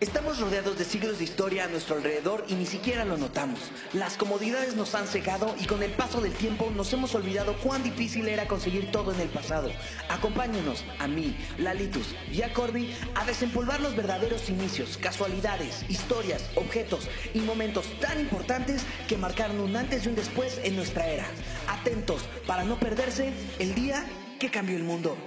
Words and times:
Estamos 0.00 0.38
rodeados 0.38 0.78
de 0.78 0.84
siglos 0.84 1.18
de 1.18 1.24
historia 1.24 1.64
a 1.64 1.66
nuestro 1.66 1.96
alrededor 1.96 2.44
y 2.46 2.54
ni 2.54 2.66
siquiera 2.66 3.04
lo 3.04 3.16
notamos. 3.16 3.58
Las 3.92 4.16
comodidades 4.16 4.76
nos 4.76 4.94
han 4.94 5.08
cegado 5.08 5.56
y 5.58 5.66
con 5.66 5.82
el 5.82 5.90
paso 5.90 6.20
del 6.20 6.32
tiempo 6.34 6.70
nos 6.72 6.92
hemos 6.92 7.16
olvidado 7.16 7.56
cuán 7.58 7.82
difícil 7.82 8.28
era 8.28 8.46
conseguir 8.46 8.92
todo 8.92 9.12
en 9.12 9.20
el 9.20 9.28
pasado. 9.28 9.72
Acompáñenos 10.08 10.84
a 11.00 11.08
mí, 11.08 11.36
Lalitus 11.58 12.14
y 12.30 12.42
a 12.42 12.52
Corby 12.52 12.94
a 13.16 13.24
desempolvar 13.24 13.80
los 13.80 13.96
verdaderos 13.96 14.48
inicios, 14.48 14.98
casualidades, 14.98 15.84
historias, 15.88 16.48
objetos 16.54 17.08
y 17.34 17.40
momentos 17.40 17.86
tan 17.98 18.20
importantes 18.20 18.84
que 19.08 19.16
marcaron 19.16 19.58
un 19.58 19.74
antes 19.74 20.06
y 20.06 20.10
un 20.10 20.14
después 20.14 20.60
en 20.62 20.76
nuestra 20.76 21.08
era. 21.08 21.26
Atentos 21.66 22.22
para 22.46 22.62
no 22.62 22.78
perderse 22.78 23.32
el 23.58 23.74
día 23.74 24.06
que 24.38 24.48
cambió 24.48 24.76
el 24.76 24.84
mundo. 24.84 25.18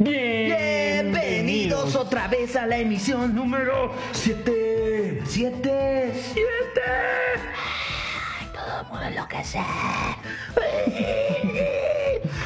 Bienvenidos 0.00 1.96
otra 1.96 2.28
vez 2.28 2.54
a 2.54 2.66
la 2.66 2.78
emisión 2.78 3.34
número 3.34 3.92
7. 4.12 5.22
7. 5.24 6.12
7. 6.14 6.40
Todo 8.54 8.80
el 8.80 8.86
mundo 8.86 9.02
enloquece. 9.02 9.58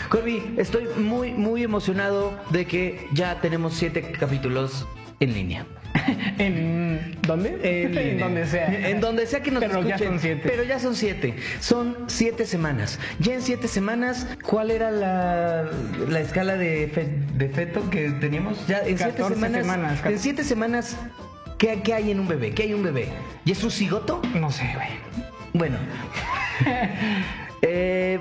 Corby, 0.09 0.55
estoy 0.57 0.89
muy, 0.97 1.33
muy 1.33 1.63
emocionado 1.63 2.33
de 2.49 2.67
que 2.67 3.07
ya 3.13 3.39
tenemos 3.43 3.75
7 3.75 4.13
capítulos 4.13 4.87
en 5.21 5.35
línea. 5.35 5.67
¿En 6.39 7.17
dónde? 7.23 7.59
En, 7.63 8.19
donde 8.19 8.47
sea. 8.47 8.89
En 8.89 9.01
donde 9.01 9.27
sea 9.27 9.43
que 9.43 9.51
nos 9.51 9.61
Pero 9.63 9.83
ya 9.83 9.95
escuchen. 9.97 10.09
son 10.09 10.21
siete. 10.21 10.43
Pero 10.49 10.63
ya 10.65 10.79
son 10.79 10.95
siete. 10.97 11.35
Son 11.61 11.97
siete 12.09 12.47
semanas. 12.47 12.99
Ya 13.19 13.35
en 13.35 13.43
siete 13.43 13.69
semanas, 13.69 14.27
¿cuál 14.43 14.71
era 14.71 14.91
la, 14.91 15.65
la 16.09 16.21
escala 16.21 16.57
de, 16.57 16.89
fe- 16.93 17.19
de 17.35 17.49
feto 17.49 17.89
que 17.91 18.11
teníamos? 18.11 18.67
Ya 18.67 18.79
en 18.81 18.99
siete 18.99 19.13
14 19.23 19.35
semanas. 19.35 19.61
semanas. 19.63 20.01
En 20.07 20.19
siete 20.19 20.45
semanas, 20.45 20.97
¿qué, 21.59 21.81
qué 21.83 21.95
hay 21.95 22.11
en 22.11 22.21
un 22.21 22.29
bebé? 22.29 22.53
¿Qué 22.53 22.65
hay 22.65 22.71
en 22.71 22.77
un 22.77 22.83
bebé? 22.85 23.09
¿Y 23.45 23.53
es 23.53 23.63
un 23.65 23.71
cigoto? 23.71 24.21
No 24.35 24.51
sé, 24.51 24.71
güey. 24.75 24.89
Bueno. 25.55 25.77
eh, 27.63 28.19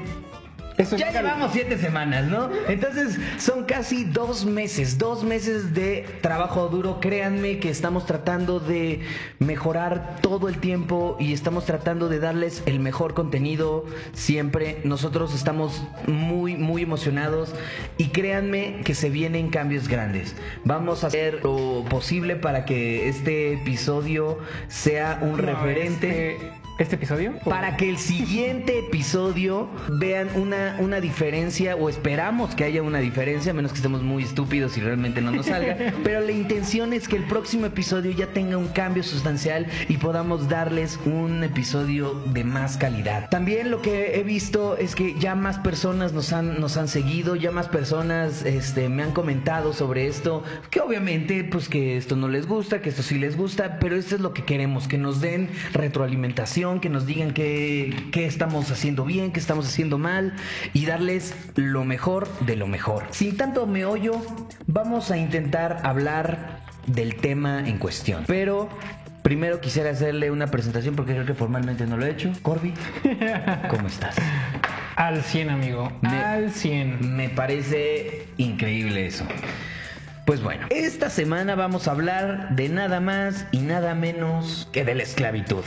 Eso 0.81 0.97
ya 0.97 1.11
llevamos 1.11 1.51
siete 1.53 1.77
semanas, 1.77 2.25
¿no? 2.27 2.49
Entonces 2.67 3.17
son 3.37 3.65
casi 3.65 4.03
dos 4.03 4.45
meses, 4.45 4.97
dos 4.97 5.23
meses 5.23 5.73
de 5.73 6.05
trabajo 6.21 6.67
duro. 6.69 6.99
Créanme 6.99 7.59
que 7.59 7.69
estamos 7.69 8.05
tratando 8.05 8.59
de 8.59 9.01
mejorar 9.39 10.17
todo 10.21 10.49
el 10.49 10.57
tiempo 10.57 11.17
y 11.19 11.33
estamos 11.33 11.65
tratando 11.65 12.09
de 12.09 12.19
darles 12.19 12.63
el 12.65 12.79
mejor 12.79 13.13
contenido 13.13 13.85
siempre. 14.13 14.81
Nosotros 14.83 15.33
estamos 15.33 15.83
muy, 16.07 16.55
muy 16.55 16.83
emocionados 16.83 17.53
y 17.97 18.09
créanme 18.09 18.81
que 18.83 18.95
se 18.95 19.09
vienen 19.09 19.49
cambios 19.49 19.87
grandes. 19.87 20.35
Vamos 20.65 21.03
a 21.03 21.07
hacer 21.07 21.43
lo 21.43 21.85
posible 21.89 22.35
para 22.35 22.65
que 22.65 23.07
este 23.07 23.53
episodio 23.53 24.39
sea 24.67 25.19
un 25.21 25.31
No, 25.31 25.37
referente. 25.37 26.35
Este, 26.35 26.51
¿Este 26.77 26.95
episodio? 26.95 27.33
Para 27.45 27.77
que 27.77 27.89
el 27.89 27.97
siguiente 27.97 28.79
episodio 28.79 29.69
vean 29.89 30.29
una, 30.35 30.77
una 30.79 30.99
diferencia, 30.99 31.75
o 31.75 31.89
esperamos 31.89 32.55
que 32.55 32.63
haya 32.63 32.81
una 32.81 32.99
diferencia, 32.99 33.51
a 33.51 33.53
menos 33.53 33.71
que 33.71 33.77
estemos 33.77 34.01
muy 34.01 34.23
estúpidos 34.23 34.77
y 34.77 34.81
realmente 34.81 35.21
no 35.21 35.31
nos 35.31 35.45
salga. 35.45 35.77
pero 36.03 36.21
la 36.21 36.31
intención 36.31 36.93
es 36.93 37.07
que 37.07 37.17
el 37.17 37.23
próximo 37.23 37.67
episodio 37.67 38.11
ya 38.11 38.27
tenga 38.27 38.57
un 38.57 38.67
cambio 38.69 39.03
sustancial 39.03 39.67
y 39.89 39.97
podamos 39.97 40.49
darles 40.49 40.99
un 41.05 41.43
episodio 41.43 42.13
de 42.33 42.43
más 42.43 42.77
calidad. 42.77 43.29
También 43.29 43.69
lo 43.69 43.81
que 43.81 44.19
he 44.19 44.23
visto 44.23 44.77
es 44.77 44.95
que 44.95 45.15
ya 45.19 45.35
más 45.35 45.59
personas 45.59 46.13
nos 46.13 46.33
han, 46.33 46.59
nos 46.59 46.77
han 46.77 46.87
seguido, 46.87 47.35
ya 47.35 47.51
más 47.51 47.67
personas 47.67 48.43
este, 48.43 48.89
me 48.89 49.03
han 49.03 49.11
comentado 49.11 49.73
sobre 49.73 50.07
esto, 50.07 50.43
que 50.69 50.79
obviamente 50.79 51.43
pues 51.43 51.69
que 51.69 51.97
esto 51.97 52.15
no 52.15 52.27
les 52.27 52.47
gusta, 52.47 52.81
que 52.81 52.89
esto 52.89 53.03
sí 53.03 53.17
les 53.17 53.37
gusta, 53.37 53.77
pero 53.79 53.95
esto 53.95 54.15
es 54.15 54.21
lo 54.21 54.33
que 54.33 54.43
queremos, 54.43 54.87
que 54.87 54.97
nos 54.97 55.21
den 55.21 55.49
retroalimentación, 55.73 56.60
que 56.79 56.89
nos 56.89 57.05
digan 57.07 57.31
qué, 57.33 57.93
qué 58.11 58.25
estamos 58.25 58.69
haciendo 58.69 59.03
bien, 59.03 59.31
qué 59.31 59.39
estamos 59.39 59.67
haciendo 59.67 59.97
mal 59.97 60.33
y 60.73 60.85
darles 60.85 61.33
lo 61.55 61.83
mejor 61.85 62.27
de 62.41 62.55
lo 62.55 62.67
mejor. 62.67 63.05
Sin 63.11 63.35
tanto 63.35 63.65
meollo, 63.65 64.13
vamos 64.67 65.09
a 65.09 65.17
intentar 65.17 65.79
hablar 65.83 66.61
del 66.85 67.15
tema 67.15 67.67
en 67.67 67.77
cuestión. 67.79 68.23
Pero 68.27 68.69
primero 69.23 69.59
quisiera 69.59 69.89
hacerle 69.89 70.29
una 70.29 70.47
presentación 70.47 70.95
porque 70.95 71.13
creo 71.13 71.25
que 71.25 71.33
formalmente 71.33 71.87
no 71.87 71.97
lo 71.97 72.05
he 72.05 72.11
hecho. 72.11 72.31
Corby, 72.43 72.73
¿cómo 73.69 73.87
estás? 73.87 74.15
Al 74.95 75.23
100, 75.23 75.49
amigo. 75.49 75.91
Me- 76.01 76.09
Al 76.09 76.51
100. 76.51 77.15
Me 77.15 77.29
parece 77.29 78.27
increíble 78.37 79.07
eso. 79.07 79.25
Pues 80.25 80.41
bueno, 80.41 80.67
esta 80.69 81.09
semana 81.09 81.55
vamos 81.55 81.87
a 81.87 81.91
hablar 81.91 82.55
de 82.55 82.69
nada 82.69 82.99
más 82.99 83.47
y 83.51 83.59
nada 83.59 83.95
menos 83.95 84.69
que 84.71 84.85
de 84.85 84.95
la 84.95 85.03
esclavitud. 85.03 85.63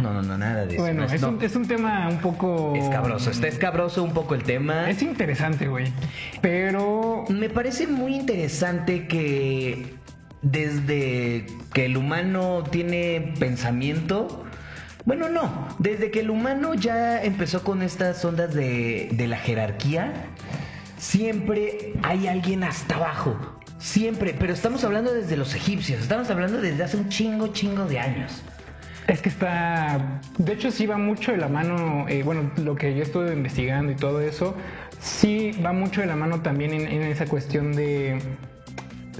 No, 0.00 0.14
no, 0.14 0.22
no, 0.22 0.38
nada 0.38 0.64
de 0.64 0.74
eso. 0.74 0.82
Bueno, 0.82 1.06
no 1.06 1.12
es, 1.12 1.22
un, 1.22 1.42
es 1.42 1.56
un 1.56 1.66
tema 1.66 2.08
un 2.08 2.18
poco... 2.18 2.74
Escabroso, 2.76 3.30
está 3.30 3.48
escabroso 3.48 4.02
un 4.02 4.12
poco 4.12 4.34
el 4.34 4.44
tema. 4.44 4.88
Es 4.88 5.02
interesante, 5.02 5.66
güey. 5.66 5.92
Pero... 6.40 7.24
Me 7.28 7.50
parece 7.50 7.86
muy 7.86 8.14
interesante 8.14 9.06
que 9.06 9.94
desde 10.42 11.46
que 11.72 11.86
el 11.86 11.96
humano 11.96 12.64
tiene 12.70 13.34
pensamiento, 13.38 14.44
bueno, 15.04 15.28
no, 15.28 15.68
desde 15.78 16.10
que 16.10 16.20
el 16.20 16.30
humano 16.30 16.74
ya 16.74 17.22
empezó 17.22 17.62
con 17.62 17.82
estas 17.82 18.24
ondas 18.24 18.54
de, 18.54 19.08
de 19.12 19.26
la 19.26 19.36
jerarquía, 19.36 20.12
siempre 21.00 21.94
hay 22.02 22.28
alguien 22.28 22.62
hasta 22.62 22.96
abajo. 22.96 23.36
Siempre, 23.78 24.36
pero 24.38 24.52
estamos 24.52 24.84
hablando 24.84 25.12
desde 25.12 25.36
los 25.38 25.54
egipcios, 25.54 26.02
estamos 26.02 26.28
hablando 26.30 26.60
desde 26.60 26.84
hace 26.84 26.98
un 26.98 27.08
chingo, 27.08 27.48
chingo 27.48 27.86
de 27.86 27.98
años. 27.98 28.42
Es 29.06 29.22
que 29.22 29.30
está. 29.30 30.20
De 30.36 30.52
hecho, 30.52 30.70
sí 30.70 30.86
va 30.86 30.98
mucho 30.98 31.32
de 31.32 31.38
la 31.38 31.48
mano. 31.48 32.06
eh, 32.08 32.22
bueno, 32.22 32.50
lo 32.58 32.76
que 32.76 32.94
yo 32.94 33.02
estuve 33.02 33.32
investigando 33.32 33.90
y 33.90 33.96
todo 33.96 34.20
eso, 34.20 34.54
sí 35.00 35.52
va 35.64 35.72
mucho 35.72 36.02
de 36.02 36.06
la 36.06 36.14
mano 36.14 36.42
también 36.42 36.74
en, 36.74 36.86
en 36.86 37.02
esa 37.02 37.26
cuestión 37.26 37.72
de 37.72 38.18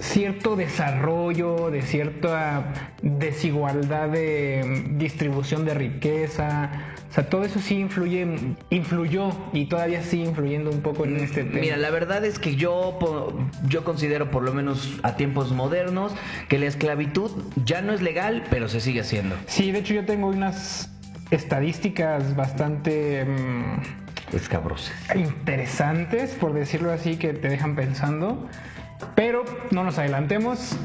cierto 0.00 0.56
desarrollo, 0.56 1.70
de 1.70 1.82
cierta 1.82 2.72
desigualdad 3.02 4.08
de 4.08 4.84
mm, 4.88 4.98
distribución 4.98 5.64
de 5.64 5.74
riqueza. 5.74 6.70
O 7.10 7.12
sea, 7.12 7.28
todo 7.28 7.44
eso 7.44 7.60
sí 7.60 7.76
influye, 7.76 8.54
influyó 8.70 9.30
y 9.52 9.66
todavía 9.66 10.02
sigue 10.02 10.24
influyendo 10.24 10.70
un 10.70 10.80
poco 10.80 11.04
en 11.04 11.16
este 11.16 11.44
tema. 11.44 11.60
Mira, 11.60 11.76
la 11.76 11.90
verdad 11.90 12.24
es 12.24 12.38
que 12.38 12.56
yo, 12.56 12.96
yo 13.68 13.84
considero, 13.84 14.30
por 14.30 14.42
lo 14.42 14.52
menos 14.52 14.98
a 15.02 15.16
tiempos 15.16 15.52
modernos, 15.52 16.12
que 16.48 16.58
la 16.58 16.66
esclavitud 16.66 17.30
ya 17.64 17.82
no 17.82 17.92
es 17.92 18.00
legal, 18.00 18.44
pero 18.48 18.68
se 18.68 18.80
sigue 18.80 19.00
haciendo. 19.00 19.36
Sí, 19.46 19.72
de 19.72 19.80
hecho 19.80 19.94
yo 19.94 20.04
tengo 20.04 20.28
unas 20.28 20.88
estadísticas 21.30 22.36
bastante 22.36 23.24
mm, 23.24 24.36
Escabrosas. 24.36 24.94
interesantes, 25.16 26.30
por 26.34 26.52
decirlo 26.52 26.92
así, 26.92 27.16
que 27.16 27.32
te 27.32 27.48
dejan 27.48 27.74
pensando. 27.74 28.48
Pero 29.14 29.44
no 29.70 29.84
nos 29.84 29.98
adelantemos. 29.98 30.76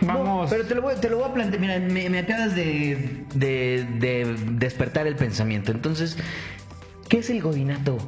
Vamos. 0.00 0.26
No, 0.26 0.46
pero 0.48 0.64
te 0.66 0.74
lo 0.74 0.82
voy, 0.82 0.94
te 1.00 1.08
lo 1.10 1.18
voy 1.18 1.28
a 1.30 1.34
plantear. 1.34 1.60
Mira, 1.60 1.78
me, 1.80 2.08
me 2.10 2.18
acabas 2.20 2.54
de, 2.54 3.24
de- 3.34 3.86
de 3.98 4.36
despertar 4.52 5.06
el 5.06 5.16
pensamiento. 5.16 5.72
Entonces, 5.72 6.16
¿qué 7.08 7.18
es 7.18 7.30
el 7.30 7.40
godinato? 7.42 7.98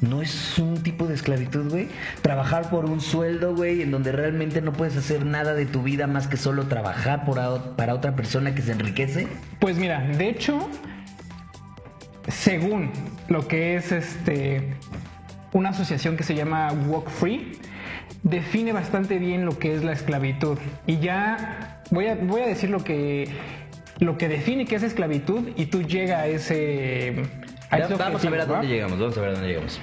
¿No 0.00 0.20
es 0.20 0.58
un 0.58 0.82
tipo 0.82 1.06
de 1.06 1.14
esclavitud, 1.14 1.70
güey? 1.70 1.88
Trabajar 2.20 2.68
por 2.68 2.84
un 2.84 3.00
sueldo, 3.00 3.54
güey, 3.54 3.80
en 3.80 3.90
donde 3.90 4.12
realmente 4.12 4.60
no 4.60 4.72
puedes 4.72 4.96
hacer 4.96 5.24
nada 5.24 5.54
de 5.54 5.64
tu 5.66 5.82
vida 5.82 6.06
más 6.06 6.26
que 6.28 6.36
solo 6.36 6.66
trabajar 6.66 7.24
por 7.24 7.38
a- 7.40 7.74
para 7.76 7.94
otra 7.94 8.14
persona 8.14 8.54
que 8.54 8.60
se 8.62 8.72
enriquece. 8.72 9.28
Pues 9.60 9.76
mira, 9.78 10.00
de 10.00 10.28
hecho, 10.28 10.68
según 12.28 12.90
lo 13.28 13.46
que 13.48 13.76
es 13.76 13.92
este 13.92 14.74
una 15.52 15.70
asociación 15.70 16.16
que 16.16 16.24
se 16.24 16.34
llama 16.34 16.72
Walk 16.88 17.08
Free, 17.08 17.52
define 18.24 18.72
bastante 18.72 19.18
bien 19.18 19.44
lo 19.44 19.56
que 19.58 19.74
es 19.74 19.84
la 19.84 19.92
esclavitud. 19.92 20.58
Y 20.86 20.98
ya 20.98 21.80
voy 21.90 22.06
a, 22.06 22.16
voy 22.16 22.40
a 22.40 22.46
decir 22.46 22.70
lo 22.70 22.82
que 22.82 23.28
lo 24.00 24.18
que 24.18 24.28
define 24.28 24.64
qué 24.64 24.74
es 24.74 24.82
esclavitud 24.82 25.50
y 25.56 25.66
tú 25.66 25.82
llega 25.82 26.18
a 26.18 26.26
ese 26.26 27.14
a 27.70 27.78
ese 27.78 27.94
vamos 27.94 28.24
a 28.24 28.30
ver 28.30 28.40
a 28.40 28.44
¿va? 28.44 28.52
dónde 28.54 28.68
llegamos, 28.68 28.98
vamos 28.98 29.16
a 29.16 29.20
ver 29.20 29.30
a 29.30 29.32
dónde 29.34 29.48
llegamos. 29.48 29.80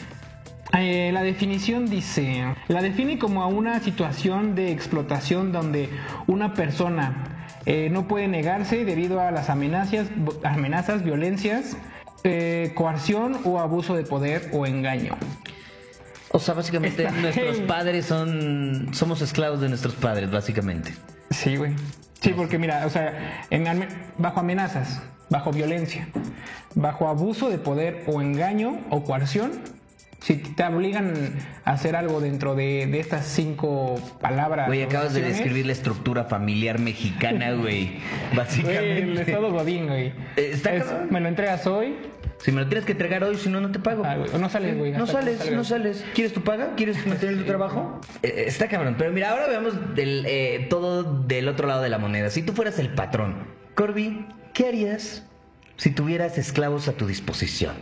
Eh, 0.78 1.12
la 1.14 1.22
definición 1.22 1.90
dice, 1.90 2.56
la 2.68 2.82
define 2.82 3.20
como 3.20 3.44
a 3.44 3.48
una 3.48 3.80
situación 3.82 4.56
de 4.56 4.72
explotación 4.72 5.52
donde 5.52 5.90
una 6.28 6.54
persona 6.54 7.48
eh, 7.66 7.90
no 7.92 8.08
puede 8.08 8.28
negarse 8.28 8.86
debido 8.86 9.20
a 9.20 9.32
las 9.32 9.50
amenazas, 9.50 10.08
amenazas 10.44 11.04
violencias, 11.04 11.78
eh, 12.24 12.72
coerción 12.74 13.38
o 13.44 13.60
abuso 13.60 13.96
de 13.96 14.04
poder 14.04 14.50
o 14.54 14.66
engaño. 14.66 15.18
O 16.34 16.40
sea, 16.40 16.54
básicamente 16.54 17.04
Está 17.06 17.16
nuestros 17.22 17.56
heavy. 17.58 17.68
padres 17.68 18.06
son... 18.06 18.90
Somos 18.94 19.22
esclavos 19.22 19.62
de 19.62 19.70
nuestros 19.70 19.96
padres, 19.96 20.32
básicamente. 20.32 20.94
Sí, 21.30 21.56
güey. 21.58 21.76
Sí, 22.22 22.34
porque 22.36 22.58
mira, 22.60 22.86
o 22.86 22.90
sea, 22.90 23.46
en 23.50 23.88
bajo 24.18 24.40
amenazas, 24.40 25.02
bajo 25.30 25.52
violencia, 25.52 26.08
bajo 26.76 27.08
abuso 27.08 27.50
de 27.50 27.58
poder 27.58 28.04
o 28.08 28.22
engaño 28.22 28.80
o 28.92 29.04
coerción, 29.04 29.52
Si 30.22 30.36
te 30.36 30.64
obligan 30.64 31.34
a 31.66 31.72
hacer 31.72 31.96
algo 31.96 32.22
dentro 32.22 32.54
de, 32.54 32.86
de 32.86 33.00
estas 33.00 33.26
cinco 33.26 33.96
palabras. 34.22 34.68
Güey, 34.68 34.84
acabas 34.84 35.16
de 35.16 35.22
describir 35.22 35.66
la 35.66 35.72
estructura 35.72 36.26
familiar 36.26 36.80
mexicana, 36.80 37.54
güey. 37.54 37.62
Güey, 38.32 38.36
Básicamente. 38.36 39.00
el 39.00 39.18
estado 39.18 39.52
godín, 39.52 39.88
güey. 39.88 40.08
Eh, 40.36 40.52
está 40.54 40.76
Es, 40.76 40.86
me 41.10 41.20
lo 41.20 41.28
entregas 41.28 41.66
hoy. 41.66 41.96
Si 42.38 42.52
me 42.52 42.62
lo 42.62 42.68
tienes 42.68 42.86
que 42.86 42.92
entregar 42.92 43.24
hoy, 43.24 43.36
si 43.36 43.50
no, 43.50 43.62
no 43.62 43.72
te 43.72 43.80
pago. 43.80 44.04
Ah, 44.06 44.16
güey, 44.18 44.30
no 44.40 44.50
sales, 44.50 44.78
güey, 44.78 44.92
No 44.92 45.08
sales, 45.08 45.52
no 45.52 45.64
sales. 45.64 46.06
¿Quieres 46.14 46.34
tu 46.34 46.42
paga? 46.42 46.76
¿Quieres 46.76 47.06
mantener 47.08 47.38
tu 47.38 47.44
trabajo? 47.44 48.00
Eh, 48.22 48.46
está 48.48 48.68
cabrón. 48.68 48.96
Pero 48.98 49.12
mira, 49.12 49.32
ahora 49.32 49.48
veamos 49.48 49.96
del, 49.96 50.26
eh, 50.28 50.68
todo 50.70 51.04
del 51.04 51.48
otro 51.48 51.68
lado 51.68 51.82
de 51.82 51.90
la 51.90 51.98
moneda. 51.98 52.30
Si 52.30 52.44
tú 52.44 52.54
fueras 52.54 52.78
el 52.80 52.94
patrón, 52.94 53.48
Corby, 53.76 54.28
¿qué 54.54 54.68
harías 54.68 55.24
si 55.78 55.92
tuvieras 55.92 56.38
esclavos 56.38 56.88
a 56.88 56.94
tu 56.94 57.08
disposición? 57.08 57.76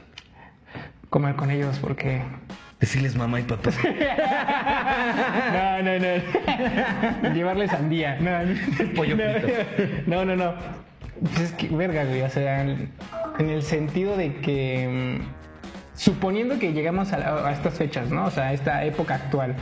Comer 1.09 1.35
con 1.35 1.51
ellos 1.51 1.77
porque. 1.79 2.21
Decirles 2.79 3.15
mamá 3.15 3.39
y 3.39 3.43
papá. 3.43 3.71
No, 5.53 5.83
no, 5.83 5.99
no. 5.99 7.33
Llevarle 7.33 7.67
sandía. 7.67 8.17
No, 8.19 8.43
no. 8.43 8.93
Pollo 8.95 9.15
no, 9.15 9.23
frito. 9.39 9.47
No, 10.07 10.25
no, 10.25 10.35
no. 10.35 10.53
Pues 11.21 11.39
es 11.39 11.51
que, 11.53 11.67
verga, 11.67 12.05
güey. 12.05 12.21
O 12.21 12.29
sea, 12.29 12.61
en 12.61 12.91
el 13.39 13.63
sentido 13.63 14.15
de 14.15 14.35
que. 14.37 15.19
mm, 15.21 15.39
Suponiendo 15.99 16.57
que 16.59 16.71
llegamos 16.71 17.11
a, 17.11 17.51
estas 17.51 17.73
fechas, 17.73 18.09
¿no? 18.09 18.27
O 18.27 18.31
sea, 18.31 18.45
a 18.45 18.53
esta 18.53 18.85
época 18.85 19.15
actual. 19.15 19.53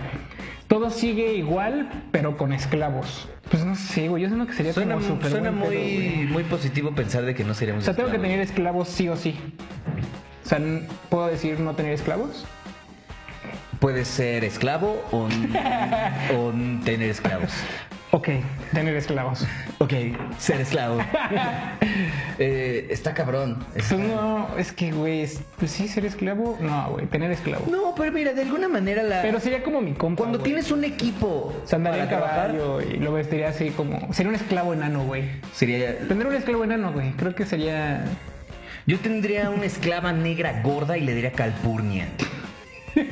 Todo 0.68 0.92
sigue 0.92 1.34
igual, 1.34 1.90
pero 2.12 2.38
con 2.38 2.54
esclavos. 2.54 3.28
Pues 3.50 3.66
no 3.66 3.74
sé, 3.74 4.08
güey. 4.08 4.22
Yo 4.22 4.30
siento 4.30 4.46
que 4.46 4.54
sería 4.54 4.72
Suena, 4.72 4.94
como 4.94 5.08
súper 5.08 5.32
suena 5.32 5.50
pedo, 5.50 5.66
muy, 5.66 6.28
muy 6.30 6.44
positivo 6.44 6.94
pensar 6.94 7.26
de 7.26 7.34
que 7.34 7.44
no 7.44 7.54
O 7.54 7.56
seríamos 7.56 7.86
sea, 7.86 7.96
tengo 7.96 8.12
que 8.12 8.20
tener 8.20 8.40
esclavos 8.40 8.88
sí 8.88 9.10
o 9.10 9.16
sí. 9.16 9.36
O 10.48 10.50
sea, 10.50 10.62
¿puedo 11.10 11.28
decir 11.28 11.60
no 11.60 11.76
tener 11.76 11.92
esclavos? 11.92 12.46
Puedes 13.82 14.08
ser 14.08 14.46
esclavo 14.46 15.04
o, 15.12 15.28
o 16.38 16.52
tener 16.86 17.10
esclavos. 17.10 17.52
Ok, 18.12 18.30
tener 18.74 18.96
esclavos. 18.96 19.46
Ok, 19.80 19.92
ser 20.40 20.62
esclavo. 20.62 21.00
Eh, 22.40 22.88
está 22.92 23.16
cabrón. 23.16 23.66
Es- 23.74 23.88
Pues 23.92 24.00
no, 24.00 24.48
es 24.60 24.72
que, 24.72 24.92
güey, 24.92 25.22
es- 25.22 25.42
pues 25.58 25.72
sí, 25.72 25.88
ser 25.88 26.06
esclavo. 26.06 26.56
No, 26.62 26.92
güey, 26.92 27.08
tener 27.08 27.32
esclavo. 27.32 27.66
No, 27.70 27.96
pero 27.98 28.12
mira, 28.12 28.32
de 28.34 28.44
alguna 28.44 28.68
manera 28.68 29.02
la... 29.02 29.24
Pero 29.24 29.40
sería 29.40 29.64
como 29.64 29.82
mi 29.82 29.94
compa. 29.94 30.20
cuando 30.20 30.38
güey. 30.38 30.52
tienes 30.52 30.72
un 30.72 30.84
equipo 30.84 31.52
Se 31.66 31.76
andaría 31.76 32.04
en 32.04 32.10
para 32.10 32.20
trabajar, 32.22 32.48
caballo 32.56 32.82
y 32.82 32.98
lo 33.00 33.12
vestiría 33.14 33.50
así 33.50 33.72
como. 33.72 34.14
Sería 34.14 34.30
un 34.30 34.36
esclavo 34.36 34.72
enano, 34.74 35.04
güey. 35.04 35.24
sería... 35.52 35.98
Tener 36.08 36.28
un 36.28 36.36
esclavo 36.36 36.64
enano, 36.64 36.94
güey. 36.94 37.12
Creo 37.14 37.34
que 37.34 37.46
sería. 37.48 38.06
Yo 38.88 38.98
tendría 39.00 39.50
una 39.50 39.66
esclava 39.66 40.14
negra 40.14 40.62
gorda 40.64 40.98
y 40.98 41.02
le 41.02 41.14
diría 41.14 41.32
calpurnia. 41.32 42.08
Que 42.96 43.04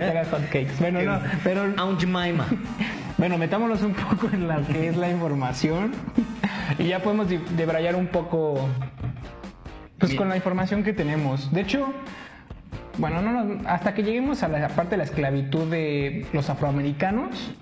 te 0.00 0.04
haga 0.04 0.24
hotcakes. 0.24 0.72
Bueno, 0.80 1.00
no, 1.02 1.20
pero. 1.44 1.72
Aunt 1.76 2.00
Jemima. 2.00 2.44
Bueno, 3.16 3.38
metámonos 3.38 3.82
un 3.82 3.94
poco 3.94 4.28
en 4.32 4.48
lo 4.48 4.66
que 4.66 4.88
es 4.88 4.96
la 4.96 5.08
información. 5.10 5.92
Y 6.76 6.84
ya 6.88 7.00
podemos 7.00 7.28
de- 7.28 7.38
debrayar 7.56 7.94
un 7.94 8.08
poco. 8.08 8.68
Pues 9.98 10.10
Bien. 10.10 10.18
con 10.18 10.28
la 10.28 10.34
información 10.36 10.82
que 10.82 10.92
tenemos. 10.92 11.52
De 11.52 11.60
hecho. 11.60 11.92
Bueno, 12.96 13.22
no, 13.22 13.44
no, 13.44 13.68
hasta 13.68 13.94
que 13.94 14.02
lleguemos 14.02 14.42
a 14.42 14.48
la 14.48 14.66
parte 14.70 14.92
de 14.92 14.96
la 14.96 15.04
esclavitud 15.04 15.70
de 15.70 16.26
los 16.32 16.50
afroamericanos, 16.50 17.52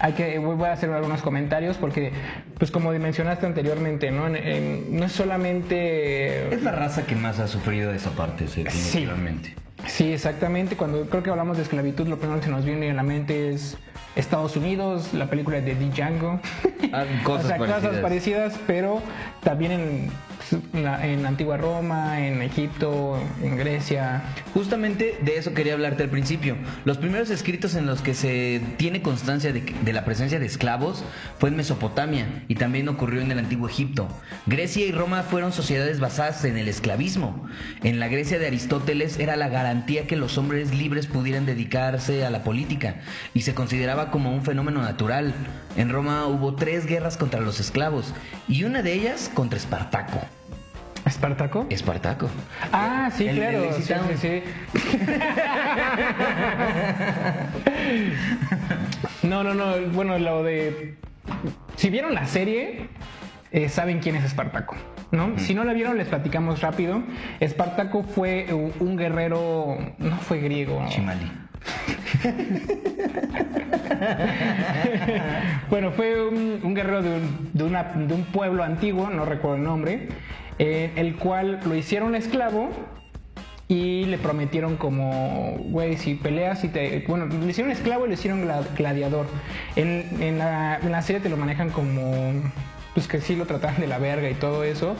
hay 0.00 0.12
que 0.12 0.38
voy 0.38 0.62
a 0.66 0.72
hacer 0.72 0.90
algunos 0.90 1.22
comentarios 1.22 1.76
porque, 1.76 2.12
pues 2.58 2.70
como 2.70 2.90
mencionaste 2.92 3.46
anteriormente, 3.46 4.10
no, 4.10 4.26
En- 4.26 4.36
en- 4.36 4.96
no 4.98 5.04
es 5.06 5.12
solamente 5.12 6.54
Es 6.54 6.62
la 6.62 6.72
raza 6.72 7.06
que 7.06 7.14
más 7.16 7.38
ha 7.38 7.48
sufrido 7.48 7.92
esa 7.92 8.10
parte, 8.10 8.46
sí, 8.48 8.54
Sí. 8.54 8.64
definitivamente. 8.64 9.54
Sí, 9.86 10.12
exactamente. 10.12 10.76
Cuando 10.76 11.02
creo 11.10 11.22
que 11.22 11.30
hablamos 11.30 11.56
de 11.58 11.62
esclavitud, 11.64 12.06
lo 12.08 12.18
primero 12.18 12.38
que 12.40 12.46
se 12.46 12.50
nos 12.50 12.64
viene 12.64 12.90
a 12.90 12.94
la 12.94 13.02
mente 13.02 13.52
es 13.52 13.76
Estados 14.16 14.56
Unidos, 14.56 15.12
la 15.12 15.26
película 15.26 15.60
de 15.60 15.74
Django. 15.74 16.40
Ah, 16.92 17.04
cosas 17.22 17.44
o 17.44 17.48
sea, 17.48 17.56
parecidas. 17.58 17.82
cosas 17.82 18.00
parecidas, 18.00 18.60
pero 18.66 19.02
también 19.42 19.72
en, 19.72 20.10
en 20.72 21.26
Antigua 21.26 21.56
Roma, 21.56 22.26
en 22.26 22.42
Egipto, 22.42 23.18
en 23.42 23.56
Grecia. 23.56 24.22
Justamente 24.52 25.18
de 25.22 25.36
eso 25.36 25.54
quería 25.54 25.74
hablarte 25.74 26.02
al 26.02 26.10
principio. 26.10 26.56
Los 26.84 26.98
primeros 26.98 27.30
escritos 27.30 27.74
en 27.74 27.86
los 27.86 28.00
que 28.00 28.14
se 28.14 28.60
tiene 28.76 29.02
constancia 29.02 29.52
de, 29.52 29.92
la 29.92 30.04
presencia 30.04 30.38
de 30.38 30.46
esclavos 30.46 31.04
fue 31.38 31.48
en 31.48 31.56
Mesopotamia 31.56 32.44
y 32.48 32.56
también 32.56 32.88
ocurrió 32.88 33.20
en 33.20 33.30
el 33.30 33.38
antiguo 33.38 33.68
Egipto. 33.68 34.08
Grecia 34.46 34.86
y 34.86 34.92
Roma 34.92 35.22
fueron 35.22 35.52
sociedades 35.52 36.00
basadas 36.00 36.44
en 36.44 36.56
el 36.56 36.68
esclavismo. 36.68 37.48
En 37.82 38.00
la 38.00 38.08
Grecia 38.08 38.38
de 38.38 38.46
Aristóteles 38.46 39.18
era 39.18 39.36
la 39.36 39.48
garantía 39.48 40.06
que 40.06 40.16
los 40.16 40.38
hombres 40.38 40.74
libres 40.74 41.06
pudieran 41.06 41.46
dedicarse 41.46 42.24
a 42.24 42.30
la 42.30 42.42
política 42.42 42.96
y 43.32 43.42
se 43.42 43.54
consideraba 43.54 44.10
como 44.10 44.32
un 44.32 44.42
fenómeno 44.42 44.82
natural. 44.82 45.34
En 45.76 45.90
Roma 45.90 46.26
hubo 46.26 46.54
tres 46.54 46.86
guerras 46.86 47.16
contra 47.16 47.40
los 47.40 47.60
esclavos 47.60 48.14
y 48.48 48.64
una 48.64 48.82
de 48.82 48.92
ellas 48.92 49.30
contra 49.34 49.58
Espartaco. 49.58 50.20
¿Espartaco? 51.06 51.66
Espartaco. 51.70 52.28
Ah, 52.72 53.10
sí, 53.14 53.28
El- 53.28 53.36
claro. 53.36 53.64
el 53.64 53.74
sí, 53.74 53.82
sí, 53.82 53.94
sí. 54.16 54.42
No, 59.22 59.44
no, 59.44 59.54
no. 59.54 59.74
Bueno, 59.92 60.18
lo 60.18 60.42
de. 60.42 60.96
Si 61.76 61.90
vieron 61.90 62.14
la 62.14 62.26
serie, 62.26 62.88
eh, 63.52 63.68
saben 63.68 64.00
quién 64.00 64.16
es 64.16 64.24
Espartaco. 64.24 64.74
¿no? 65.12 65.38
Si 65.38 65.54
no 65.54 65.62
la 65.64 65.72
vieron, 65.74 65.96
les 65.96 66.08
platicamos 66.08 66.60
rápido. 66.60 67.02
Espartaco 67.40 68.02
fue 68.02 68.48
un, 68.52 68.72
un 68.80 68.96
guerrero. 68.96 69.78
No 69.98 70.16
fue 70.18 70.40
griego. 70.40 70.84
Chimali. 70.88 71.30
bueno, 75.70 75.90
fue 75.92 76.28
un, 76.28 76.60
un 76.62 76.74
guerrero 76.74 77.02
de 77.02 77.16
un, 77.16 77.50
de 77.52 77.64
una- 77.64 77.84
de 77.84 78.14
un 78.14 78.24
pueblo 78.24 78.62
antiguo, 78.62 79.10
no 79.10 79.24
recuerdo 79.24 79.56
el 79.56 79.62
nombre, 79.62 80.08
eh, 80.58 80.92
el 80.96 81.16
cual 81.16 81.60
lo 81.64 81.74
hicieron 81.74 82.14
esclavo 82.14 82.70
y 83.66 84.04
le 84.04 84.18
prometieron 84.18 84.76
como, 84.76 85.56
güey, 85.70 85.96
si 85.96 86.14
peleas 86.14 86.64
y 86.64 86.68
te... 86.68 87.04
Bueno, 87.08 87.26
le 87.26 87.50
hicieron 87.50 87.72
esclavo 87.72 88.04
y 88.04 88.08
le 88.08 88.14
hicieron 88.14 88.46
gla- 88.46 88.66
gladiador. 88.76 89.26
En, 89.74 90.22
en 90.22 90.38
la 90.38 91.02
serie 91.02 91.20
te 91.20 91.28
lo 91.30 91.36
manejan 91.36 91.70
como, 91.70 92.32
pues 92.92 93.08
que 93.08 93.20
sí 93.20 93.36
lo 93.36 93.46
trataban 93.46 93.80
de 93.80 93.86
la 93.86 93.98
verga 93.98 94.28
y 94.28 94.34
todo 94.34 94.64
eso. 94.64 94.96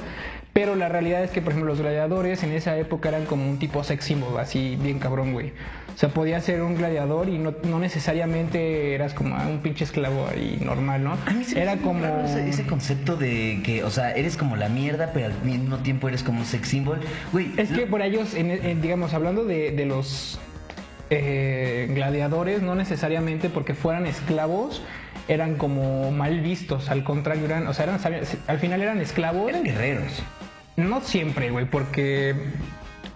Pero 0.55 0.77
la 0.77 0.89
realidad 0.89 1.23
es 1.25 1.31
que, 1.33 1.43
por 1.43 1.51
ejemplo, 1.53 1.73
los 1.73 1.81
gladiadores 1.81 2.43
en 2.45 2.53
esa 2.53 2.77
época 2.79 3.09
eran 3.09 3.25
como 3.27 3.47
un 3.51 3.59
tipo 3.59 3.83
sex 3.83 4.05
symbol, 4.05 4.39
así 4.39 4.79
bien 4.81 5.01
cabrón, 5.01 5.33
güey. 5.33 5.49
O 5.95 5.99
sea, 5.99 6.09
podía 6.11 6.41
ser 6.41 6.63
un 6.63 6.77
gladiador 6.77 7.29
y 7.29 7.39
no, 7.39 7.55
no 7.65 7.81
necesariamente 7.81 8.95
eras 8.95 9.15
como 9.15 9.37
un 9.37 9.59
pinche 9.59 9.83
esclavo 9.85 10.29
ahí 10.33 10.59
normal, 10.65 11.03
¿no? 11.03 11.19
A 11.27 11.31
mí 11.33 11.43
se 11.45 11.57
me 11.57 11.63
Era 11.63 11.75
muy 11.75 11.85
como... 11.85 12.03
raro 12.05 12.25
ese, 12.25 12.49
ese 12.49 12.65
concepto 12.67 13.17
de 13.17 13.61
que, 13.65 13.83
o 13.83 13.91
sea, 13.91 14.13
eres 14.13 14.37
como 14.37 14.55
la 14.55 14.69
mierda, 14.69 15.11
pero 15.13 15.27
al 15.27 15.43
mismo 15.43 15.79
tiempo 15.79 16.07
eres 16.09 16.23
como 16.23 16.39
un 16.41 16.47
sex 16.47 16.69
symbol. 16.69 17.01
Güey, 17.33 17.51
Es 17.57 17.71
que 17.71 17.87
por 17.87 18.01
ellos, 18.01 18.35
en- 18.35 18.51
en- 18.53 18.81
digamos, 18.81 19.13
hablando 19.13 19.45
de, 19.45 19.73
de 19.73 19.87
los 19.87 20.39
eh, 21.11 21.89
gladiadores, 21.93 22.63
no 22.63 22.77
necesariamente 22.77 23.51
porque 23.51 23.75
fueran 23.75 24.07
esclavos, 24.07 24.83
eran 25.27 25.57
como 25.57 26.11
mal 26.13 26.41
vistos, 26.41 26.91
al 26.91 27.03
contrario, 27.03 27.45
eran, 27.45 27.67
o 27.67 27.75
sea, 27.75 27.85
eran, 27.87 28.01
al 28.47 28.59
final 28.59 28.83
eran 28.83 29.01
esclavos. 29.01 29.49
eran 29.49 29.65
guerreros. 29.65 30.23
No 30.77 31.01
siempre, 31.01 31.51
güey, 31.51 31.67
porque. 31.67 32.35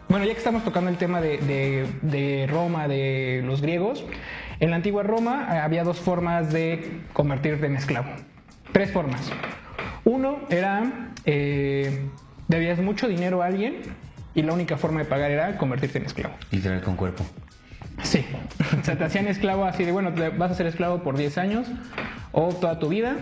Bueno, 0.08 0.24
ya 0.24 0.32
que 0.32 0.38
estamos 0.38 0.64
tocando 0.64 0.88
el 0.90 0.96
tema 0.96 1.20
de, 1.20 1.36
de- 2.02 2.46
Roma, 2.46 2.88
de 2.88 3.42
los 3.44 3.60
griegos, 3.60 4.04
en 4.58 4.70
la 4.70 4.76
antigua 4.76 5.02
Roma 5.02 5.48
eh, 5.52 5.58
había 5.58 5.84
dos 5.84 5.98
formas 5.98 6.50
de 6.52 7.00
convertirte 7.12 7.66
en 7.66 7.76
esclavo. 7.76 8.08
Tres 8.72 8.90
formas. 8.90 9.30
Uno 10.04 10.38
era. 10.48 11.10
eh, 11.26 12.06
debías 12.48 12.78
mucho 12.78 13.08
dinero 13.08 13.42
a 13.42 13.46
alguien 13.46 13.82
y 14.34 14.40
la 14.42 14.54
única 14.54 14.78
forma 14.78 15.00
de 15.00 15.04
pagar 15.04 15.30
era 15.30 15.58
convertirte 15.58 15.98
en 15.98 16.06
esclavo. 16.06 16.34
Literal 16.50 16.80
con 16.80 16.96
cuerpo. 16.96 17.24
Sí. 18.02 18.24
O 18.80 18.84
sea, 18.84 18.96
te 18.96 19.04
hacían 19.04 19.26
esclavo 19.26 19.64
así 19.64 19.84
de, 19.84 19.92
bueno, 19.92 20.12
te 20.12 20.28
vas 20.30 20.50
a 20.50 20.54
ser 20.54 20.66
esclavo 20.66 21.02
por 21.02 21.16
10 21.16 21.38
años 21.38 21.66
o 22.32 22.48
toda 22.54 22.78
tu 22.78 22.88
vida 22.88 23.16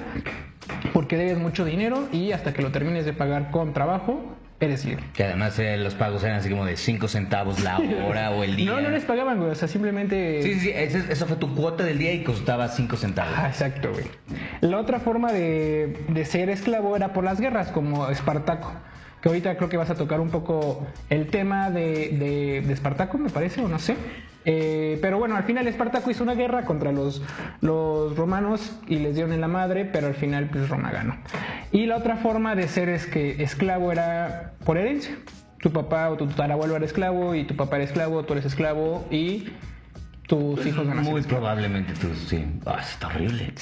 porque 0.92 1.16
debes 1.16 1.38
mucho 1.38 1.64
dinero 1.64 2.08
y 2.12 2.32
hasta 2.32 2.52
que 2.52 2.62
lo 2.62 2.70
termines 2.72 3.04
de 3.04 3.12
pagar 3.12 3.50
con 3.50 3.72
trabajo, 3.72 4.34
eres 4.60 4.84
libre. 4.84 5.04
Que 5.14 5.24
además 5.24 5.58
eh, 5.58 5.76
los 5.76 5.94
pagos 5.94 6.24
eran 6.24 6.36
así 6.38 6.50
como 6.50 6.64
de 6.64 6.76
5 6.76 7.08
centavos 7.08 7.62
la 7.62 7.78
hora 8.06 8.30
o 8.30 8.42
el 8.42 8.56
día. 8.56 8.70
No, 8.70 8.80
no 8.80 8.90
les 8.90 9.04
pagaban, 9.04 9.38
güey. 9.38 9.50
O 9.50 9.54
sea, 9.54 9.68
simplemente. 9.68 10.42
Sí, 10.42 10.60
sí, 10.60 10.70
eso 10.74 11.26
fue 11.26 11.36
tu 11.36 11.54
cuota 11.54 11.84
del 11.84 11.98
día 11.98 12.12
y 12.12 12.22
costaba 12.24 12.68
5 12.68 12.96
centavos. 12.96 13.34
Ah, 13.36 13.48
exacto, 13.48 13.92
güey. 13.92 14.06
La 14.60 14.78
otra 14.78 14.98
forma 15.00 15.32
de, 15.32 16.04
de 16.08 16.24
ser 16.24 16.48
esclavo 16.50 16.96
era 16.96 17.12
por 17.12 17.24
las 17.24 17.40
guerras, 17.40 17.68
como 17.68 18.08
Espartaco. 18.08 18.72
Que 19.20 19.28
ahorita 19.28 19.56
creo 19.56 19.68
que 19.68 19.76
vas 19.76 19.90
a 19.90 19.94
tocar 19.94 20.20
un 20.20 20.30
poco 20.30 20.86
el 21.10 21.28
tema 21.28 21.70
de, 21.70 22.10
de, 22.10 22.62
de 22.66 22.72
Espartaco, 22.72 23.18
me 23.18 23.30
parece, 23.30 23.60
o 23.60 23.68
no 23.68 23.78
sé. 23.78 23.96
Eh, 24.48 24.98
pero 25.02 25.18
bueno, 25.18 25.34
al 25.36 25.42
final 25.42 25.66
Espartaco 25.66 26.08
hizo 26.10 26.22
una 26.22 26.34
guerra 26.34 26.64
contra 26.64 26.92
los, 26.92 27.20
los 27.60 28.16
romanos 28.16 28.78
y 28.86 29.00
les 29.00 29.14
dieron 29.16 29.32
en 29.32 29.40
la 29.40 29.48
madre, 29.48 29.84
pero 29.84 30.06
al 30.06 30.14
final 30.14 30.48
pues 30.50 30.68
Roma 30.68 30.92
ganó. 30.92 31.16
Y 31.72 31.86
la 31.86 31.96
otra 31.96 32.16
forma 32.16 32.54
de 32.54 32.68
ser 32.68 32.88
es 32.88 33.06
que 33.06 33.42
esclavo 33.42 33.90
era 33.90 34.52
por 34.64 34.78
herencia. 34.78 35.16
tu 35.60 35.72
papá 35.72 36.10
o 36.10 36.16
tu 36.16 36.26
tatarabuelo 36.28 36.76
era 36.76 36.84
esclavo 36.84 37.34
y 37.34 37.42
tu 37.44 37.56
papá 37.56 37.76
era 37.76 37.84
esclavo, 37.86 38.22
tú 38.24 38.34
eres 38.34 38.44
esclavo 38.44 39.04
y 39.10 39.48
tus 40.28 40.64
hijos 40.64 40.86
van 40.86 40.98
a 41.00 41.02
ser 41.02 41.10
Muy 41.10 41.20
esclavos. 41.22 41.26
probablemente 41.44 41.92
tú, 41.94 42.14
sí. 42.14 42.44
Ah, 42.66 42.78
está 42.80 43.08
horrible. 43.08 43.52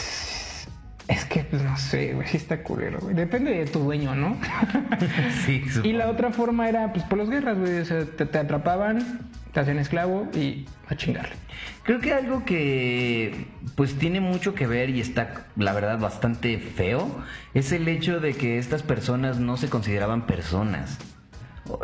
Es 1.08 1.24
que, 1.26 1.44
pues 1.44 1.62
no 1.62 1.76
sé, 1.76 2.14
güey, 2.14 2.26
sí 2.28 2.38
está 2.38 2.62
culero, 2.62 2.98
güey. 3.00 3.14
Depende 3.14 3.52
de 3.52 3.66
tu 3.66 3.80
dueño, 3.80 4.14
¿no? 4.14 4.38
Sí, 5.44 5.62
y 5.82 5.92
la 5.92 6.08
otra 6.08 6.30
forma 6.30 6.68
era, 6.68 6.92
pues, 6.92 7.04
por 7.04 7.18
las 7.18 7.28
guerras, 7.28 7.58
güey. 7.58 7.78
O 7.78 7.84
sea, 7.84 8.04
te, 8.04 8.24
te 8.24 8.38
atrapaban, 8.38 9.20
te 9.52 9.60
hacían 9.60 9.78
esclavo 9.78 10.28
y 10.34 10.66
a 10.88 10.96
chingarle. 10.96 11.34
Creo 11.82 12.00
que 12.00 12.14
algo 12.14 12.44
que 12.44 13.46
pues 13.74 13.96
tiene 13.98 14.20
mucho 14.20 14.54
que 14.54 14.66
ver 14.66 14.90
y 14.90 15.00
está 15.00 15.46
la 15.56 15.72
verdad 15.72 15.98
bastante 15.98 16.58
feo 16.58 17.22
es 17.52 17.72
el 17.72 17.88
hecho 17.88 18.20
de 18.20 18.34
que 18.34 18.58
estas 18.58 18.82
personas 18.82 19.38
no 19.38 19.56
se 19.56 19.68
consideraban 19.68 20.26
personas. 20.26 20.98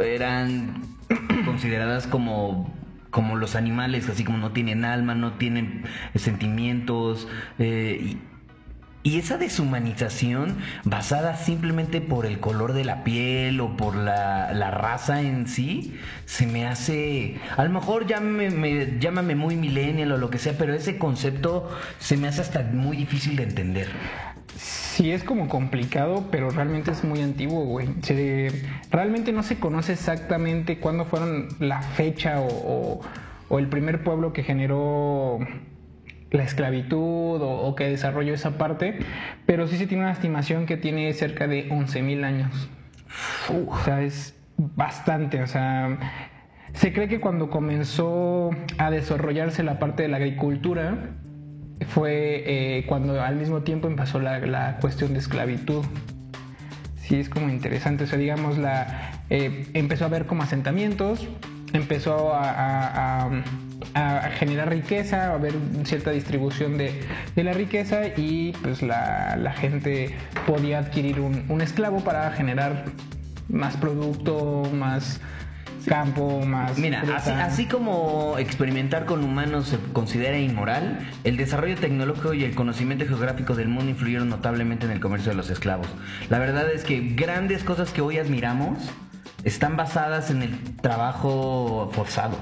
Eran 0.02 0.82
consideradas 1.44 2.06
como 2.06 2.72
como 3.10 3.36
los 3.36 3.56
animales, 3.56 4.08
así 4.08 4.22
como 4.24 4.38
no 4.38 4.52
tienen 4.52 4.84
alma, 4.84 5.14
no 5.16 5.32
tienen 5.32 5.84
sentimientos 6.14 7.26
eh, 7.58 8.16
y, 9.02 9.18
esa 9.18 9.38
deshumanización 9.38 10.58
basada 10.84 11.36
simplemente 11.36 12.00
por 12.00 12.26
el 12.26 12.38
color 12.40 12.72
de 12.72 12.84
la 12.84 13.02
piel 13.04 13.60
o 13.60 13.76
por 13.76 13.96
la, 13.96 14.52
la 14.52 14.70
raza 14.70 15.22
en 15.22 15.46
sí, 15.46 15.96
se 16.26 16.46
me 16.46 16.66
hace, 16.66 17.36
a 17.56 17.64
lo 17.64 17.70
mejor 17.70 18.06
llámame, 18.06 18.50
me- 18.50 18.98
llámame 18.98 19.34
muy 19.34 19.56
millennial 19.56 20.12
o 20.12 20.18
lo 20.18 20.30
que 20.30 20.38
sea, 20.38 20.54
pero 20.58 20.74
ese 20.74 20.98
concepto 20.98 21.70
se 21.98 22.16
me 22.16 22.28
hace 22.28 22.40
hasta 22.42 22.62
muy 22.62 22.96
difícil 22.96 23.36
de 23.36 23.44
entender. 23.44 23.88
Sí 24.56 25.12
es 25.12 25.24
como 25.24 25.48
complicado, 25.48 26.26
pero 26.30 26.50
realmente 26.50 26.90
es 26.90 27.02
muy 27.04 27.22
antiguo, 27.22 27.64
güey. 27.64 27.88
Realmente 28.90 29.32
no 29.32 29.42
se 29.42 29.58
conoce 29.58 29.92
exactamente 29.94 30.78
cuándo 30.78 31.06
fueron 31.06 31.48
la 31.58 31.80
fecha 31.80 32.40
o 32.40 33.00
el 33.58 33.68
primer 33.68 34.04
pueblo 34.04 34.32
que 34.34 34.42
generó 34.42 35.38
la 36.30 36.44
esclavitud 36.44 37.40
o, 37.42 37.48
o 37.62 37.74
que 37.74 37.84
desarrolló 37.84 38.34
esa 38.34 38.56
parte, 38.58 38.98
pero 39.46 39.66
sí 39.66 39.76
se 39.76 39.86
tiene 39.86 40.04
una 40.04 40.12
estimación 40.12 40.66
que 40.66 40.76
tiene 40.76 41.12
cerca 41.12 41.46
de 41.48 41.68
11.000 41.70 42.24
años. 42.24 42.68
O 43.68 43.76
sea, 43.84 44.02
es 44.02 44.36
bastante, 44.56 45.42
o 45.42 45.46
sea... 45.46 45.98
Se 46.72 46.92
cree 46.92 47.08
que 47.08 47.18
cuando 47.18 47.50
comenzó 47.50 48.50
a 48.78 48.92
desarrollarse 48.92 49.64
la 49.64 49.80
parte 49.80 50.04
de 50.04 50.08
la 50.08 50.18
agricultura, 50.18 51.10
fue 51.88 52.44
eh, 52.46 52.84
cuando 52.86 53.20
al 53.20 53.34
mismo 53.34 53.62
tiempo 53.62 53.88
empezó 53.88 54.20
la, 54.20 54.38
la 54.38 54.76
cuestión 54.80 55.12
de 55.12 55.18
esclavitud. 55.18 55.84
Sí, 56.94 57.16
es 57.18 57.28
como 57.28 57.48
interesante. 57.48 58.04
O 58.04 58.06
sea, 58.06 58.18
digamos, 58.20 58.56
la, 58.56 59.24
eh, 59.30 59.66
empezó 59.74 60.04
a 60.04 60.06
haber 60.06 60.26
como 60.26 60.44
asentamientos, 60.44 61.26
empezó 61.72 62.32
a, 62.34 62.48
a- 62.50 63.24
a- 63.24 63.30
a 63.94 64.30
generar 64.30 64.68
riqueza, 64.68 65.30
a 65.30 65.34
haber 65.34 65.54
cierta 65.84 66.10
distribución 66.10 66.78
de, 66.78 67.00
de 67.34 67.44
la 67.44 67.52
riqueza 67.52 68.06
y 68.16 68.52
pues 68.62 68.82
la, 68.82 69.36
la 69.36 69.52
gente 69.52 70.14
podía 70.46 70.78
adquirir 70.78 71.20
un, 71.20 71.44
un 71.48 71.60
esclavo 71.60 72.00
para 72.00 72.30
generar 72.32 72.84
más 73.48 73.76
producto, 73.76 74.62
más 74.72 75.20
campo, 75.86 76.44
más... 76.44 76.78
Mira, 76.78 77.02
así, 77.16 77.30
así 77.30 77.66
como 77.66 78.36
experimentar 78.38 79.06
con 79.06 79.24
humanos 79.24 79.68
se 79.68 79.78
considera 79.92 80.38
inmoral, 80.38 80.98
el 81.24 81.36
desarrollo 81.36 81.76
tecnológico 81.76 82.34
y 82.34 82.44
el 82.44 82.54
conocimiento 82.54 83.06
geográfico 83.06 83.54
del 83.54 83.68
mundo 83.68 83.90
influyeron 83.90 84.28
notablemente 84.28 84.86
en 84.86 84.92
el 84.92 85.00
comercio 85.00 85.30
de 85.30 85.36
los 85.36 85.50
esclavos. 85.50 85.88
La 86.28 86.38
verdad 86.38 86.70
es 86.70 86.84
que 86.84 87.00
grandes 87.14 87.64
cosas 87.64 87.92
que 87.92 88.00
hoy 88.02 88.18
admiramos 88.18 88.78
están 89.44 89.76
basadas 89.76 90.30
en 90.30 90.42
el 90.42 90.76
trabajo 90.76 91.90
forzado. 91.92 92.36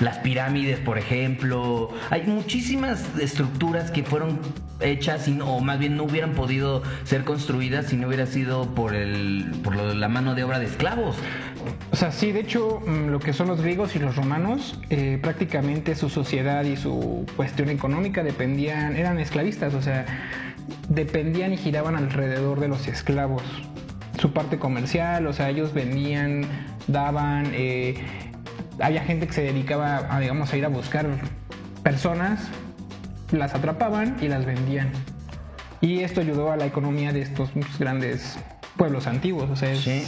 Las 0.00 0.18
pirámides, 0.18 0.78
por 0.80 0.98
ejemplo. 0.98 1.90
Hay 2.10 2.22
muchísimas 2.24 3.04
estructuras 3.18 3.90
que 3.90 4.02
fueron 4.02 4.38
hechas 4.80 5.28
y 5.28 5.32
no- 5.32 5.46
o 5.56 5.60
más 5.60 5.78
bien 5.78 5.96
no 5.96 6.04
hubieran 6.04 6.32
podido 6.32 6.82
ser 7.04 7.24
construidas 7.24 7.86
si 7.86 7.96
no 7.96 8.08
hubiera 8.08 8.26
sido 8.26 8.74
por, 8.74 8.94
el, 8.94 9.52
por 9.62 9.76
la 9.76 10.08
mano 10.08 10.34
de 10.34 10.42
obra 10.44 10.58
de 10.58 10.66
esclavos. 10.66 11.16
O 11.92 11.96
sea, 11.96 12.10
sí, 12.12 12.32
de 12.32 12.40
hecho, 12.40 12.80
mm, 12.84 13.06
lo 13.08 13.20
que 13.20 13.32
son 13.32 13.46
los 13.48 13.60
griegos 13.60 13.94
y 13.96 13.98
los 14.00 14.16
romanos, 14.16 14.78
eh, 14.90 15.18
prácticamente 15.22 15.94
su 15.94 16.08
sociedad 16.10 16.64
y 16.64 16.76
su 16.76 17.24
cuestión 17.36 17.70
económica 17.70 18.22
dependían, 18.24 18.96
eran 18.96 19.18
esclavistas, 19.20 19.74
o 19.74 19.80
sea, 19.80 20.04
dependían 20.88 21.52
y 21.52 21.56
giraban 21.56 21.96
alrededor 21.96 22.58
de 22.60 22.68
los 22.68 22.86
esclavos. 22.88 23.42
Su 24.18 24.32
parte 24.32 24.58
comercial, 24.58 25.26
o 25.26 25.32
sea, 25.32 25.50
ellos 25.50 25.72
vendían, 25.72 26.42
daban, 26.88 27.50
eh, 27.52 27.94
había 28.80 29.02
gente 29.04 29.26
que 29.26 29.32
se 29.32 29.42
dedicaba 29.42 30.06
a, 30.10 30.20
digamos, 30.20 30.52
a 30.52 30.56
ir 30.56 30.64
a 30.64 30.68
buscar 30.68 31.06
personas, 31.82 32.40
las 33.32 33.54
atrapaban 33.54 34.16
y 34.20 34.28
las 34.28 34.44
vendían. 34.44 34.90
Y 35.80 36.00
esto 36.00 36.20
ayudó 36.20 36.50
a 36.52 36.56
la 36.56 36.66
economía 36.66 37.12
de 37.12 37.22
estos 37.22 37.50
grandes 37.78 38.38
pueblos 38.76 39.06
antiguos, 39.06 39.50
o 39.50 39.56
sea, 39.56 39.70
es, 39.72 39.80
Sí. 39.80 40.02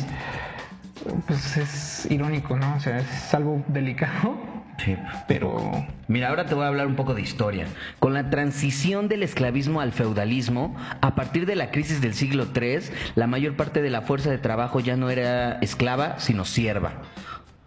pues 1.27 1.57
es 1.57 2.09
irónico, 2.11 2.57
¿no? 2.57 2.75
O 2.77 2.81
sea, 2.81 2.99
es 2.99 3.35
algo 3.35 3.63
delicado, 3.69 4.37
Sí. 4.79 4.97
pero 5.29 5.87
Mira, 6.09 6.29
ahora 6.29 6.47
te 6.47 6.55
voy 6.55 6.65
a 6.65 6.69
hablar 6.69 6.87
un 6.87 6.95
poco 6.97 7.15
de 7.15 7.23
historia. 7.23 7.67
Con 7.99 8.15
la 8.15 8.31
transición 8.31 9.09
del 9.09 9.23
esclavismo 9.25 9.81
al 9.81 9.93
feudalismo, 9.93 10.77
a 11.01 11.15
partir 11.15 11.47
de 11.47 11.57
la 11.57 11.71
crisis 11.73 12.01
del 12.01 12.15
siglo 12.15 12.47
III, 12.55 12.91
la 13.17 13.27
mayor 13.27 13.57
parte 13.57 13.83
de 13.83 13.91
la 13.91 14.03
fuerza 14.03 14.31
de 14.31 14.39
trabajo 14.39 14.79
ya 14.81 14.97
no 14.97 15.11
era 15.11 15.59
esclava, 15.61 16.19
sino 16.21 16.45
sierva. 16.45 16.93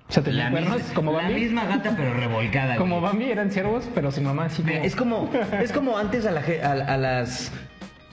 O 0.10 0.12
sea, 0.12 0.24
tenían 0.24 0.46
La 0.46 0.52
cuernos 0.52 0.78
misma- 0.82 0.94
como 0.96 1.12
la 1.14 1.22
Bambi. 1.24 1.40
misma 1.42 1.66
gata 1.66 1.94
pero 1.96 2.14
revolcada. 2.16 2.76
Como 2.78 3.00
güey. 3.00 3.12
Bambi 3.12 3.32
eran 3.32 3.52
siervos, 3.52 3.88
pero 3.94 4.12
sin 4.12 4.24
mamá 4.24 4.46
así 4.46 4.64
como... 4.64 4.74
Es 4.84 4.96
como 4.96 5.30
es 5.62 5.72
como 5.72 5.98
antes 5.98 6.26
a, 6.26 6.32
la 6.32 6.42
a, 6.64 6.72
a 6.72 6.98
las 6.98 7.52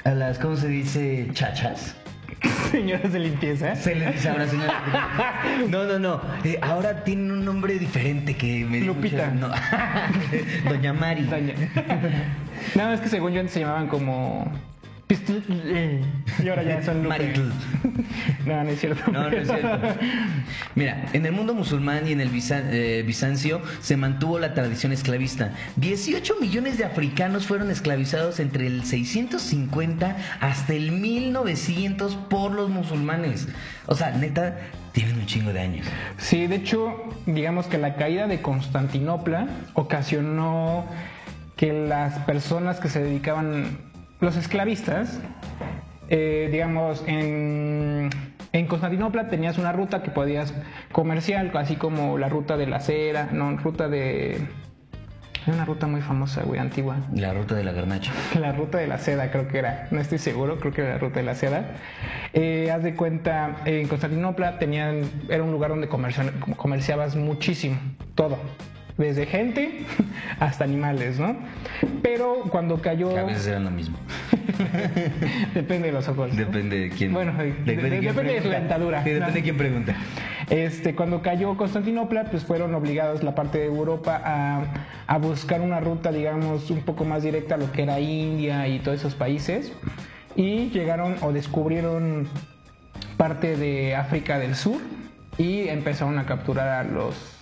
a 0.04 0.10
las 0.10 0.38
¿cómo 0.38 0.56
se 0.56 0.68
dice? 0.68 1.28
chachas. 1.32 1.96
señoras 2.70 3.12
de 3.12 3.18
limpieza. 3.18 3.74
Se 3.76 3.94
les 3.94 4.12
dice 4.14 4.28
ahora 4.28 4.46
señora. 4.46 4.82
No, 5.70 5.84
no, 5.84 5.98
no. 5.98 6.20
Eh, 6.44 6.58
ahora 6.60 7.02
tienen 7.02 7.30
un 7.30 7.44
nombre 7.44 7.78
diferente 7.78 8.36
que 8.36 8.64
me 8.64 8.80
Lupita. 8.80 9.28
no. 9.28 9.48
Doña 10.68 10.92
Mari. 10.92 11.22
Doña. 11.22 11.54
No, 12.74 12.92
es 12.92 13.00
que 13.00 13.08
según 13.08 13.32
yo 13.32 13.40
antes 13.40 13.52
se 13.54 13.60
llamaban 13.60 13.86
como... 13.86 14.50
Y 16.42 16.48
ahora 16.48 16.62
ya 16.62 16.82
son. 16.82 17.08
No, 18.46 18.64
no 18.64 18.70
es 18.70 18.80
cierto. 18.80 19.10
No, 19.10 19.30
no 19.30 19.36
es 19.36 19.46
cierto. 19.46 19.68
Mira, 20.74 21.06
en 21.12 21.26
el 21.26 21.32
mundo 21.32 21.54
musulmán 21.54 22.06
y 22.08 22.12
en 22.12 22.20
el 22.20 22.30
eh, 22.32 23.02
Bizancio 23.06 23.60
se 23.80 23.96
mantuvo 23.96 24.38
la 24.38 24.54
tradición 24.54 24.92
esclavista. 24.92 25.52
18 25.76 26.36
millones 26.40 26.78
de 26.78 26.84
africanos 26.84 27.46
fueron 27.46 27.70
esclavizados 27.70 28.40
entre 28.40 28.66
el 28.66 28.84
650 28.84 30.16
hasta 30.40 30.74
el 30.74 30.92
1900 30.92 32.16
por 32.28 32.52
los 32.52 32.70
musulmanes. 32.70 33.48
O 33.86 33.94
sea, 33.94 34.10
neta, 34.12 34.58
tienen 34.92 35.18
un 35.18 35.26
chingo 35.26 35.52
de 35.52 35.60
años. 35.60 35.86
Sí, 36.18 36.46
de 36.46 36.56
hecho, 36.56 37.04
digamos 37.26 37.66
que 37.66 37.78
la 37.78 37.96
caída 37.96 38.26
de 38.26 38.42
Constantinopla 38.42 39.48
ocasionó 39.74 40.86
que 41.56 41.72
las 41.72 42.18
personas 42.20 42.80
que 42.80 42.88
se 42.88 43.02
dedicaban, 43.02 43.78
los 44.20 44.36
esclavistas, 44.36 45.20
eh, 46.08 46.48
digamos, 46.50 47.04
en, 47.06 48.10
en 48.52 48.66
Constantinopla 48.66 49.28
tenías 49.28 49.58
una 49.58 49.72
ruta 49.72 50.02
que 50.02 50.10
podías 50.10 50.54
comercial, 50.92 51.50
así 51.54 51.76
como 51.76 52.18
la 52.18 52.28
ruta 52.28 52.56
de 52.56 52.66
la 52.66 52.80
cera, 52.80 53.28
no, 53.32 53.56
ruta 53.56 53.88
de... 53.88 54.40
Hay 55.46 55.54
una 55.54 55.64
ruta 55.64 55.86
muy 55.86 56.00
famosa, 56.00 56.42
güey, 56.42 56.58
antigua. 56.58 56.96
La 57.14 57.32
ruta 57.32 57.54
de 57.54 57.62
la 57.62 57.70
garnacha. 57.70 58.10
La 58.40 58.50
ruta 58.50 58.78
de 58.78 58.88
la 58.88 58.98
seda 58.98 59.30
creo 59.30 59.46
que 59.46 59.58
era, 59.58 59.86
no 59.92 60.00
estoy 60.00 60.18
seguro, 60.18 60.58
creo 60.58 60.72
que 60.72 60.80
era 60.80 60.94
la 60.94 60.98
ruta 60.98 61.20
de 61.20 61.24
la 61.24 61.36
seda. 61.36 61.76
Eh, 62.32 62.72
haz 62.74 62.82
de 62.82 62.96
cuenta, 62.96 63.58
en 63.64 63.86
Constantinopla 63.86 64.58
tenían, 64.58 65.02
era 65.28 65.44
un 65.44 65.52
lugar 65.52 65.70
donde 65.70 65.88
comercia- 65.88 66.32
comerciabas 66.56 67.14
muchísimo, 67.14 67.76
todo, 68.16 68.38
desde 68.98 69.26
gente 69.26 69.84
hasta 70.40 70.64
animales, 70.64 71.18
¿no? 71.18 71.36
Pero 72.02 72.42
cuando 72.50 72.80
cayó, 72.80 73.12
Que 73.12 73.20
a 73.20 73.24
veces 73.24 73.46
eran 73.48 73.64
lo 73.64 73.70
mismo. 73.70 73.98
depende 75.54 75.88
de 75.88 75.92
los 75.92 76.08
ojos. 76.08 76.30
¿no? 76.30 76.36
Depende 76.36 76.78
de 76.78 76.90
quién. 76.90 77.12
Bueno, 77.12 77.32
de- 77.34 77.52
de- 77.52 77.52
quién 77.64 77.76
depende 77.76 78.00
de 78.00 78.12
pregunta. 78.12 78.58
dentadura. 78.58 79.02
Sí, 79.04 79.10
depende 79.10 79.28
No. 79.28 79.34
de 79.34 79.42
quién 79.42 79.56
pregunta. 79.56 79.94
Este, 80.48 80.94
cuando 80.94 81.22
cayó 81.22 81.56
Constantinopla, 81.56 82.24
pues 82.30 82.44
fueron 82.44 82.74
obligados 82.74 83.22
la 83.22 83.34
parte 83.34 83.58
de 83.58 83.66
Europa 83.66 84.20
a, 84.24 84.64
a 85.06 85.18
buscar 85.18 85.60
una 85.60 85.80
ruta, 85.80 86.12
digamos, 86.12 86.70
un 86.70 86.82
poco 86.82 87.04
más 87.04 87.22
directa 87.24 87.56
a 87.56 87.58
lo 87.58 87.72
que 87.72 87.82
era 87.82 87.98
India 88.00 88.68
y 88.68 88.78
todos 88.78 88.98
esos 89.00 89.14
países. 89.14 89.72
Y 90.36 90.68
llegaron 90.70 91.16
o 91.22 91.32
descubrieron 91.32 92.28
parte 93.16 93.56
de 93.56 93.96
África 93.96 94.38
del 94.38 94.54
Sur 94.54 94.80
y 95.38 95.68
empezaron 95.68 96.18
a 96.18 96.26
capturar 96.26 96.68
a 96.68 96.84
los 96.84 97.35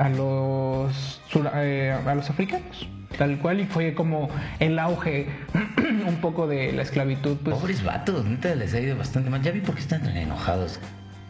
a 0.00 0.08
los 0.08 1.20
sur- 1.28 1.50
eh, 1.54 1.92
a 2.06 2.14
los 2.14 2.30
africanos 2.30 2.88
tal 3.18 3.38
cual 3.38 3.60
y 3.60 3.64
fue 3.66 3.92
como 3.94 4.30
el 4.60 4.78
auge 4.78 5.26
un 6.08 6.16
poco 6.22 6.46
de 6.46 6.72
la 6.72 6.82
esclavitud 6.82 7.36
pues 7.44 7.56
Pobres 7.56 7.84
vatos, 7.84 8.24
neta 8.24 8.54
les 8.54 8.72
ha 8.72 8.80
ido 8.80 8.96
bastante 8.96 9.28
mal. 9.30 9.42
Ya 9.42 9.50
vi 9.50 9.60
por 9.60 9.74
qué 9.74 9.80
están 9.82 10.02
tan 10.02 10.16
enojados. 10.16 10.80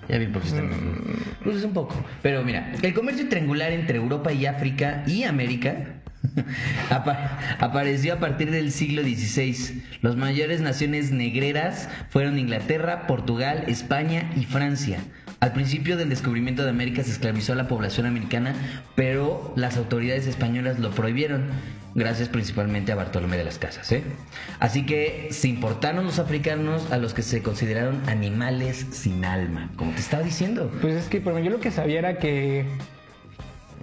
ya 0.09 0.19
vi 0.19 0.27
por 0.27 0.43
qué 0.43 0.49
están. 0.49 0.71
Pues 1.43 1.57
es 1.57 1.65
un 1.65 1.73
poco. 1.73 1.97
Pero 2.23 2.45
mira, 2.45 2.73
el 2.83 2.95
comercio 2.95 3.29
triangular 3.29 3.73
entre 3.73 3.97
Europa 3.97 4.31
y 4.33 4.47
África 4.47 5.03
y 5.07 5.25
América 5.25 5.97
apa- 6.91 7.39
apareció 7.59 8.15
a 8.15 8.17
partir 8.19 8.51
del 8.51 8.71
siglo 8.73 9.03
XVI. 9.03 9.83
Las 10.03 10.17
mayores 10.17 10.61
naciones 10.61 11.11
negreras 11.13 11.89
fueron 12.11 12.39
Inglaterra, 12.39 13.07
Portugal, 13.07 13.65
España 13.67 14.31
y 14.37 14.45
Francia. 14.45 14.99
Al 15.41 15.55
principio 15.55 15.97
del 15.97 16.11
descubrimiento 16.11 16.65
de 16.65 16.69
América 16.69 17.03
se 17.03 17.13
esclavizó 17.13 17.55
a 17.55 17.57
la 17.57 17.67
población 17.67 18.05
americana, 18.05 18.55
pero 18.95 19.55
las 19.57 19.79
autoridades 19.79 20.27
españolas 20.27 20.79
lo 20.79 20.91
prohibieron, 20.91 21.47
gracias 21.95 22.29
principalmente 22.29 22.93
a 22.93 22.95
Bartolomé 22.95 23.39
de 23.39 23.45
las 23.45 23.59
Casas. 23.59 23.91
¿eh? 23.91 24.03
Así 24.59 24.85
que 24.85 25.29
se 25.31 25.49
importaron 25.49 26.05
los 26.05 26.19
africanos 26.19 26.93
a 26.93 26.99
los 26.99 27.15
que 27.15 27.23
se 27.23 27.43
consideraron 27.43 28.03
animales 28.07 28.87
sin 28.91 29.25
alma, 29.25 29.71
como 29.77 29.93
te 29.93 30.01
estaba 30.01 30.23
diciendo. 30.23 30.71
Pues 30.83 30.95
es 30.95 31.09
que, 31.09 31.23
yo 31.23 31.51
lo 31.51 31.59
que 31.59 31.71
sabía 31.71 32.01
era 32.01 32.19
que 32.19 32.67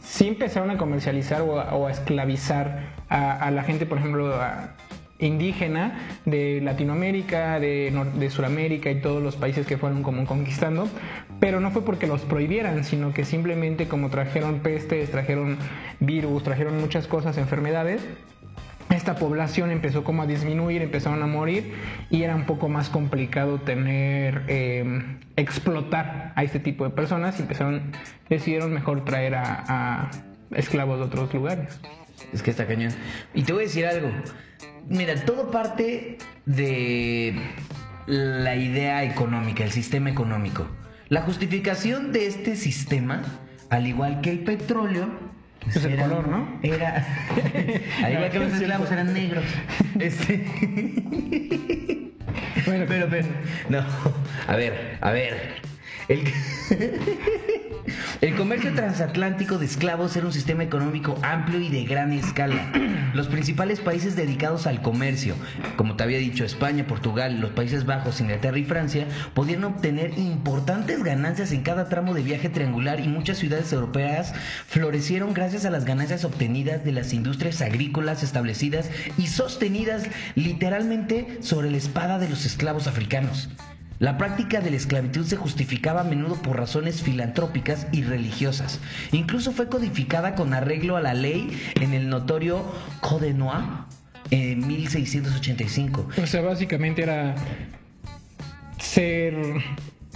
sí 0.04 0.28
empezaron 0.28 0.70
a 0.70 0.78
comercializar 0.78 1.42
o 1.42 1.88
a, 1.88 1.92
esclavizar 1.92 2.94
a, 3.10 3.50
la 3.50 3.64
gente, 3.64 3.88
por 3.88 3.98
ejemplo, 3.98 4.40
indígena 5.18 6.20
de 6.26 6.62
Latinoamérica, 6.62 7.60
de, 7.60 7.92
de 8.14 8.30
Sudamérica 8.30 8.92
y 8.92 9.02
todos 9.02 9.24
los 9.24 9.36
países 9.36 9.66
que 9.66 9.78
fueron 9.78 10.04
como 10.04 10.26
conquistando, 10.26 10.88
pero 11.40 11.60
no 11.60 11.72
fue 11.72 11.84
porque 11.84 12.08
los 12.08 12.22
prohibieran, 12.22 12.84
sino 12.84 13.14
que 13.14 13.26
simplemente 13.26 13.88
como 13.88 14.10
trajeron 14.10 14.60
pestes, 14.60 15.12
trajeron 15.12 15.58
virus, 16.00 16.44
trajeron 16.44 16.80
muchas 16.80 17.08
cosas, 17.08 17.38
enfermedades, 17.38 18.02
esta 18.90 19.16
población 19.16 19.72
empezó 19.72 20.04
como 20.04 20.24
a 20.24 20.28
disminuir, 20.28 20.82
empezaron 20.82 21.22
a 21.22 21.28
morir 21.28 21.74
y 22.10 22.24
era 22.24 22.36
un 22.36 22.46
poco 22.46 22.70
más 22.70 22.90
complicado 22.90 23.60
tener, 23.60 24.44
eh, 24.48 25.18
explotar 25.36 26.32
a 26.36 26.44
este 26.44 26.60
tipo 26.60 26.86
de 26.86 26.92
personas 26.92 27.38
y 27.40 27.42
empezaron, 27.42 27.92
decidieron 28.30 28.74
mejor 28.74 29.04
traer 29.04 29.36
a, 29.36 29.64
a 29.68 30.12
esclavos 30.52 31.00
de 31.00 31.06
otros 31.06 31.34
lugares. 31.34 31.80
Es 32.32 32.42
que 32.42 32.52
está 32.52 32.66
cañón. 32.66 32.94
Y 33.34 33.44
te 33.44 33.52
voy 33.52 33.64
a 33.64 33.68
decir 33.68 33.86
algo. 33.86 34.10
Mira, 34.88 35.16
todo 35.26 35.52
parte 35.52 36.18
de 36.46 37.36
la 38.06 38.56
idea 38.56 39.04
económica, 39.04 39.66
el 39.66 39.72
sistema 39.72 40.10
económico. 40.10 40.66
La 41.10 41.22
justificación 41.22 42.12
de 42.12 42.28
este 42.28 42.56
sistema, 42.56 43.22
al 43.70 43.88
igual 43.88 44.22
que 44.22 44.32
el 44.32 44.40
petróleo, 44.40 45.10
pues 45.64 45.78
Es 45.78 45.86
el 45.86 45.94
era- 45.94 46.04
color, 46.04 46.28
¿no? 46.28 46.60
Era. 46.64 47.06
al 48.04 48.12
igual 48.14 48.30
que 48.32 48.40
los 48.40 48.48
Es 48.50 48.54
esclavos 48.56 48.92
eran 48.92 49.14
negros. 49.14 49.44
Este. 50.00 50.46
Bueno, 52.66 52.86
Pero, 52.88 53.08
pero, 53.10 53.28
no. 53.70 53.84
A 54.48 54.56
ver, 54.56 54.98
a 55.02 55.12
ver. 55.12 55.56
El, 56.10 56.24
el 58.22 58.36
comercio 58.36 58.74
transatlántico 58.74 59.58
de 59.58 59.66
esclavos 59.66 60.16
era 60.16 60.26
un 60.26 60.34
sistema 60.34 60.64
económico 60.64 61.18
amplio 61.24 61.60
y 61.60 61.70
de 61.70 61.86
gran 61.86 62.12
escala. 62.14 62.72
Los 63.14 63.28
principales 63.28 63.80
países 63.80 64.16
dedicados 64.16 64.68
al 64.68 64.82
comercio, 64.82 65.36
como 65.76 65.96
te 65.96 66.04
había 66.04 66.18
dicho, 66.18 66.46
España, 66.46 66.86
Portugal, 66.88 67.40
los 67.40 67.52
Países 67.52 67.86
Bajos, 67.86 68.22
Inglaterra 68.22 68.58
y 68.58 68.64
Francia, 68.64 69.08
podían 69.34 69.64
obtener 69.64 70.18
importantes 70.18 71.04
ganancias 71.04 71.52
en 71.52 71.64
cada 71.64 71.90
tramo 71.90 72.14
de 72.14 72.24
viaje 72.24 72.50
triangular 72.50 73.00
y 73.00 73.08
muchas 73.08 73.38
ciudades 73.38 73.72
europeas 73.72 74.34
florecieron 74.68 75.34
gracias 75.34 75.66
a 75.66 75.70
las 75.70 75.86
ganancias 75.86 76.26
obtenidas 76.26 76.84
de 76.84 76.92
las 76.92 77.14
industrias 77.14 77.62
agrícolas 77.62 78.24
establecidas 78.24 78.90
y 79.18 79.28
sostenidas 79.28 80.04
literalmente 80.36 81.38
sobre 81.42 81.72
la 81.72 81.78
espada 81.78 82.20
de 82.20 82.30
los 82.30 82.46
esclavos 82.46 82.88
africanos. 82.88 83.50
La 84.00 84.18
práctica 84.18 84.62
de 84.62 84.70
la 84.70 84.78
esclavitud 84.78 85.26
se 85.26 85.38
justificaba 85.38 86.02
a 86.02 86.04
menudo 86.04 86.36
por 86.36 86.58
razones 86.58 87.02
filantrópicas 87.02 87.88
y 87.92 88.04
religiosas. 88.04 88.80
Incluso 89.12 89.52
fue 89.52 89.70
codificada 89.70 90.36
con 90.36 90.54
arreglo 90.54 90.98
a 90.98 91.02
la 91.02 91.16
ley 91.16 91.50
en 91.82 91.94
el 91.94 92.10
notorio 92.10 92.64
Code 93.02 93.34
Noir 93.34 93.64
en 94.30 94.68
1685. 94.68 96.10
o 96.22 96.28
sea, 96.28 96.42
básicamente 96.42 97.02
era 97.02 97.36
ser, 98.80 99.36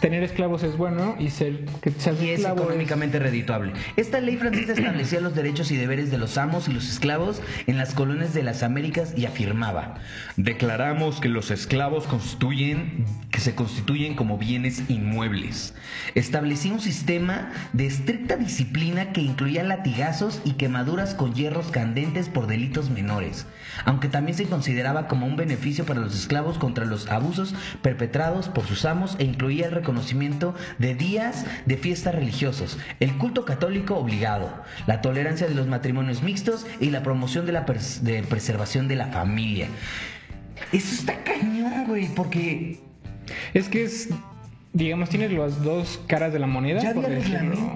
tener 0.02 0.24
esclavos 0.24 0.64
es 0.64 0.76
bueno 0.76 1.16
y 1.20 1.30
ser 1.30 1.64
que 1.82 1.92
seas 1.92 2.22
y 2.22 2.32
es 2.32 2.40
esclavo 2.40 2.58
es- 2.58 2.64
económicamente 2.66 3.20
redituable. 3.20 3.72
Esta 3.96 4.20
ley 4.20 4.36
francesa 4.36 4.74
establecía 4.74 5.22
los 5.22 5.36
derechos 5.36 5.72
y 5.72 5.78
deberes 5.78 6.12
de 6.12 6.18
los 6.18 6.38
amos 6.38 6.68
y 6.68 6.74
los 6.74 6.90
esclavos 6.90 7.42
en 7.68 7.78
las 7.78 7.94
colonias 7.94 8.34
de 8.34 8.44
las 8.44 8.64
Américas 8.64 9.14
y 9.16 9.26
afirmaba: 9.26 9.96
Declaramos 10.36 11.22
que 11.22 11.30
los 11.30 11.52
esclavos 11.52 12.06
constituyen 12.08 13.06
que 13.32 13.40
se 13.40 13.56
constituyen 13.56 14.16
como 14.16 14.38
bienes 14.38 14.84
inmuebles. 14.90 15.74
Establecía 16.16 16.74
un 16.74 16.82
sistema 16.82 17.52
de 17.72 17.86
estricta 17.86 18.36
disciplina 18.36 19.14
que 19.14 19.22
incluía 19.22 19.64
latigazos 19.64 20.42
y 20.44 20.54
quemaduras 20.54 21.14
con 21.14 21.34
hierros 21.34 21.68
candentes 21.72 22.28
por 22.28 22.48
delitos 22.48 22.90
menores, 22.90 23.46
aunque 23.86 24.08
también 24.08 24.38
se 24.38 24.46
consideraba 24.46 25.08
como 25.08 25.26
un 25.26 25.36
beneficio 25.36 25.86
para 25.86 26.00
los 26.00 26.16
esclavos 26.16 26.58
contra 26.58 26.86
los 26.86 27.10
abusos 27.10 27.54
perpetrados 27.82 28.50
por 28.50 28.66
sus 28.66 28.86
amos 28.86 29.16
e 29.20 29.24
incluía 29.24 29.68
el 29.68 29.72
reconocimiento 29.72 30.56
de 30.78 30.96
días 30.96 31.46
de 31.66 31.78
fiestas 31.78 32.16
religiosos, 32.16 32.78
el 33.00 33.18
culto 33.18 33.46
católico 33.46 33.96
obligado, 33.96 34.64
la 34.88 35.02
tolerancia 35.02 35.48
de 35.48 35.56
los 35.56 35.68
matrimonios 35.68 36.24
mixtos 36.24 36.66
y 36.80 36.90
la 36.90 37.04
promoción 37.04 37.46
de 37.46 37.52
la 37.52 37.62
de 37.62 38.24
preservación 38.24 38.88
de 38.88 38.96
la 38.96 39.08
familia. 39.08 39.68
Eso 40.72 40.94
está 40.94 41.24
cañón, 41.24 41.86
güey, 41.88 42.08
porque 42.16 42.80
Es 43.54 43.70
que 43.70 43.84
es, 43.84 44.10
digamos, 44.74 45.10
tiene 45.10 45.30
las 45.30 45.64
dos 45.64 46.00
caras 46.08 46.34
de 46.34 46.40
la 46.40 46.48
moneda. 46.48 46.82
ya 46.82 46.92
había 46.92 47.10
decirlo. 47.10 47.74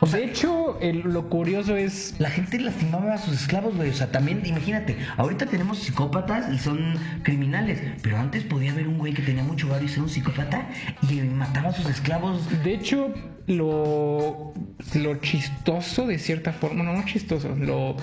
Reglamentos. 0.00 0.12
de 0.12 0.24
hecho, 0.24 0.78
el- 0.80 1.00
lo 1.00 1.28
curioso 1.28 1.76
es 1.76 2.14
La 2.18 2.30
gente 2.30 2.58
lastimaba 2.58 3.14
a 3.14 3.18
sus 3.18 3.34
esclavos, 3.34 3.76
güey. 3.76 3.90
O 3.90 3.94
sea, 3.94 4.10
también, 4.10 4.42
imagínate, 4.44 4.96
ahorita 5.16 5.46
tenemos 5.46 5.78
psicópatas 5.78 6.52
y 6.52 6.58
son 6.58 6.94
criminales. 7.22 7.80
Pero 8.02 8.18
antes 8.18 8.44
podía 8.44 8.72
haber 8.72 8.88
un 8.88 8.98
güey 8.98 9.12
que 9.12 9.22
tenía 9.22 9.42
mucho 9.44 9.68
barrio 9.68 9.86
y 9.86 9.88
ser 9.90 10.02
un 10.02 10.08
psicópata 10.08 10.68
y 11.08 11.14
mataba 11.20 11.70
a 11.70 11.72
sus 11.72 11.86
esclavos. 11.88 12.48
De 12.62 12.74
hecho, 12.74 13.12
lo, 13.46 14.52
lo 14.94 15.14
chistoso 15.16 16.06
de 16.06 16.18
cierta 16.18 16.52
forma, 16.52 16.82
no, 16.84 16.92
no 16.94 17.04
chistoso, 17.04 17.54
lo, 17.56 17.96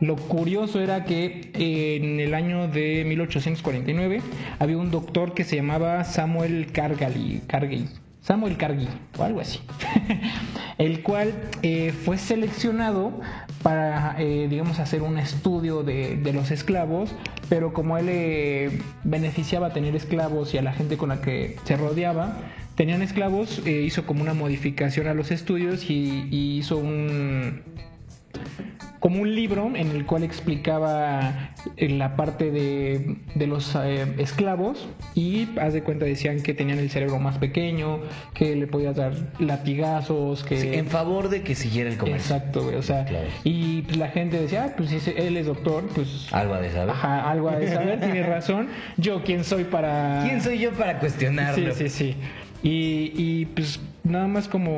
lo 0.00 0.16
curioso 0.16 0.80
era 0.80 1.04
que 1.04 1.50
en 1.54 2.20
el 2.20 2.34
año 2.34 2.68
de 2.68 3.04
1849 3.06 4.20
había 4.58 4.76
un 4.78 4.90
doctor 4.90 5.34
que 5.34 5.44
se 5.44 5.56
llamaba 5.56 6.04
Samuel 6.04 6.70
Cargali, 6.72 7.42
Cargill, 7.46 7.88
Samuel 8.22 8.56
Cargill 8.56 8.88
o 9.18 9.22
algo 9.22 9.40
así, 9.40 9.60
el 10.78 11.02
cual 11.02 11.34
eh, 11.62 11.92
fue 11.92 12.18
seleccionado 12.18 13.18
para, 13.62 14.16
eh, 14.18 14.46
digamos, 14.48 14.78
hacer 14.78 15.02
un 15.02 15.18
estudio 15.18 15.82
de, 15.82 16.16
de 16.16 16.32
los 16.32 16.50
esclavos, 16.50 17.10
pero 17.48 17.72
como 17.72 17.98
él 17.98 18.06
eh, 18.08 18.80
beneficiaba 19.04 19.72
tener 19.72 19.96
esclavos 19.96 20.54
y 20.54 20.58
a 20.58 20.62
la 20.62 20.72
gente 20.72 20.96
con 20.96 21.08
la 21.08 21.20
que 21.20 21.56
se 21.64 21.76
rodeaba, 21.76 22.36
tenían 22.74 23.02
esclavos, 23.02 23.66
hizo 23.66 24.06
como 24.06 24.22
una 24.22 24.34
modificación 24.34 25.06
a 25.06 25.14
los 25.14 25.30
estudios 25.30 25.90
y 25.90 26.28
hizo 26.30 26.78
un 26.78 27.62
como 29.00 29.22
un 29.22 29.34
libro 29.34 29.72
en 29.74 29.88
el 29.90 30.04
cual 30.06 30.22
explicaba 30.22 31.52
eh, 31.78 31.88
la 31.88 32.16
parte 32.16 32.50
de, 32.50 33.16
de 33.34 33.46
los 33.46 33.74
eh, 33.74 34.04
esclavos 34.18 34.88
y 35.14 35.48
haz 35.58 35.72
de 35.72 35.82
cuenta 35.82 36.04
decían 36.04 36.42
que 36.42 36.52
tenían 36.54 36.78
el 36.78 36.90
cerebro 36.90 37.18
más 37.18 37.38
pequeño, 37.38 38.00
que 38.34 38.54
le 38.56 38.66
podías 38.66 38.96
dar 38.96 39.14
latigazos, 39.38 40.44
que 40.44 40.60
Sí, 40.60 40.68
en 40.74 40.86
favor 40.86 41.28
de 41.30 41.42
que 41.42 41.54
siguiera 41.54 41.88
el 41.90 41.96
comercio. 41.96 42.36
exacto, 42.36 42.62
güey, 42.64 42.76
o 42.76 42.82
sea, 42.82 43.04
Claro. 43.06 43.26
y 43.42 43.82
pues, 43.82 43.96
la 43.96 44.08
gente 44.08 44.38
decía, 44.40 44.64
ah, 44.68 44.74
pues 44.76 44.90
si 44.90 45.10
él 45.16 45.36
es 45.36 45.46
doctor, 45.46 45.84
pues 45.94 46.28
Algo 46.32 46.54
ha 46.54 46.60
de 46.60 46.70
saber. 46.70 46.90
ajá, 46.90 47.30
algo 47.30 47.48
a 47.48 47.56
de 47.56 47.68
saber, 47.68 48.00
tiene 48.04 48.22
razón. 48.22 48.68
Yo 48.98 49.22
quién 49.24 49.44
soy 49.44 49.64
para 49.64 50.24
¿Quién 50.26 50.42
soy 50.42 50.58
yo 50.58 50.72
para 50.72 50.98
cuestionarlo? 50.98 51.72
Sí, 51.74 51.88
sí, 51.88 52.14
sí. 52.14 52.16
Y, 52.62 53.12
y 53.16 53.46
pues 53.46 53.80
nada 54.04 54.26
más 54.28 54.46
como... 54.46 54.70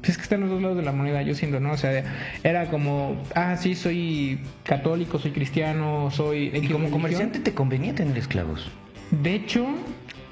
pues, 0.00 0.10
es 0.10 0.16
que 0.16 0.22
están 0.22 0.40
los 0.40 0.50
dos 0.50 0.60
lados 0.62 0.76
de 0.76 0.82
la 0.82 0.92
moneda, 0.92 1.22
yo 1.22 1.34
siento, 1.34 1.60
¿no? 1.60 1.72
O 1.72 1.76
sea, 1.76 2.04
era 2.44 2.66
como, 2.70 3.22
ah, 3.34 3.56
sí, 3.56 3.74
soy 3.74 4.40
católico, 4.64 5.18
soy 5.18 5.32
cristiano, 5.32 6.10
soy... 6.10 6.46
Y 6.46 6.50
como 6.50 6.60
religión. 6.62 6.90
comerciante 6.90 7.40
te 7.40 7.52
convenía 7.54 7.94
tener 7.94 8.16
esclavos. 8.16 8.70
De 9.10 9.34
hecho, 9.34 9.66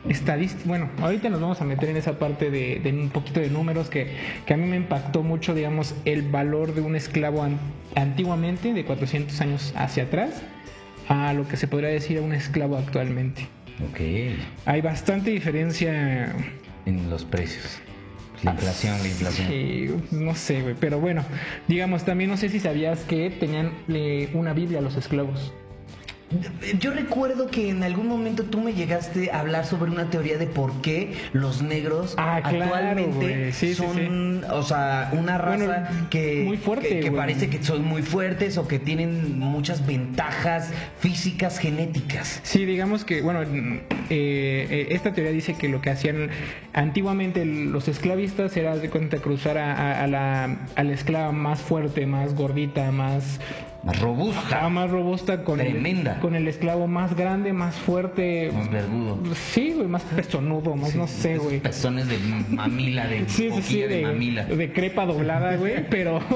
estadística, 0.09 0.63
bueno, 0.69 0.89
ahorita 1.01 1.29
nos 1.29 1.41
vamos 1.41 1.61
a 1.61 1.65
meter 1.65 1.89
en 1.89 1.97
esa 1.97 2.19
parte 2.19 2.51
de, 2.51 2.79
de 2.81 2.91
un 2.93 3.09
poquito 3.11 3.41
de 3.41 3.51
números 3.51 3.89
que, 3.91 4.09
que 4.47 4.55
a 4.55 4.57
mí 4.57 4.67
me 4.67 4.77
impactó 4.77 5.23
mucho, 5.23 5.55
digamos, 5.55 5.95
el 6.05 6.23
valor 6.23 6.75
de 6.75 6.81
un 6.83 6.95
esclavo 6.95 7.43
an- 7.43 7.59
antiguamente, 7.97 8.73
de 8.73 8.85
400 8.85 9.41
años 9.41 9.73
hacia 9.77 10.05
atrás, 10.05 10.43
a 11.09 11.33
lo 11.33 11.47
que 11.49 11.57
se 11.57 11.67
podría 11.69 11.89
decir 11.91 12.19
a 12.19 12.21
un 12.23 12.33
esclavo 12.33 12.77
actualmente. 12.77 13.47
Ok. 13.91 14.01
Hay 14.65 14.81
bastante 14.81 15.31
diferencia 15.31 16.33
En 16.87 17.11
los 17.11 17.25
precios. 17.25 17.79
La 18.43 18.53
inflación, 18.53 18.99
la 18.99 19.09
inflación. 19.09 20.05
No 20.11 20.35
sé, 20.35 20.63
güey. 20.63 20.75
Pero 20.79 21.01
bueno, 21.01 21.25
digamos, 21.69 22.05
también 22.05 22.31
no 22.31 22.37
sé 22.37 22.49
si 22.49 22.61
sabías 22.61 23.01
que 23.05 23.31
tenían 23.31 23.73
eh, 23.89 24.31
una 24.35 24.53
Biblia 24.53 24.81
los 24.81 24.97
esclavos. 24.97 25.53
Yo 26.81 26.91
recuerdo 26.91 27.47
que 27.53 27.69
en 27.71 27.85
algún 27.85 28.09
momento 28.09 28.43
tú 28.43 28.61
me 28.61 28.73
llegaste 28.73 29.31
a 29.31 29.39
hablar 29.41 29.65
sobre 29.65 29.93
una 29.93 30.11
teoría 30.11 30.39
de 30.39 30.47
por 30.49 30.73
qué 30.83 31.13
los 31.33 31.63
negros 31.63 32.15
Ah, 32.19 32.41
claro, 32.43 32.65
actualmente 32.65 33.17
güey. 33.17 33.53
Sí, 33.53 33.69
sí, 33.69 33.75
son, 33.75 34.43
o 34.51 34.63
sea, 34.65 35.11
una 35.13 35.39
raza 35.39 35.57
Bueno, 35.89 36.09
que, 36.11 36.43
muy 36.45 36.57
fuerte, 36.57 36.99
que, 36.99 37.13
parece 37.13 37.49
que 37.49 37.63
son 37.63 37.85
muy 37.85 38.03
fuertes 38.03 38.59
o 38.59 38.67
que 38.67 38.81
tienen 38.81 39.39
muchas 39.39 39.87
ventajas 39.87 40.73
físicas 40.99 41.59
genéticas. 41.59 42.41
Sí, 42.43 42.65
digamos 42.65 43.05
que, 43.05 43.23
bueno, 43.23 43.43
eh, 43.43 43.81
eh, 44.11 44.87
esta 44.91 45.13
teoría 45.13 45.33
dice 45.33 45.55
que 45.55 45.69
lo 45.69 45.81
que 45.81 45.91
hacían 45.91 46.31
antiguamente 46.73 47.45
los 47.45 47.87
esclavistas 47.87 48.57
era 48.57 48.77
de 48.77 48.91
cuenta 48.91 49.19
cruzar 49.19 49.59
a, 49.59 49.73
a- 49.75 50.03
a 50.03 50.07
la, 50.09 50.45
a 50.75 50.83
la 50.83 50.93
esclava 50.93 51.31
más 51.31 51.61
fuerte, 51.61 52.05
más 52.07 52.35
gordita, 52.35 52.91
más, 52.91 53.39
Más 53.87 54.01
robusta, 54.01 54.41
ajá, 54.59 54.69
más 54.69 54.91
robusta 54.91 55.45
con 55.45 55.59
Tremenda. 55.61 56.15
el, 56.15 56.21
con 56.21 56.35
el 56.35 56.49
esclavo 56.49 56.89
más 56.89 57.15
grande, 57.15 57.53
más 57.53 57.77
fuerte. 57.77 58.51
más. 58.53 58.69
Sí, 59.39 59.75
güey, 59.77 59.87
más 59.87 60.03
pezonudo, 60.03 60.75
más 60.75 60.97
no 60.97 61.07
sé, 61.07 61.39
güey. 61.39 61.61
Pezones 61.61 62.09
de 62.09 62.19
mamila, 62.51 63.07
de 63.07 63.21
Sí, 63.29 63.29
sí, 63.29 63.43
sí, 63.43 63.49
boquilla 63.51 63.89
de, 63.89 63.97
de, 63.99 64.03
mamila. 64.03 64.45
de 64.45 64.73
crepa 64.73 65.07
doblada, 65.07 65.57
güey, 65.57 65.87
pero... 65.91 66.21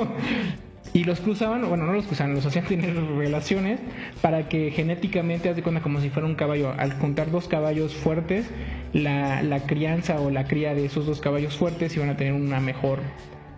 Y 0.93 1.05
los 1.05 1.21
cruzaban, 1.21 1.69
bueno, 1.69 1.87
no 1.87 1.93
los 1.93 2.07
cruzaban, 2.07 2.35
los 2.35 2.45
hacían 2.47 2.65
tener 2.65 2.93
relaciones 3.17 3.79
para 4.23 4.49
que 4.49 4.73
genéticamente, 4.73 5.49
haz 5.49 5.55
de 5.55 5.63
cuenta 5.63 5.83
como 5.83 6.01
si 6.01 6.11
fuera 6.11 6.27
un 6.27 6.35
caballo. 6.35 6.73
Al 6.77 6.95
juntar 6.95 7.31
dos 7.31 7.47
caballos 7.47 7.95
fuertes, 7.95 8.51
la, 8.93 9.41
la 9.45 9.61
crianza 9.61 10.21
o 10.21 10.31
la 10.31 10.49
cría 10.49 10.75
de 10.75 10.85
esos 10.87 11.07
dos 11.07 11.21
caballos 11.21 11.57
fuertes 11.57 11.95
iban 11.97 12.09
a 12.09 12.17
tener 12.17 12.33
una 12.33 12.59
mejor 12.59 12.99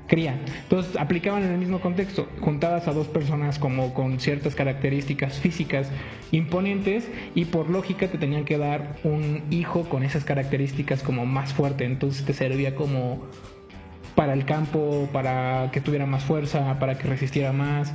cría. 0.07 0.39
Entonces 0.63 0.97
aplicaban 0.97 1.43
en 1.43 1.53
el 1.53 1.59
mismo 1.59 1.81
contexto, 1.81 2.29
juntabas 2.41 2.89
a 2.89 2.93
dos 2.93 3.07
personas 3.09 3.59
como 3.59 3.95
con 3.95 4.21
ciertas 4.21 4.55
características 4.55 5.39
físicas 5.39 5.91
imponentes 6.31 7.09
y 7.35 7.47
por 7.47 7.71
lógica 7.71 8.09
te 8.09 8.19
tenían 8.19 8.45
que 8.45 8.59
dar 8.59 8.97
un 9.05 9.43
hijo 9.51 9.89
con 9.89 10.03
esas 10.03 10.25
características 10.25 11.03
como 11.03 11.27
más 11.27 11.53
fuerte, 11.53 11.85
entonces 11.85 12.25
te 12.25 12.35
servía 12.35 12.75
como 12.75 13.23
para 14.15 14.35
el 14.35 14.45
campo, 14.45 15.09
para 15.13 15.71
que 15.73 15.81
tuviera 15.81 16.07
más 16.07 16.25
fuerza, 16.25 16.79
para 16.79 16.99
que 16.99 17.09
resistiera 17.09 17.53
más. 17.53 17.93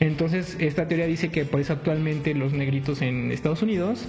Entonces, 0.00 0.56
esta 0.58 0.88
teoría 0.88 1.06
dice 1.06 1.28
que 1.28 1.44
por 1.44 1.60
eso 1.60 1.74
actualmente 1.74 2.34
los 2.34 2.52
negritos 2.52 3.02
en 3.02 3.30
Estados 3.30 3.62
Unidos 3.62 4.08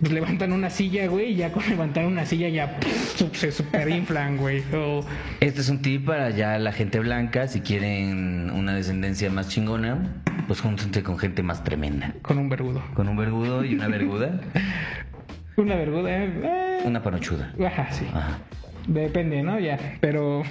pues, 0.00 0.12
levantan 0.12 0.52
una 0.52 0.70
silla, 0.70 1.06
güey, 1.06 1.32
y 1.32 1.36
ya 1.36 1.52
con 1.52 1.66
levantar 1.68 2.06
una 2.06 2.24
silla 2.26 2.48
ya 2.48 2.78
pff, 2.80 3.36
se 3.36 3.50
superinflan, 3.52 4.36
güey. 4.36 4.62
O- 4.74 5.04
Este 5.40 5.60
es 5.60 5.68
un 5.68 5.80
tip 5.82 6.06
para 6.06 6.30
ya 6.30 6.58
la 6.58 6.72
gente 6.72 6.98
blanca, 7.00 7.48
si 7.48 7.60
quieren 7.60 8.50
una 8.50 8.74
descendencia 8.74 9.30
más 9.30 9.48
chingona, 9.48 10.22
pues 10.46 10.60
júntense 10.60 11.02
con 11.02 11.18
gente 11.18 11.42
más 11.42 11.64
tremenda. 11.64 12.14
con 12.22 12.38
un 12.38 12.48
vergudo. 12.48 12.82
Con 12.94 13.08
un 13.08 13.16
vergudo 13.16 13.64
y 13.64 13.74
una 13.74 13.88
verguda, 13.88 14.40
Una 15.56 15.74
verguda, 15.74 16.10
eh, 16.12 16.80
una 16.84 17.02
panochuda. 17.02 17.54
Ajá, 17.66 17.90
sí. 17.90 18.04
Ajá. 18.12 18.38
Depende, 18.86 19.42
¿no? 19.42 19.58
Ya, 19.58 19.78
pero 20.00 20.42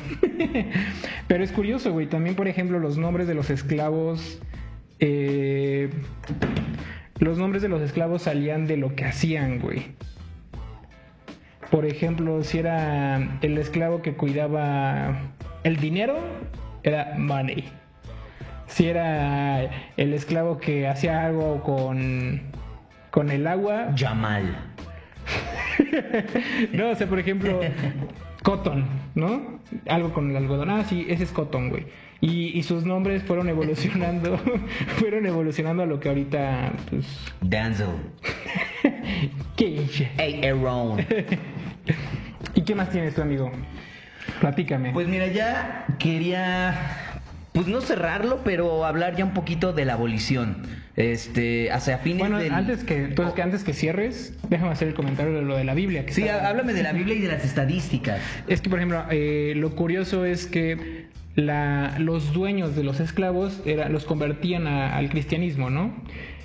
pero 1.27 1.43
es 1.43 1.51
curioso, 1.51 1.91
güey. 1.91 2.07
También, 2.07 2.35
por 2.35 2.47
ejemplo, 2.47 2.79
los 2.79 2.97
nombres 2.97 3.27
de 3.27 3.35
los 3.35 3.49
esclavos 3.51 4.39
eh, 4.99 5.89
los 7.19 7.37
nombres 7.37 7.61
de 7.61 7.69
los 7.69 7.81
esclavos 7.81 8.23
salían 8.23 8.67
de 8.67 8.77
lo 8.77 8.95
que 8.95 9.05
hacían, 9.05 9.59
güey. 9.59 9.87
Por 11.71 11.85
ejemplo, 11.85 12.43
si 12.43 12.59
era 12.59 13.37
el 13.41 13.57
esclavo 13.57 14.01
que 14.01 14.13
cuidaba 14.13 15.19
el 15.63 15.77
dinero, 15.77 16.17
era 16.83 17.15
money. 17.17 17.65
Si 18.67 18.87
era 18.87 19.69
el 19.97 20.13
esclavo 20.13 20.59
que 20.59 20.87
hacía 20.87 21.25
algo 21.25 21.63
con 21.63 22.41
con 23.15 23.31
el 23.31 23.47
agua, 23.47 23.95
Yamal. 23.95 24.57
no, 26.73 26.89
o 26.89 26.95
sea, 26.95 27.07
por 27.07 27.17
ejemplo, 27.17 27.61
cotton, 28.43 28.85
¿no? 29.15 29.61
Algo 29.87 30.11
con 30.11 30.29
el 30.29 30.35
algodón. 30.35 30.69
Ah, 30.69 30.83
sí, 30.83 31.05
ese 31.07 31.23
es 31.23 31.31
cotton, 31.31 31.69
güey. 31.69 31.85
Y, 32.25 32.57
y 32.57 32.63
sus 32.63 32.85
nombres 32.85 33.21
fueron 33.23 33.49
evolucionando, 33.49 34.37
fueron 34.97 35.27
evolucionando 35.27 35.83
a 35.83 35.85
lo 35.85 35.99
que 35.99 36.09
ahorita, 36.09 36.71
pues, 36.89 37.05
Denzel. 37.41 37.87
¿qué? 39.55 39.85
Hey, 40.17 40.41
Aaron. 40.43 41.05
¿Y 42.55 42.61
qué 42.61 42.73
más 42.73 42.89
tienes 42.89 43.13
tú, 43.13 43.21
amigo? 43.21 43.51
Platícame. 44.39 44.91
Pues 44.91 45.07
mira, 45.07 45.27
ya 45.27 45.85
quería, 45.99 47.21
pues 47.53 47.67
no 47.67 47.81
cerrarlo, 47.81 48.41
pero 48.43 48.85
hablar 48.85 49.15
ya 49.15 49.23
un 49.25 49.33
poquito 49.33 49.71
de 49.73 49.85
la 49.85 49.93
abolición. 49.93 50.63
Este, 50.95 51.71
hacia 51.73 51.97
fines 51.97 52.19
bueno, 52.19 52.39
del... 52.39 52.53
antes 52.53 52.85
que, 52.85 53.03
entonces, 53.03 53.35
que 53.35 53.41
antes 53.41 53.63
que 53.65 53.73
cierres, 53.73 54.33
déjame 54.49 54.71
hacer 54.71 54.87
el 54.87 54.93
comentario 54.93 55.33
de 55.33 55.41
lo 55.41 55.57
de 55.57 55.65
la 55.65 55.73
Biblia. 55.73 56.05
Que 56.05 56.13
Sí, 56.13 56.21
está- 56.23 56.47
háblame 56.47 56.73
de 56.73 56.83
la 56.83 56.93
Biblia 56.93 57.15
y 57.15 57.19
de 57.21 57.27
las 57.27 57.43
estadísticas. 57.43 58.19
Es 58.47 58.61
que, 58.61 58.69
por 58.69 58.79
ejemplo, 58.79 59.03
eh, 59.11 59.53
lo 59.57 59.75
curioso 59.75 60.23
es 60.25 60.47
que 60.47 60.94
la, 61.35 61.95
los 61.99 62.33
dueños 62.33 62.75
de 62.75 62.83
los 62.83 62.99
esclavos 62.99 63.61
era, 63.65 63.89
los 63.89 64.05
convertían 64.05 64.67
a- 64.67 64.95
al 64.95 65.09
cristianismo, 65.09 65.69
¿no? 65.69 65.93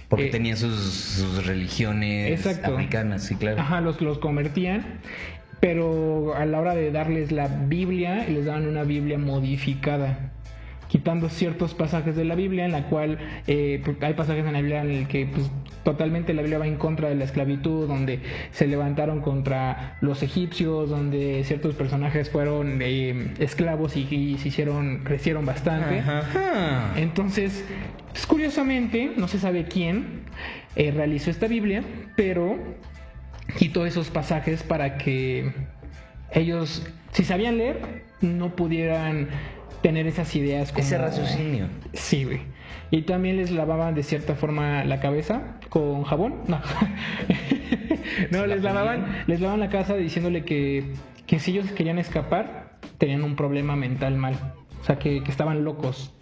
Porque 0.08 0.26
Eh, 0.26 0.30
tenían 0.30 0.56
sus, 0.56 0.74
sus 0.80 1.46
religiones 1.46 2.32
Exacto. 2.44 2.74
africanas, 2.74 3.22
sí, 3.24 3.36
claro. 3.36 3.60
Ajá, 3.60 3.80
los, 3.80 4.00
los 4.00 4.18
convertían, 4.18 4.84
pero 5.60 6.34
a 6.34 6.44
la 6.46 6.58
hora 6.60 6.74
de 6.74 6.90
darles 6.90 7.30
la 7.30 7.46
Biblia, 7.48 8.24
les 8.28 8.46
daban 8.46 8.66
una 8.66 8.82
Biblia 8.82 9.18
modificada, 9.18 10.32
quitando 10.90 11.28
ciertos 11.28 11.72
pasajes 11.72 12.16
de 12.16 12.24
la 12.24 12.34
Biblia, 12.34 12.64
en 12.64 12.72
la 12.72 12.88
cual 12.88 13.18
eh, 13.46 13.80
pues, 13.84 13.96
hay 14.02 14.14
pasajes 14.14 14.44
en 14.44 14.52
la 14.52 14.60
Biblia 14.60 14.82
en 14.82 14.90
el 14.90 15.06
que 15.06 15.24
pues, 15.26 15.48
totalmente 15.84 16.34
la 16.34 16.42
Biblia 16.42 16.58
va 16.58 16.66
en 16.66 16.76
contra 16.76 17.08
de 17.08 17.14
la 17.14 17.24
esclavitud, 17.24 17.86
donde 17.86 18.18
se 18.50 18.66
levantaron 18.66 19.20
contra 19.20 19.96
los 20.00 20.24
egipcios, 20.24 20.90
donde 20.90 21.44
ciertos 21.44 21.76
personajes 21.76 22.28
fueron 22.28 22.80
eh, 22.82 23.34
esclavos 23.38 23.96
y, 23.96 24.00
y 24.12 24.38
se 24.38 24.48
hicieron, 24.48 25.04
crecieron 25.04 25.46
bastante. 25.46 26.00
Ajá. 26.00 26.92
Entonces, 26.96 27.64
pues, 28.10 28.26
curiosamente, 28.26 29.12
no 29.16 29.28
se 29.28 29.38
sabe 29.38 29.66
quién 29.66 30.24
eh, 30.74 30.90
realizó 30.90 31.30
esta 31.30 31.46
Biblia, 31.46 31.84
pero 32.16 32.58
quitó 33.56 33.86
esos 33.86 34.10
pasajes 34.10 34.64
para 34.64 34.98
que 34.98 35.52
ellos, 36.32 36.84
si 37.12 37.22
sabían 37.22 37.58
leer, 37.58 38.02
no 38.20 38.56
pudieran 38.56 39.28
tener 39.82 40.06
esas 40.06 40.34
ideas 40.36 40.72
como... 40.72 40.82
Ese 40.84 40.98
raciocinio. 40.98 41.66
Sí, 41.92 42.24
güey. 42.24 42.40
Y 42.90 43.02
también 43.02 43.36
les 43.36 43.50
lavaban 43.50 43.94
de 43.94 44.02
cierta 44.02 44.34
forma 44.34 44.84
la 44.84 45.00
cabeza 45.00 45.58
con 45.68 46.02
jabón. 46.04 46.42
No. 46.48 46.60
no, 48.30 48.46
les 48.46 48.62
lavaban, 48.62 49.24
les 49.26 49.40
lavaban 49.40 49.60
la 49.60 49.68
casa 49.68 49.96
diciéndole 49.96 50.44
que, 50.44 50.92
que 51.26 51.38
si 51.38 51.52
ellos 51.52 51.70
querían 51.72 51.98
escapar, 51.98 52.78
tenían 52.98 53.22
un 53.22 53.36
problema 53.36 53.76
mental 53.76 54.16
mal. 54.16 54.34
O 54.80 54.84
sea, 54.84 54.98
que, 54.98 55.22
que 55.22 55.30
estaban 55.30 55.64
locos. 55.64 56.12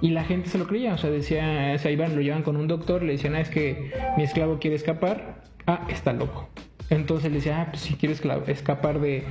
Y 0.00 0.10
la 0.10 0.24
gente 0.24 0.48
se 0.50 0.58
lo 0.58 0.66
creía, 0.66 0.94
o 0.94 0.98
sea, 0.98 1.10
decía, 1.10 1.72
o 1.74 1.78
sea, 1.78 1.90
iban, 1.90 2.14
lo 2.14 2.20
llevan 2.20 2.42
con 2.42 2.56
un 2.56 2.68
doctor, 2.68 3.02
le 3.02 3.12
decían, 3.12 3.34
ah, 3.34 3.40
es 3.40 3.48
que 3.48 3.92
mi 4.16 4.22
esclavo 4.24 4.58
quiere 4.58 4.76
escapar, 4.76 5.42
ah, 5.66 5.86
está 5.88 6.12
loco. 6.12 6.50
Entonces 6.90 7.30
le 7.30 7.38
decía, 7.38 7.62
ah, 7.62 7.66
pues 7.70 7.82
si 7.82 7.94
quiero 7.94 8.14
escla- 8.14 8.46
escapar 8.48 9.00
de, 9.00 9.24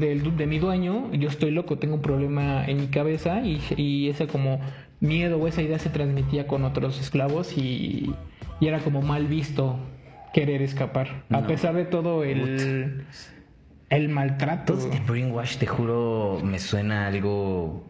del 0.00 0.36
de 0.36 0.46
mi 0.46 0.58
dueño, 0.58 1.12
yo 1.12 1.28
estoy 1.28 1.50
loco, 1.50 1.78
tengo 1.78 1.94
un 1.94 2.02
problema 2.02 2.64
en 2.64 2.78
mi 2.78 2.86
cabeza 2.88 3.40
y, 3.42 3.60
y 3.76 4.08
ese 4.08 4.26
como 4.26 4.60
miedo 5.00 5.38
o 5.38 5.46
esa 5.46 5.62
idea 5.62 5.78
se 5.78 5.90
transmitía 5.90 6.46
con 6.46 6.64
otros 6.64 7.00
esclavos 7.00 7.56
y, 7.56 8.14
y 8.60 8.66
era 8.66 8.80
como 8.80 9.02
mal 9.02 9.26
visto 9.26 9.78
querer 10.32 10.62
escapar, 10.62 11.24
a 11.30 11.46
pesar 11.46 11.74
de 11.74 11.84
todo 11.84 12.24
el, 12.24 13.04
el 13.88 14.08
maltrato. 14.08 14.74
Todo 14.74 14.92
este 14.92 15.00
brainwash, 15.06 15.56
te 15.56 15.66
juro, 15.66 16.40
me 16.42 16.58
suena 16.58 17.06
algo 17.06 17.84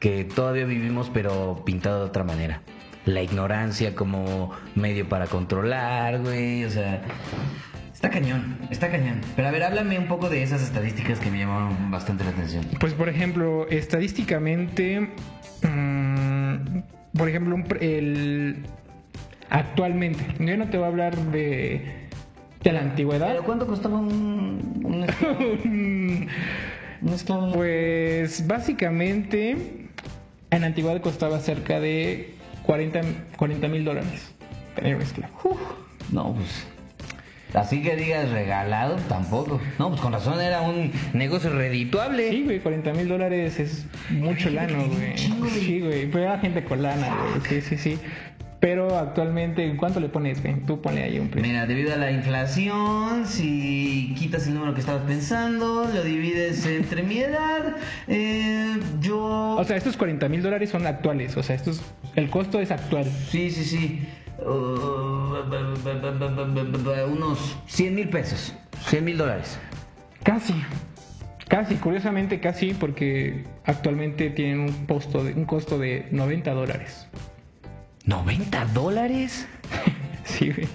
que 0.00 0.24
todavía 0.24 0.64
vivimos, 0.64 1.10
pero 1.12 1.62
pintado 1.64 2.00
de 2.00 2.06
otra 2.06 2.24
manera. 2.24 2.62
La 3.04 3.22
ignorancia 3.22 3.94
como 3.94 4.50
medio 4.74 5.08
para 5.08 5.26
controlar, 5.26 6.20
güey, 6.20 6.64
o 6.64 6.70
sea... 6.70 7.02
Está 8.02 8.18
cañón, 8.18 8.58
está 8.68 8.90
cañón. 8.90 9.20
Pero 9.36 9.46
a 9.46 9.52
ver, 9.52 9.62
háblame 9.62 9.96
un 9.96 10.08
poco 10.08 10.28
de 10.28 10.42
esas 10.42 10.60
estadísticas 10.60 11.20
que 11.20 11.30
me 11.30 11.38
llamaron 11.38 11.88
bastante 11.92 12.24
la 12.24 12.30
atención. 12.30 12.66
Pues 12.80 12.94
por 12.94 13.08
ejemplo, 13.08 13.68
estadísticamente, 13.68 15.08
mm, 15.62 16.56
por 17.16 17.28
ejemplo, 17.28 17.62
el, 17.80 18.66
actualmente, 19.50 20.26
yo 20.40 20.56
no 20.56 20.68
te 20.68 20.78
voy 20.78 20.86
a 20.86 20.88
hablar 20.88 21.16
de, 21.16 22.08
de 22.64 22.72
la 22.72 22.80
antigüedad, 22.80 23.28
¿Pero 23.28 23.44
cuánto 23.44 23.68
costaba 23.68 23.98
un, 23.98 24.80
un 24.82 25.04
esclavo? 25.08 25.38
Un 27.02 27.08
esclavo? 27.08 27.52
pues 27.52 28.44
básicamente 28.48 29.50
en 30.50 30.60
la 30.60 30.66
antigüedad 30.66 31.00
costaba 31.00 31.38
cerca 31.38 31.78
de 31.78 32.34
40 32.64 33.68
mil 33.68 33.84
dólares 33.84 34.34
tener 34.74 34.96
un 34.96 35.02
esclavo. 35.02 35.56
No, 36.10 36.34
pues... 36.34 36.71
Así 37.54 37.82
que 37.82 37.96
digas 37.96 38.30
regalado, 38.30 38.96
tampoco. 39.08 39.60
No, 39.78 39.90
pues 39.90 40.00
con 40.00 40.12
razón 40.12 40.40
era 40.40 40.62
un 40.62 40.90
negocio 41.12 41.50
redituable. 41.50 42.30
Sí, 42.30 42.42
güey, 42.44 42.60
40 42.60 42.92
mil 42.94 43.08
dólares 43.08 43.60
es 43.60 43.86
mucho 44.10 44.50
lano, 44.50 44.86
güey. 44.86 45.16
Sí, 45.16 45.80
güey, 45.80 46.06
pero 46.10 46.24
era 46.24 46.38
gente 46.38 46.64
con 46.64 46.82
lana, 46.82 47.14
güey. 47.14 47.40
Sí, 47.48 47.60
sí, 47.60 47.76
sí. 47.76 47.98
Pero 48.62 48.96
actualmente, 48.96 49.76
¿cuánto 49.76 49.98
le 49.98 50.08
pones, 50.08 50.40
güey? 50.40 50.54
Tú 50.60 50.80
ponle 50.80 51.02
ahí 51.02 51.18
un 51.18 51.26
precio. 51.26 51.50
Mira, 51.50 51.66
debido 51.66 51.92
a 51.92 51.96
la 51.96 52.12
inflación, 52.12 53.26
si 53.26 54.14
quitas 54.16 54.46
el 54.46 54.54
número 54.54 54.72
que 54.72 54.78
estabas 54.78 55.02
pensando, 55.02 55.84
lo 55.92 56.04
divides 56.04 56.64
entre 56.64 57.02
mi 57.02 57.18
edad, 57.18 57.74
eh, 58.06 58.78
yo... 59.00 59.56
O 59.58 59.64
sea, 59.64 59.76
estos 59.76 59.96
40 59.96 60.28
mil 60.28 60.42
dólares 60.42 60.70
son 60.70 60.86
actuales. 60.86 61.36
O 61.36 61.42
sea, 61.42 61.56
estos, 61.56 61.82
el 62.14 62.30
costo 62.30 62.60
es 62.60 62.70
actual. 62.70 63.04
Sí, 63.04 63.50
sí, 63.50 63.64
sí. 63.64 64.00
Unos 67.12 67.56
100 67.66 67.94
mil 67.94 68.08
pesos. 68.08 68.54
100 68.88 69.04
mil 69.04 69.18
dólares. 69.18 69.58
Casi. 70.22 70.54
Casi, 71.48 71.74
curiosamente 71.76 72.40
casi, 72.40 72.72
porque 72.72 73.44
actualmente 73.64 74.30
tienen 74.30 74.60
un, 74.60 74.86
costo 74.86 75.22
de, 75.22 75.34
un 75.34 75.44
costo 75.44 75.78
de 75.78 76.08
90 76.10 76.52
dólares. 76.54 77.08
¿90 78.06 78.66
dólares? 78.72 79.46
sí, 80.24 80.50
güey. 80.50 80.68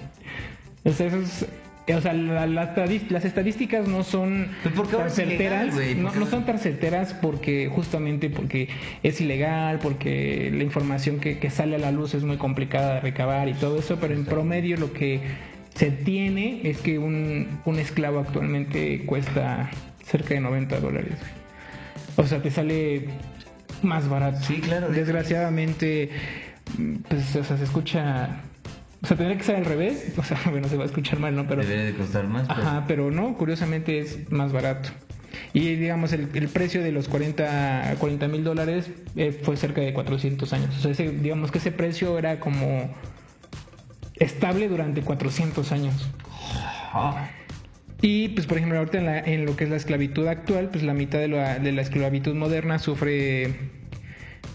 O 0.84 0.92
sea, 0.92 1.08
eso 1.08 1.18
es- 1.18 1.46
o 1.94 2.00
sea, 2.00 2.12
la- 2.12 2.46
la 2.46 2.74
estadis- 2.74 3.08
las 3.10 3.24
estadísticas 3.24 3.88
no 3.88 4.02
son 4.04 4.48
Pues 4.62 4.74
tan 4.90 5.00
ilegal, 5.00 5.10
certeras. 5.10 5.74
güey, 5.74 5.94
no, 5.94 6.10
son 6.26 6.44
tan 6.46 6.58
certeras 6.58 7.14
porque 7.14 7.68
justamente 7.68 8.30
porque 8.30 8.68
es 9.02 9.20
ilegal, 9.20 9.78
porque 9.80 10.50
la 10.54 10.62
información 10.62 11.18
que, 11.20 11.38
que 11.38 11.50
sale 11.50 11.76
a 11.76 11.78
la 11.78 11.90
luz 11.92 12.14
es 12.14 12.24
muy 12.24 12.36
complicada 12.36 12.94
de 12.96 13.00
recabar 13.00 13.48
y 13.48 13.54
todo 13.54 13.78
eso, 13.78 13.98
pero 14.00 14.14
en 14.14 14.24
promedio 14.24 14.76
lo 14.76 14.92
que 14.92 15.20
se 15.74 15.90
tiene 15.90 16.60
es 16.68 16.78
que 16.78 16.98
un, 16.98 17.60
un 17.64 17.78
esclavo 17.78 18.18
actualmente 18.18 19.04
cuesta 19.06 19.70
cerca 20.04 20.34
de 20.34 20.40
90 20.40 20.80
dólares. 20.80 21.14
O 22.16 22.26
sea, 22.26 22.42
te 22.42 22.50
sale 22.50 23.04
más 23.82 24.08
barato. 24.08 24.40
Sí, 24.42 24.60
claro, 24.60 24.88
de- 24.88 24.94
Desgraciadamente, 24.98 26.10
mm, 26.76 26.94
pues, 27.08 27.36
o 27.36 27.44
sea, 27.44 27.56
se 27.56 27.64
escucha... 27.64 28.40
O 29.02 29.06
sea, 29.06 29.16
tendría 29.16 29.38
que 29.38 29.44
ser 29.44 29.56
al 29.56 29.64
revés. 29.64 30.12
O 30.16 30.22
sea, 30.22 30.38
bueno, 30.50 30.68
se 30.68 30.76
va 30.76 30.82
a 30.84 30.86
escuchar 30.86 31.18
mal, 31.18 31.34
¿no? 31.34 31.46
Pero... 31.46 31.62
Debería 31.62 31.84
de 31.84 31.94
costar 31.94 32.26
más. 32.28 32.48
pero- 32.48 32.60
Ajá, 32.62 32.84
pero 32.88 33.10
no, 33.10 33.36
curiosamente 33.36 33.98
es 34.00 34.30
más 34.30 34.52
barato. 34.52 34.90
Y 35.52 35.76
digamos, 35.76 36.12
el, 36.12 36.28
el 36.34 36.48
precio 36.48 36.82
de 36.82 36.90
los 36.90 37.06
40 37.08 37.94
mil 38.28 38.44
dólares 38.44 38.90
eh, 39.14 39.32
fue 39.42 39.56
cerca 39.56 39.80
de 39.80 39.92
400 39.92 40.52
años. 40.52 40.76
O 40.76 40.80
sea, 40.80 40.90
ese- 40.90 41.10
digamos 41.10 41.50
que 41.50 41.58
ese 41.58 41.70
precio 41.70 42.18
era 42.18 42.40
como 42.40 42.92
estable 44.16 44.68
durante 44.68 45.02
400 45.02 45.70
años. 45.72 46.08
Y 48.00 48.28
pues 48.28 48.46
por 48.46 48.56
ejemplo 48.58 48.78
ahorita 48.78 48.98
en, 48.98 49.06
la- 49.06 49.18
en 49.18 49.44
lo 49.44 49.54
que 49.56 49.64
es 49.64 49.70
la 49.70 49.76
esclavitud 49.76 50.26
actual, 50.26 50.70
pues 50.70 50.82
la 50.82 50.94
mitad 50.94 51.18
de 51.18 51.28
la, 51.28 51.58
de 51.58 51.72
la 51.72 51.82
esclavitud 51.82 52.34
moderna 52.34 52.78
sufre 52.78 53.54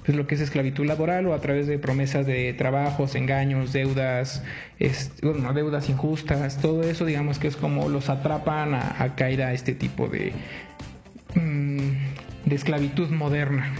pues 0.06 0.18
lo 0.18 0.28
que 0.28 0.36
es 0.36 0.42
esclavitud 0.42 0.86
laboral 0.86 1.26
o 1.28 1.34
a 1.34 1.40
través 1.40 1.68
de 1.68 1.80
promesas 1.80 2.26
de 2.26 2.54
trabajos, 2.54 3.16
engaños, 3.16 3.72
deudas, 3.74 4.44
es- 4.80 5.12
bueno, 5.22 5.54
deudas 5.54 5.90
injustas, 5.90 6.58
todo 6.62 6.84
eso 6.84 7.06
digamos 7.06 7.40
que 7.40 7.48
es 7.48 7.56
como 7.56 7.88
los 7.90 8.10
atrapan 8.10 8.74
a, 8.76 8.96
a 9.02 9.16
caer 9.16 9.42
a 9.44 9.54
este 9.54 9.74
tipo 9.74 10.08
de, 10.08 10.34
mm, 11.36 11.90
de 12.46 12.56
esclavitud 12.56 13.10
moderna. 13.10 13.74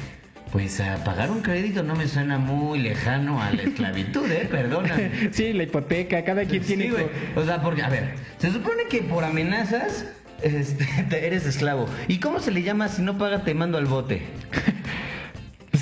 Pues 0.52 0.80
a 0.82 1.04
pagar 1.04 1.32
un 1.32 1.42
crédito 1.42 1.82
no 1.82 1.96
me 1.96 2.08
suena 2.08 2.38
muy 2.38 2.78
lejano 2.80 3.42
a 3.42 3.50
la 3.52 3.64
esclavitud, 3.64 4.30
¿eh? 4.32 4.48
Perdóname. 4.50 5.10
Sí, 5.32 5.52
la 5.52 5.64
hipoteca, 5.64 6.24
cada 6.24 6.46
quien 6.46 6.62
tiene... 6.62 6.84
Sí, 6.86 6.90
güey. 6.92 7.06
O 7.36 7.44
sea, 7.44 7.60
porque, 7.62 7.82
a 7.82 7.90
ver, 7.90 8.12
se 8.38 8.52
supone 8.52 8.84
que 8.88 9.00
por 9.02 9.24
amenazas 9.24 10.06
este, 10.44 10.86
te- 11.10 11.26
eres 11.26 11.48
esclavo. 11.48 11.88
¿Y 12.08 12.20
cómo 12.20 12.40
se 12.40 12.52
le 12.52 12.62
llama 12.62 12.88
si 12.88 13.02
no 13.02 13.18
pagas 13.18 13.44
te 13.46 13.56
mando 13.56 13.80
al 13.80 13.86
bote? 13.86 14.22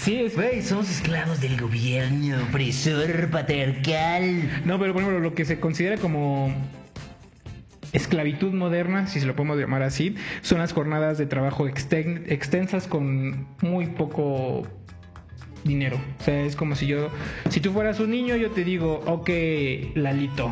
Sí, 0.02 0.16
es... 0.20 0.36
Güey, 0.36 0.64
somos 0.64 0.90
esclavos 0.90 1.40
del 1.42 1.62
gobierno, 1.62 2.44
opresor, 2.50 3.30
patriarcal. 3.30 4.50
No, 4.66 4.80
pero 4.80 4.94
por 4.94 5.04
ejemplo, 5.04 5.20
lo 5.20 5.36
que 5.36 5.46
se 5.46 5.60
considera 5.60 5.98
como 5.98 6.52
esclavitud 7.94 8.52
moderna, 8.52 9.06
si 9.06 9.20
se 9.20 9.28
lo 9.28 9.36
podemos 9.36 9.60
llamar 9.60 9.84
así, 9.84 10.16
son 10.42 10.58
las 10.58 10.74
jornadas 10.74 11.20
de 11.20 11.28
trabajo 11.28 11.68
exten- 11.68 12.24
extensas 12.32 12.88
con 12.88 13.46
muy 13.62 13.88
poco 13.88 14.64
dinero. 15.64 16.02
O 16.20 16.24
sea, 16.24 16.42
es 16.46 16.56
como 16.56 16.76
si 16.76 16.88
yo, 16.88 17.10
si 17.52 17.60
tú 17.60 17.72
fueras 17.72 18.00
un 18.00 18.10
niño, 18.10 18.36
yo 18.38 18.50
te 18.50 18.64
digo, 18.64 19.04
ok, 19.06 19.30
Lalito. 19.94 20.52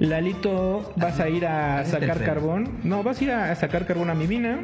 Lalito, 0.00 0.92
vas 0.96 1.20
a 1.20 1.28
ir 1.28 1.46
a 1.46 1.84
sacar 1.84 2.22
carbón. 2.24 2.78
No, 2.82 3.04
vas 3.04 3.20
a 3.20 3.24
ir 3.24 3.30
a 3.30 3.54
sacar 3.54 3.86
carbón 3.86 4.10
a 4.10 4.14
mi 4.14 4.26
mina. 4.26 4.58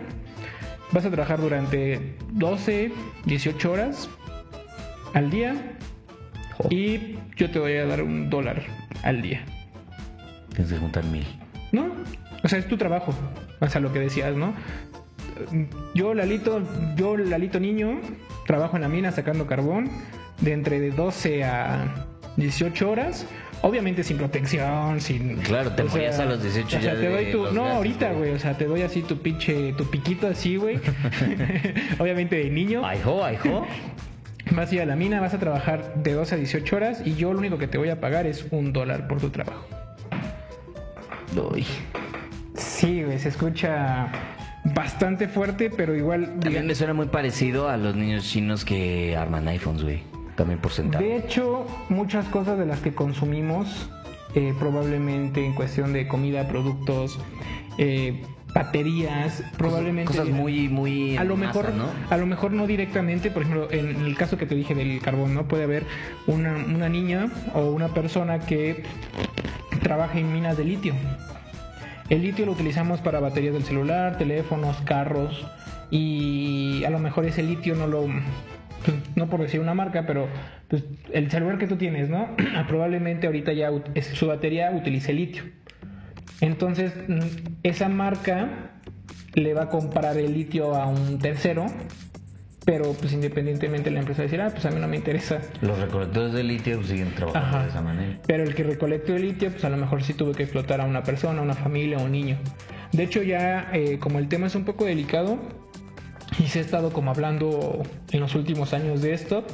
Vas 0.92 1.06
a 1.06 1.10
trabajar 1.10 1.40
durante 1.40 2.16
12, 2.32 2.92
18 3.24 3.72
horas 3.72 4.08
al 5.14 5.30
día. 5.30 5.76
Y 6.70 7.16
yo 7.36 7.50
te 7.50 7.58
voy 7.58 7.76
a 7.76 7.86
dar 7.86 8.02
un 8.02 8.28
dólar 8.28 8.62
al 9.02 9.22
día. 9.22 9.44
Tienes 10.50 10.72
que 10.72 10.78
juntar 10.78 11.04
mil. 11.04 11.26
¿No? 11.72 11.86
O 12.44 12.48
sea, 12.48 12.58
es 12.58 12.68
tu 12.68 12.76
trabajo. 12.76 13.14
O 13.60 13.68
sea, 13.68 13.80
lo 13.80 13.92
que 13.92 14.00
decías, 14.00 14.36
¿no? 14.36 14.54
Yo, 15.94 16.14
Lalito, 16.14 16.62
yo, 16.96 17.16
Lalito 17.16 17.58
niño, 17.58 18.00
trabajo 18.46 18.76
en 18.76 18.82
la 18.82 18.88
mina 18.88 19.12
sacando 19.12 19.46
carbón 19.46 19.90
de 20.40 20.52
entre 20.52 20.78
de 20.78 20.90
12 20.90 21.44
a 21.44 22.06
18 22.36 22.90
horas. 22.90 23.26
Obviamente 23.62 24.02
sin 24.02 24.18
protección, 24.18 25.00
sin... 25.00 25.36
Claro, 25.36 25.72
te 25.72 25.84
morías 25.84 26.18
a 26.18 26.24
los 26.24 26.42
18 26.42 26.66
o 26.66 26.80
sea, 26.80 26.94
ya 26.94 27.00
te 27.00 27.08
doy 27.08 27.30
tu... 27.30 27.44
No, 27.52 27.62
gases, 27.62 27.76
ahorita, 27.76 28.12
güey. 28.12 28.32
O 28.32 28.38
sea, 28.38 28.58
te 28.58 28.64
doy 28.66 28.82
así 28.82 29.02
tu 29.02 29.18
pinche... 29.18 29.72
Tu 29.74 29.88
piquito 29.88 30.26
así, 30.26 30.56
güey. 30.56 30.80
Obviamente 31.98 32.36
de 32.36 32.50
niño. 32.50 32.84
Aijo, 32.84 33.24
aijo. 33.24 33.66
Vas 34.50 34.70
a 34.70 34.74
ir 34.74 34.80
a 34.82 34.86
la 34.86 34.96
mina, 34.96 35.20
vas 35.20 35.32
a 35.32 35.38
trabajar 35.38 35.94
de 35.94 36.12
12 36.12 36.34
a 36.34 36.38
18 36.38 36.76
horas 36.76 37.02
y 37.06 37.14
yo 37.14 37.32
lo 37.32 37.38
único 37.38 37.56
que 37.56 37.68
te 37.68 37.78
voy 37.78 37.88
a 37.88 38.00
pagar 38.00 38.26
es 38.26 38.44
un 38.50 38.72
dólar 38.72 39.06
por 39.06 39.18
tu 39.18 39.30
trabajo. 39.30 39.64
Uy. 41.52 41.64
Sí, 42.54 43.02
güey, 43.02 43.18
se 43.18 43.28
escucha 43.28 44.10
bastante 44.74 45.28
fuerte, 45.28 45.70
pero 45.70 45.96
igual... 45.96 46.38
También 46.40 46.66
me 46.66 46.74
suena 46.74 46.92
muy 46.92 47.06
parecido 47.06 47.68
a 47.68 47.76
los 47.76 47.94
niños 47.94 48.24
chinos 48.24 48.64
que 48.64 49.16
arman 49.16 49.48
iPhones, 49.48 49.84
güey. 49.84 50.02
También 50.42 50.58
por 50.58 50.72
centavo. 50.72 51.04
De 51.04 51.14
hecho, 51.14 51.68
muchas 51.88 52.26
cosas 52.26 52.58
de 52.58 52.66
las 52.66 52.80
que 52.80 52.92
consumimos, 52.92 53.88
eh, 54.34 54.52
probablemente 54.58 55.46
en 55.46 55.54
cuestión 55.54 55.92
de 55.92 56.08
comida, 56.08 56.48
productos, 56.48 57.16
eh, 57.78 58.24
baterías, 58.52 59.44
probablemente... 59.56 60.08
Cosas 60.10 60.30
muy, 60.30 60.68
muy. 60.68 61.16
a 61.16 61.22
lo 61.22 61.36
mejor 61.36 61.66
masa, 61.66 61.76
¿no? 61.76 61.86
a 62.10 62.16
lo 62.16 62.26
mejor 62.26 62.50
no 62.50 62.66
directamente 62.66 63.30
por 63.30 63.42
ejemplo 63.42 63.70
en 63.70 64.04
el 64.04 64.16
caso 64.16 64.36
que 64.36 64.44
te 64.44 64.56
dije 64.56 64.74
del 64.74 65.00
carbón 65.00 65.32
no 65.32 65.46
puede 65.46 65.62
haber 65.62 65.84
una, 66.26 66.56
una 66.56 66.88
niña 66.88 67.30
o 67.54 67.70
una 67.70 67.94
persona 67.94 68.40
que 68.40 68.82
trabaja 69.80 70.18
en 70.18 70.32
minas 70.32 70.56
de 70.56 70.64
litio 70.64 70.92
el 72.08 72.20
litio 72.20 72.46
lo 72.46 72.52
utilizamos 72.52 73.00
para 73.00 73.20
baterías 73.20 73.54
del 73.54 73.62
celular 73.62 74.18
teléfonos 74.18 74.76
carros 74.80 75.46
y 75.88 76.82
a 76.84 76.90
lo 76.90 76.98
mejor 76.98 77.26
ese 77.26 77.44
litio 77.44 77.76
no 77.76 77.86
lo 77.86 78.08
pues, 78.84 78.96
no 79.16 79.28
por 79.28 79.40
decir 79.40 79.60
una 79.60 79.74
marca 79.74 80.04
pero 80.06 80.28
pues, 80.68 80.84
el 81.12 81.30
celular 81.30 81.58
que 81.58 81.66
tú 81.66 81.76
tienes 81.76 82.08
no 82.08 82.36
probablemente 82.68 83.26
ahorita 83.26 83.52
ya 83.52 83.70
su 84.14 84.26
batería 84.26 84.70
utilice 84.70 85.12
litio 85.12 85.44
entonces, 86.42 86.92
mm, 87.08 87.20
esa 87.62 87.88
marca 87.88 88.72
le 89.34 89.54
va 89.54 89.62
a 89.62 89.68
comprar 89.68 90.18
el 90.18 90.34
litio 90.34 90.74
a 90.74 90.88
un 90.88 91.20
tercero, 91.20 91.66
pero 92.66 92.92
pues 92.94 93.12
independientemente 93.12 93.92
la 93.92 94.00
empresa 94.00 94.22
va 94.22 94.24
a 94.24 94.26
decir, 94.26 94.40
ah, 94.40 94.50
pues 94.50 94.66
a 94.66 94.70
mí 94.70 94.80
no 94.80 94.88
me 94.88 94.96
interesa. 94.96 95.40
Los 95.60 95.78
recolectores 95.78 96.32
de 96.32 96.42
litio 96.42 96.76
pues, 96.78 96.88
siguen 96.88 97.14
trabajando 97.14 97.48
Ajá. 97.48 97.62
de 97.62 97.68
esa 97.68 97.80
manera. 97.80 98.18
Pero 98.26 98.42
el 98.42 98.56
que 98.56 98.64
recolectó 98.64 99.14
el 99.14 99.22
litio, 99.22 99.50
pues 99.52 99.64
a 99.64 99.70
lo 99.70 99.76
mejor 99.76 100.02
sí 100.02 100.14
tuvo 100.14 100.32
que 100.32 100.42
explotar 100.42 100.80
a 100.80 100.84
una 100.84 101.04
persona, 101.04 101.38
a 101.38 101.42
una 101.42 101.54
familia 101.54 101.98
o 101.98 102.04
un 102.04 102.12
niño. 102.12 102.38
De 102.90 103.04
hecho, 103.04 103.22
ya 103.22 103.70
eh, 103.72 104.00
como 104.00 104.18
el 104.18 104.26
tema 104.26 104.48
es 104.48 104.56
un 104.56 104.64
poco 104.64 104.84
delicado, 104.84 105.38
y 106.38 106.48
se 106.48 106.58
ha 106.58 106.62
estado 106.62 106.92
como 106.92 107.10
hablando 107.10 107.82
en 108.10 108.20
los 108.20 108.34
últimos 108.34 108.72
años 108.72 109.02
de 109.02 109.14
esto, 109.14 109.44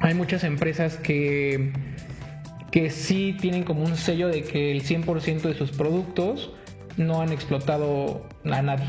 hay 0.00 0.14
muchas 0.14 0.44
empresas 0.44 0.96
que, 0.96 1.72
que 2.70 2.90
sí 2.90 3.36
tienen 3.40 3.64
como 3.64 3.82
un 3.82 3.96
sello 3.96 4.28
de 4.28 4.42
que 4.42 4.72
el 4.72 4.82
100% 4.82 5.42
de 5.42 5.54
sus 5.54 5.72
productos 5.72 6.52
no 6.96 7.20
han 7.20 7.32
explotado 7.32 8.26
a 8.44 8.62
nadie. 8.62 8.86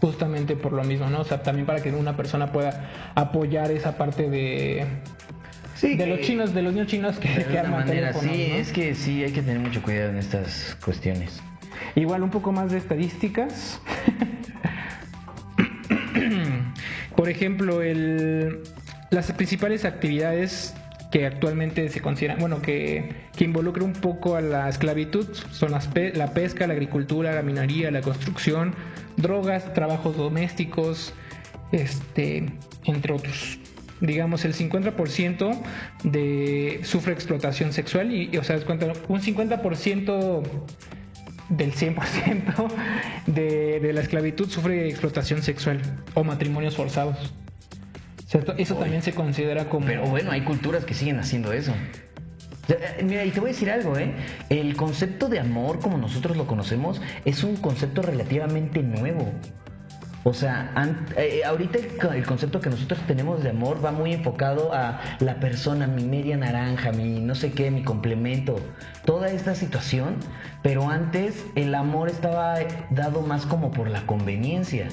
Justamente 0.00 0.56
por 0.56 0.72
lo 0.72 0.82
mismo, 0.82 1.08
¿no? 1.10 1.20
O 1.20 1.24
sea, 1.24 1.44
también 1.44 1.64
para 1.64 1.80
que 1.80 1.92
una 1.92 2.16
persona 2.16 2.50
pueda 2.50 3.12
apoyar 3.14 3.70
esa 3.70 3.96
parte 3.96 4.28
de, 4.28 4.84
Sí, 5.76 5.96
de 5.96 6.06
los 6.06 6.20
chinos, 6.20 6.54
de 6.54 6.62
los 6.62 6.72
niños 6.74 6.88
chinos 6.88 7.18
que, 7.18 7.28
De 7.28 7.44
que 7.44 7.58
arman 7.58 7.80
manera, 7.80 8.12
teléfonos, 8.12 8.36
sí, 8.36 8.48
¿no? 8.50 8.54
es 8.56 8.72
que 8.72 8.94
sí, 8.94 9.24
hay 9.24 9.32
que 9.32 9.42
tener 9.42 9.60
mucho 9.60 9.82
cuidado 9.82 10.10
en 10.10 10.18
estas 10.18 10.76
cuestiones. 10.84 11.40
Igual 11.94 12.22
un 12.22 12.30
poco 12.30 12.52
más 12.52 12.70
de 12.70 12.78
estadísticas. 12.78 13.80
Por 17.16 17.28
ejemplo, 17.28 17.80
las 19.10 19.32
principales 19.32 19.84
actividades 19.84 20.74
que 21.10 21.26
actualmente 21.26 21.88
se 21.90 22.00
consideran, 22.00 22.38
bueno, 22.38 22.62
que, 22.62 23.14
que 23.36 23.44
involucran 23.44 23.86
un 23.86 23.92
poco 23.92 24.34
a 24.34 24.40
la 24.40 24.68
esclavitud 24.68 25.28
son 25.50 25.72
la 25.72 26.32
pesca, 26.32 26.66
la 26.66 26.72
agricultura, 26.72 27.34
la 27.34 27.42
minería, 27.42 27.90
la 27.90 28.00
construcción, 28.00 28.74
drogas, 29.18 29.74
trabajos 29.74 30.16
domésticos, 30.16 31.12
este, 31.70 32.50
entre 32.84 33.12
otros. 33.12 33.58
digamos, 34.00 34.44
el 34.44 34.54
50% 34.54 35.60
de 36.04 36.80
sufre 36.82 37.12
explotación 37.12 37.72
sexual 37.72 38.12
y, 38.12 38.36
o 38.36 38.42
sea, 38.42 38.56
un 38.56 39.20
50% 39.20 40.42
del 41.56 41.74
100% 41.74 42.68
de, 43.26 43.80
de 43.80 43.92
la 43.92 44.00
esclavitud 44.00 44.48
sufre 44.48 44.88
explotación 44.88 45.42
sexual 45.42 45.80
o 46.14 46.24
matrimonios 46.24 46.76
forzados. 46.76 47.32
¿Cierto? 48.26 48.54
Eso 48.56 48.76
también 48.76 49.02
se 49.02 49.12
considera 49.12 49.68
como... 49.68 49.86
Pero 49.86 50.06
bueno, 50.06 50.30
hay 50.30 50.40
culturas 50.40 50.86
que 50.86 50.94
siguen 50.94 51.18
haciendo 51.18 51.52
eso. 51.52 51.74
Eh, 52.68 53.02
mira, 53.04 53.24
y 53.26 53.30
te 53.30 53.40
voy 53.40 53.50
a 53.50 53.52
decir 53.52 53.70
algo, 53.70 53.98
¿eh? 53.98 54.14
El 54.48 54.74
concepto 54.74 55.28
de 55.28 55.38
amor, 55.38 55.80
como 55.80 55.98
nosotros 55.98 56.36
lo 56.38 56.46
conocemos, 56.46 57.02
es 57.26 57.44
un 57.44 57.56
concepto 57.56 58.00
relativamente 58.00 58.82
nuevo. 58.82 59.30
O 60.24 60.32
sea, 60.32 60.72
eh, 61.16 61.42
ahorita 61.44 61.78
el, 62.14 62.24
concepto 62.24 62.60
que 62.60 62.70
nosotros 62.70 63.00
tenemos 63.08 63.42
de 63.42 63.50
amor 63.50 63.84
va 63.84 63.90
muy 63.90 64.12
enfocado 64.12 64.72
a 64.72 65.00
la 65.18 65.40
persona, 65.40 65.88
mi 65.88 66.04
media 66.04 66.36
naranja, 66.36 66.92
mi 66.92 67.20
no 67.20 67.34
sé 67.34 67.50
qué, 67.52 67.72
mi 67.72 67.82
complemento, 67.82 68.60
toda 69.04 69.30
esta 69.30 69.56
situación, 69.56 70.16
pero 70.62 70.88
antes 70.88 71.44
el 71.56 71.74
amor 71.74 72.08
estaba 72.08 72.54
dado 72.90 73.22
más 73.22 73.46
como 73.46 73.72
por 73.72 73.90
la 73.90 74.06
conveniencia. 74.06 74.88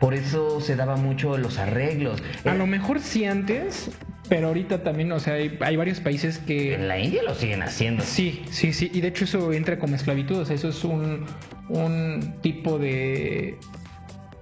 Por 0.00 0.12
eso 0.12 0.60
se 0.60 0.74
daba 0.74 0.96
mucho 0.96 1.38
los 1.38 1.58
arreglos. 1.58 2.20
A 2.44 2.54
lo 2.54 2.66
mejor 2.66 3.00
sí 3.00 3.24
antes, 3.24 3.90
pero 4.28 4.48
ahorita 4.48 4.82
también, 4.82 5.12
o 5.12 5.20
sea, 5.20 5.34
hay, 5.34 5.76
varios 5.76 6.00
países 6.00 6.38
que... 6.38 6.74
En 6.74 6.88
la 6.88 6.98
India 6.98 7.22
lo 7.22 7.34
siguen 7.34 7.62
haciendo. 7.62 8.02
Sí, 8.02 8.42
sí, 8.50 8.72
sí. 8.72 8.90
Y 8.92 9.00
de 9.00 9.08
hecho 9.08 9.24
eso 9.24 9.52
entra 9.52 9.78
como 9.78 9.94
esclavitud. 9.94 10.38
O 10.38 10.44
sea, 10.44 10.56
eso 10.56 10.68
es 10.68 10.84
un, 10.84 11.24
un 11.68 12.34
tipo 12.42 12.78
de 12.78 13.58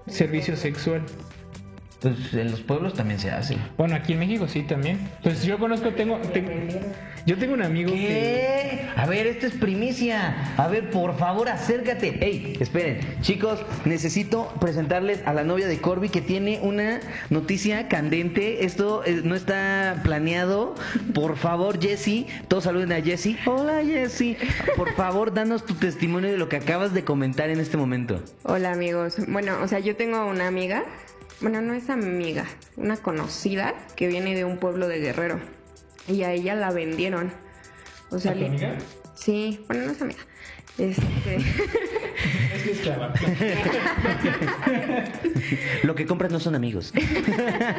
servicio 0.06 0.56
sexual. 0.56 1.02
Pues 2.02 2.34
en 2.34 2.50
los 2.50 2.60
pueblos 2.60 2.94
también 2.94 3.20
se 3.20 3.30
hace. 3.30 3.56
Bueno, 3.78 3.94
aquí 3.94 4.14
en 4.14 4.18
México 4.18 4.48
sí 4.48 4.62
también. 4.64 4.98
Pues 5.22 5.44
yo 5.44 5.56
conozco, 5.56 5.90
tengo, 5.90 6.18
yo 7.24 7.38
tengo 7.38 7.54
un 7.54 7.62
amigo 7.62 7.92
¿Qué? 7.92 8.88
A 8.96 9.06
ver, 9.06 9.28
esto 9.28 9.46
es 9.46 9.52
primicia. 9.54 10.52
A 10.56 10.66
ver, 10.66 10.90
por 10.90 11.16
favor, 11.16 11.48
acércate. 11.48 12.18
Ey, 12.24 12.56
esperen, 12.58 12.98
chicos, 13.20 13.60
necesito 13.84 14.52
presentarles 14.60 15.24
a 15.26 15.32
la 15.32 15.44
novia 15.44 15.68
de 15.68 15.80
Corby 15.80 16.08
que 16.08 16.20
tiene 16.20 16.58
una 16.60 16.98
noticia 17.30 17.86
candente. 17.86 18.64
Esto 18.64 19.04
eh, 19.04 19.20
no 19.22 19.36
está 19.36 20.00
planeado. 20.02 20.74
Por 21.14 21.36
favor, 21.36 21.80
Jesse, 21.80 22.26
todos 22.48 22.64
saluden 22.64 22.90
a 22.90 23.00
Jesse. 23.00 23.36
Hola, 23.46 23.84
Jesse. 23.84 24.36
Por 24.76 24.92
favor, 24.94 25.32
danos 25.32 25.64
tu 25.64 25.74
testimonio 25.74 26.32
de 26.32 26.36
lo 26.36 26.48
que 26.48 26.56
acabas 26.56 26.92
de 26.94 27.04
comentar 27.04 27.48
en 27.48 27.60
este 27.60 27.76
momento. 27.76 28.20
Hola, 28.42 28.72
amigos. 28.72 29.16
Bueno, 29.28 29.58
o 29.62 29.68
sea, 29.68 29.78
yo 29.78 29.94
tengo 29.94 30.26
una 30.26 30.48
amiga 30.48 30.82
bueno, 31.42 31.60
no 31.60 31.74
es 31.74 31.90
amiga, 31.90 32.46
una 32.76 32.96
conocida 32.96 33.74
que 33.96 34.06
viene 34.06 34.34
de 34.34 34.44
un 34.44 34.58
pueblo 34.58 34.88
de 34.88 35.00
Guerrero. 35.00 35.40
Y 36.08 36.22
a 36.22 36.32
ella 36.32 36.54
la 36.54 36.70
vendieron. 36.70 37.32
O 38.10 38.18
sea, 38.18 38.32
¿A 38.32 38.34
amiga? 38.34 38.78
Sí, 39.14 39.64
bueno, 39.66 39.86
no 39.86 39.92
es 39.92 40.02
amiga. 40.02 40.20
Este... 40.78 41.36
es 42.54 42.62
que 42.62 42.70
es 42.70 42.80
clava. 42.80 43.12
Lo 45.82 45.94
que 45.94 46.06
compras 46.06 46.32
no 46.32 46.40
son 46.40 46.54
amigos. 46.54 46.92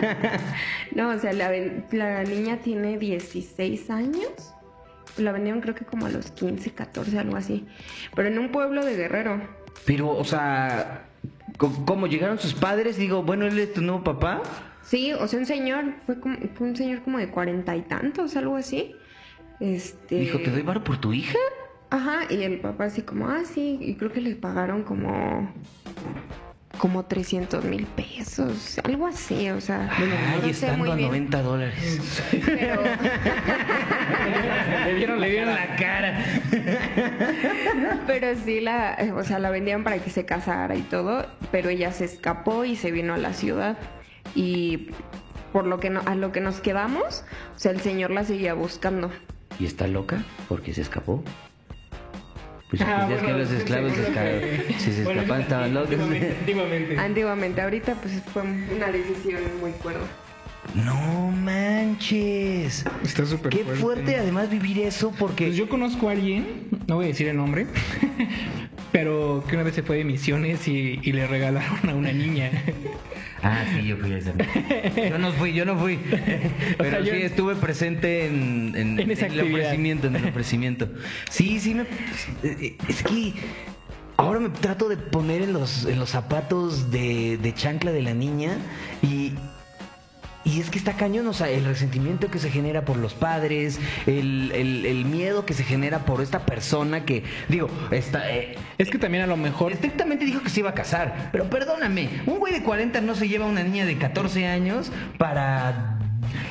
no, 0.96 1.10
o 1.10 1.20
sea, 1.20 1.34
la, 1.34 1.52
la 1.92 2.24
niña 2.24 2.58
tiene 2.58 2.98
16 2.98 3.90
años. 3.90 4.54
La 5.18 5.32
vendieron 5.32 5.62
creo 5.62 5.76
que 5.76 5.86
como 5.86 6.06
a 6.06 6.10
los 6.10 6.32
15, 6.32 6.72
14, 6.72 7.18
algo 7.18 7.38
así. 7.38 7.66
Pero 8.16 8.28
en 8.28 8.40
un 8.40 8.52
pueblo 8.52 8.84
de 8.84 8.96
Guerrero. 8.96 9.42
Pero, 9.86 10.10
o 10.10 10.24
sea, 10.24 11.06
¿Cómo 11.58 12.08
llegaron 12.08 12.40
sus 12.40 12.54
padres? 12.54 12.98
Digo, 12.98 13.24
bueno, 13.24 13.46
él 13.46 13.58
es 13.60 13.74
tu 13.74 13.82
nuevo 13.82 14.04
papá. 14.04 14.42
Sí, 14.84 15.14
o 15.14 15.28
sea, 15.28 15.40
un 15.40 15.46
señor, 15.46 15.96
fue, 16.06 16.20
como, 16.20 16.38
fue 16.56 16.68
un 16.68 16.76
señor 16.76 17.02
como 17.04 17.18
de 17.18 17.30
cuarenta 17.30 17.76
y 17.76 17.82
tantos, 17.82 18.36
algo 18.36 18.56
así. 18.56 18.96
Este... 19.60 20.16
Dijo, 20.16 20.40
¿te 20.40 20.52
doy 20.52 20.62
varo 20.62 20.84
por 20.84 21.00
tu 21.00 21.14
hija? 21.14 21.38
Ajá, 21.90 22.22
y 22.30 22.42
el 22.44 22.60
papá 22.60 22.86
así 22.86 23.04
como, 23.04 23.28
ah, 23.28 23.44
sí, 23.46 23.78
y 23.80 23.96
creo 23.96 24.12
que 24.12 24.20
le 24.20 24.36
pagaron 24.36 24.84
como 24.84 25.54
como 26.78 27.06
300 27.06 27.64
mil 27.66 27.86
pesos, 27.86 28.80
algo 28.84 29.08
así, 29.08 29.50
o 29.50 29.62
sea. 29.62 29.92
Bueno, 29.98 30.16
no 30.42 30.48
estando 30.48 30.92
a 30.92 30.96
90 30.96 31.42
dólares. 31.42 32.32
Pero... 32.32 32.84
le, 34.86 34.96
dieron, 34.96 35.22
le 35.22 35.30
dieron 35.30 35.54
la 35.54 35.76
cara. 35.76 36.26
pero 38.08 38.36
sí, 38.44 38.60
la, 38.60 38.98
o 39.16 39.24
sea, 39.24 39.40
la 39.40 39.50
vendían 39.52 39.84
para 39.84 40.00
que 40.00 40.10
se 40.10 40.26
casara 40.26 40.76
y 40.76 40.82
todo, 40.82 41.28
pero 41.52 41.70
ella 41.70 41.92
se 41.92 42.06
escapó 42.06 42.66
y 42.66 42.76
se 42.76 42.92
vino 42.92 43.14
a 43.14 43.18
la 43.18 43.34
ciudad. 43.34 43.78
Y 44.36 44.90
por 45.52 45.68
lo 45.68 45.80
que 45.80 45.92
no, 45.92 46.02
a 46.06 46.16
lo 46.16 46.32
que 46.32 46.42
nos 46.42 46.60
quedamos, 46.60 47.24
o 47.56 47.60
sea, 47.60 47.72
el 47.72 47.82
señor 47.82 48.12
la 48.12 48.24
seguía 48.24 48.56
buscando. 48.56 49.12
¿Y 49.60 49.66
está 49.66 49.88
loca? 49.88 50.24
porque 50.50 50.74
se 50.74 50.82
escapó? 50.82 51.24
Pues 52.74 52.82
ah, 52.90 53.08
es 53.14 53.22
que 53.22 53.32
los 53.34 53.52
esclavos 53.52 53.94
si 54.80 54.92
se 54.92 55.02
escapaban 55.04 55.42
estaban 55.42 55.76
locos. 55.76 55.94
Antiguamente, 55.94 56.98
antiguamente. 56.98 57.62
Ahorita 57.62 57.94
pues 58.02 58.20
fue 58.34 58.42
una 58.42 58.92
decisión 58.92 59.44
muy 59.62 59.74
cuerda. 59.74 60.02
No 60.74 61.30
manches. 61.30 62.84
Está 63.04 63.28
súper 63.28 63.52
Qué 63.52 63.64
fuerte. 63.64 64.16
además 64.16 64.50
vivir 64.50 64.80
eso 64.80 65.14
porque... 65.20 65.46
Pues 65.46 65.58
yo 65.58 65.70
conozco 65.70 66.10
a 66.10 66.14
alguien, 66.14 66.68
no 66.88 66.96
voy 66.96 67.06
a 67.06 67.08
decir 67.10 67.28
el 67.28 67.38
nombre, 67.38 67.68
pero 68.92 69.44
que 69.48 69.54
una 69.56 69.64
vez 69.64 69.76
se 69.76 69.84
fue 69.84 69.98
de 69.98 70.06
misiones 70.06 70.68
y, 70.68 71.00
y 71.04 71.12
le 71.12 71.28
regalaron 71.28 71.88
a 71.88 71.94
una 71.94 72.12
niña. 72.12 72.50
Ah, 73.44 73.66
sí, 73.74 73.88
yo 73.88 73.98
fui 73.98 74.14
ese. 74.14 74.34
Yo 75.10 75.18
no 75.18 75.32
fui, 75.34 75.54
yo 75.54 75.66
no 75.66 75.78
fui. 75.78 75.98
Pero 76.78 77.04
sí 77.04 77.10
estuve 77.10 77.56
presente 77.56 78.26
en, 78.26 78.74
en, 78.76 79.00
el 79.00 79.42
ofrecimiento, 79.42 80.08
en 80.08 80.16
el 80.16 80.26
ofrecimiento. 80.30 80.90
Sí, 81.30 81.60
sí, 81.60 81.76
me, 81.76 81.84
eh, 82.44 82.78
es 82.88 83.04
que 83.04 83.34
ahora 84.16 84.40
me 84.40 84.50
trato 84.50 84.88
de 84.88 84.96
poner 84.96 85.42
en 85.42 85.52
los, 85.52 85.86
en 85.86 86.00
los 86.00 86.12
zapatos 86.12 86.90
de, 86.90 87.38
de 87.38 87.54
chancla 87.54 87.92
de 87.92 88.02
la 88.02 88.14
niña 88.14 88.58
y, 89.02 89.34
y 90.46 90.60
es 90.60 90.70
que 90.70 90.78
está 90.78 90.94
cañón, 90.94 91.28
o 91.28 91.34
sea, 91.34 91.50
el 91.50 91.66
resentimiento 91.66 92.30
que 92.30 92.40
se 92.40 92.50
genera 92.50 92.84
por 92.84 92.98
los 92.98 93.14
padres, 93.14 93.80
el, 94.06 94.52
el, 94.52 95.06
miedo 95.06 95.46
que 95.46 95.54
se 95.54 95.64
genera 95.64 96.00
por 96.00 96.22
esta 96.22 96.46
persona 96.46 97.06
que, 97.06 97.24
digo, 97.48 97.70
está... 97.92 98.30
Eh, 98.32 98.56
es 98.78 98.90
que 98.90 98.98
también 98.98 99.24
a 99.24 99.28
lo 99.28 99.38
mejor... 99.38 99.72
Estrictamente 99.72 100.26
dijo 100.26 100.42
que 100.42 100.50
se 100.50 100.60
iba 100.60 100.72
a 100.72 100.74
casar, 100.74 101.30
pero 101.32 101.50
perdóname, 101.50 102.10
un 102.26 102.40
güey 102.40 102.54
de 102.54 102.64
40 102.64 103.00
no 103.02 103.16
se 103.16 103.28
lleva 103.28 103.46
a 103.46 103.50
una 103.50 103.64
niña 103.64 103.86
de 103.86 103.98
14 103.98 104.48
años 104.48 104.92
para... 105.18 106.00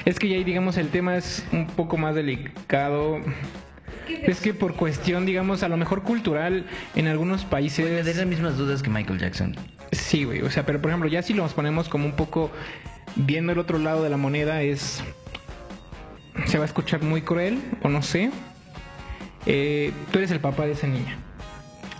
Es 0.05 0.19
que 0.19 0.29
ya 0.29 0.37
ahí, 0.37 0.45
digamos, 0.45 0.77
el 0.79 0.89
tema 0.89 1.17
es 1.17 1.45
un 1.53 1.67
poco 1.67 1.97
más 1.97 2.15
delicado. 2.15 3.21
Es 4.09 4.41
que 4.41 4.55
por 4.55 4.75
cuestión, 4.75 5.27
digamos, 5.27 5.63
a 5.63 5.69
lo 5.69 5.77
mejor 5.77 6.03
cultural, 6.03 6.67
en 6.95 7.09
algunos 7.09 7.45
países... 7.45 8.05
Me 8.05 8.15
las 8.15 8.27
mismas 8.27 8.57
dudas 8.57 8.83
que 8.83 8.91
Michael 8.91 9.19
Jackson. 9.19 9.55
Sí, 9.93 10.25
güey, 10.25 10.41
o 10.41 10.51
sea, 10.51 10.65
pero 10.65 10.81
por 10.81 10.91
ejemplo, 10.91 11.09
ya 11.09 11.23
si 11.23 11.35
nos 11.35 11.53
ponemos 11.53 11.89
como 11.89 12.07
un 12.07 12.13
poco 12.13 12.51
viendo 13.15 13.53
el 13.53 13.59
otro 13.59 13.79
lado 13.79 14.03
de 14.03 14.11
la 14.11 14.17
moneda 14.17 14.63
es... 14.63 15.03
Se 16.47 16.57
va 16.57 16.65
a 16.65 16.67
escuchar 16.67 17.03
muy 17.03 17.21
cruel, 17.21 17.61
o 17.83 17.91
no 17.91 18.03
sé. 18.03 18.31
Eh, 19.45 19.93
tú 20.11 20.19
eres 20.19 20.31
el 20.31 20.41
papá 20.41 20.65
de 20.65 20.73
esa 20.73 20.87
niña. 20.87 21.19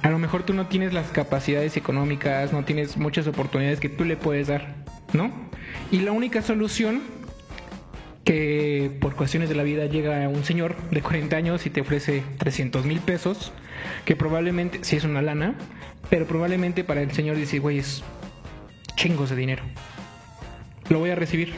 A 0.03 0.09
lo 0.09 0.19
mejor 0.19 0.43
tú 0.43 0.55
no 0.55 0.67
tienes 0.67 0.95
las 0.95 1.09
capacidades 1.11 1.77
económicas, 1.77 2.53
no 2.53 2.65
tienes 2.65 2.97
muchas 2.97 3.27
oportunidades 3.27 3.79
que 3.79 3.91
tú 3.91 4.05
le 4.05 4.17
puedes 4.17 4.49
dar, 4.49 4.75
¿no? 5.13 5.31
Y 5.91 6.01
la 6.01 6.13
única 6.13 6.41
solución 6.41 7.03
que 8.25 8.91
por 9.01 9.15
cuestiones 9.15 9.49
de 9.49 9.55
la 9.55 9.63
vida 9.63 9.87
llega 9.87 10.29
un 10.29 10.45
señor 10.45 10.77
de 10.91 11.01
40 11.03 11.37
años 11.37 11.67
y 11.67 11.71
te 11.71 11.81
ofrece 11.81 12.23
300 12.39 12.85
mil 12.85 13.01
pesos, 13.01 13.53
que 14.05 14.17
probablemente, 14.17 14.81
si 14.83 14.97
es 14.97 15.05
una 15.05 15.23
lana, 15.23 15.55
pero 16.09 16.27
probablemente 16.27 16.85
para 16.85 17.03
el 17.03 17.13
señor 17.13 17.37
dice, 17.37 17.59
güey, 17.59 17.79
es 17.79 18.03
chingos 18.97 19.31
de 19.31 19.37
dinero. 19.37 19.63
Lo 20.89 20.99
voy 20.99 21.11
a 21.11 21.15
recibir, 21.15 21.53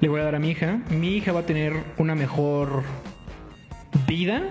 le 0.00 0.08
voy 0.08 0.20
a 0.20 0.24
dar 0.24 0.34
a 0.34 0.38
mi 0.38 0.50
hija, 0.50 0.80
mi 0.90 1.16
hija 1.16 1.32
va 1.32 1.40
a 1.40 1.46
tener 1.46 1.72
una 1.96 2.14
mejor 2.14 2.82
vida 4.06 4.42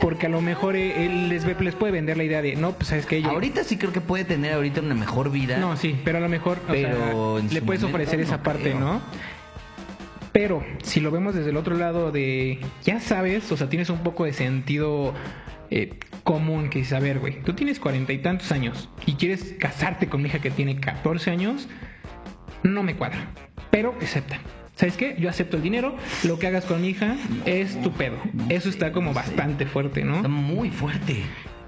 porque 0.00 0.26
a 0.26 0.28
lo 0.28 0.40
mejor 0.42 0.76
él 0.76 1.28
les, 1.28 1.44
les 1.44 1.74
puede 1.74 1.92
vender 1.92 2.18
la 2.18 2.24
idea 2.24 2.42
de 2.42 2.56
no 2.56 2.72
pues 2.72 2.88
sabes 2.88 3.06
que 3.06 3.16
ella 3.16 3.30
ahorita 3.30 3.64
sí 3.64 3.78
creo 3.78 3.90
que 3.90 4.02
puede 4.02 4.24
tener 4.24 4.52
ahorita 4.52 4.82
una 4.82 4.94
mejor 4.94 5.30
vida. 5.30 5.56
No 5.56 5.76
sí 5.76 5.98
pero 6.04 6.18
a 6.18 6.20
lo 6.20 6.28
mejor 6.28 6.58
pero 6.66 7.38
le 7.38 7.62
puedes 7.62 7.82
ofrecer 7.82 8.20
esa 8.20 8.42
parte 8.42 8.74
no 8.74 9.00
pero 10.32 10.64
si 10.82 11.00
lo 11.00 11.10
vemos 11.10 11.34
desde 11.34 11.50
el 11.50 11.56
otro 11.56 11.76
lado 11.76 12.10
de 12.10 12.58
ya 12.84 13.00
sabes 13.00 13.50
o 13.52 13.56
sea 13.56 13.68
tienes 13.68 13.90
un 13.90 14.02
poco 14.02 14.24
de 14.24 14.32
sentido 14.32 15.14
eh, 15.70 15.98
común 16.24 16.70
que 16.70 16.80
es 16.80 16.92
a 16.92 17.00
ver 17.00 17.18
güey 17.18 17.42
tú 17.42 17.52
tienes 17.52 17.78
cuarenta 17.78 18.12
y 18.12 18.18
tantos 18.18 18.52
años 18.52 18.88
y 19.06 19.14
quieres 19.14 19.54
casarte 19.58 20.08
con 20.08 20.22
mi 20.22 20.28
hija 20.28 20.40
que 20.40 20.50
tiene 20.50 20.80
14 20.80 21.30
años 21.30 21.68
no 22.62 22.82
me 22.82 22.96
cuadra, 22.96 23.26
pero 23.70 23.94
acepta. 24.00 24.38
¿Sabes 24.76 24.96
qué? 24.96 25.16
Yo 25.18 25.28
acepto 25.28 25.58
el 25.58 25.62
dinero, 25.62 25.96
lo 26.24 26.38
que 26.38 26.46
hagas 26.46 26.64
con 26.64 26.80
mi 26.80 26.88
hija 26.88 27.16
es 27.44 27.80
tu 27.82 27.92
pedo. 27.92 28.16
Eso 28.48 28.68
está 28.68 28.90
como 28.92 29.12
bastante 29.12 29.66
fuerte, 29.66 30.02
¿no? 30.02 30.16
Está 30.16 30.28
muy 30.28 30.70
fuerte. 30.70 31.22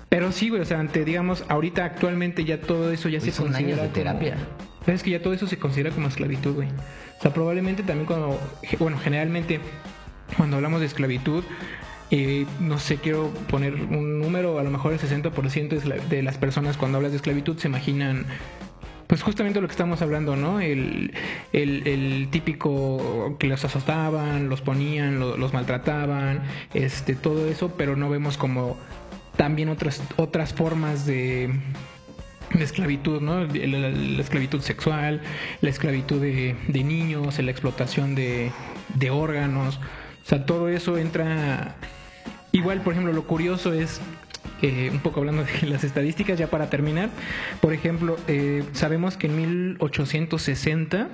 Pero 0.08 0.32
sí, 0.32 0.48
güey, 0.48 0.62
o 0.62 0.64
sea, 0.64 0.80
ante, 0.80 1.04
digamos, 1.04 1.44
ahorita 1.48 1.84
actualmente 1.84 2.44
ya 2.44 2.60
todo 2.60 2.92
eso 2.92 3.08
ya 3.08 3.20
se 3.20 3.30
considera 3.32 3.74
años 3.74 3.82
de 3.82 3.88
terapia. 3.88 4.36
Es 4.86 5.02
que 5.02 5.10
ya 5.10 5.22
todo 5.22 5.32
eso 5.32 5.46
se 5.46 5.58
considera 5.58 5.90
como 5.90 6.08
esclavitud, 6.08 6.54
güey. 6.54 6.68
O 7.18 7.22
sea, 7.22 7.32
probablemente 7.32 7.82
también 7.82 8.06
cuando, 8.06 8.38
bueno, 8.78 8.98
generalmente 8.98 9.60
cuando 10.36 10.56
hablamos 10.56 10.80
de 10.80 10.86
esclavitud, 10.86 11.44
eh, 12.10 12.46
no 12.60 12.78
sé, 12.78 12.98
quiero 12.98 13.30
poner 13.48 13.74
un 13.74 14.20
número, 14.20 14.58
a 14.58 14.62
lo 14.62 14.70
mejor 14.70 14.92
el 14.92 15.00
60% 15.00 16.02
de, 16.08 16.22
las 16.22 16.38
personas 16.38 16.76
cuando 16.76 16.98
hablas 16.98 17.12
de 17.12 17.16
esclavitud 17.16 17.58
se 17.58 17.68
imaginan 17.68 18.26
pues 19.06 19.22
justamente 19.22 19.60
lo 19.60 19.66
que 19.66 19.72
estamos 19.72 20.00
hablando, 20.00 20.34
¿no? 20.34 20.60
El, 20.60 21.12
el, 21.52 22.28
típico 22.30 23.36
que 23.38 23.48
los 23.48 23.64
azotaban, 23.64 24.48
los 24.48 24.60
ponían, 24.60 25.20
los 25.20 25.52
maltrataban, 25.52 26.42
este, 26.72 27.14
todo 27.14 27.48
eso, 27.48 27.74
pero 27.76 27.96
no 27.96 28.08
vemos 28.08 28.38
como 28.38 28.76
también 29.36 29.68
otras, 29.68 30.02
otras 30.16 30.54
formas 30.54 31.06
de, 31.06 31.50
de 32.52 32.64
esclavitud, 32.64 33.20
¿no? 33.20 33.44
La, 33.44 34.20
esclavitud 34.20 34.60
sexual, 34.60 35.20
la 35.60 35.70
esclavitud 35.70 36.20
de, 36.20 36.56
de 36.68 36.84
niños, 36.84 37.38
la 37.38 37.50
explotación 37.50 38.14
de, 38.14 38.50
de, 38.94 39.10
órganos. 39.10 39.76
O 39.76 40.26
sea, 40.26 40.46
todo 40.46 40.68
eso 40.68 40.98
entra. 40.98 41.76
Igual, 42.52 42.82
por 42.82 42.92
ejemplo, 42.92 43.12
lo 43.12 43.26
curioso 43.26 43.72
es. 43.72 44.00
Eh, 44.62 44.88
un 44.90 45.00
poco 45.00 45.20
hablando 45.20 45.44
de 45.44 45.66
las 45.68 45.84
estadísticas, 45.84 46.38
ya 46.38 46.48
para 46.48 46.70
terminar, 46.70 47.10
por 47.60 47.74
ejemplo, 47.74 48.16
eh, 48.28 48.62
sabemos 48.72 49.16
que 49.16 49.26
en 49.26 49.36
1860, 49.36 51.08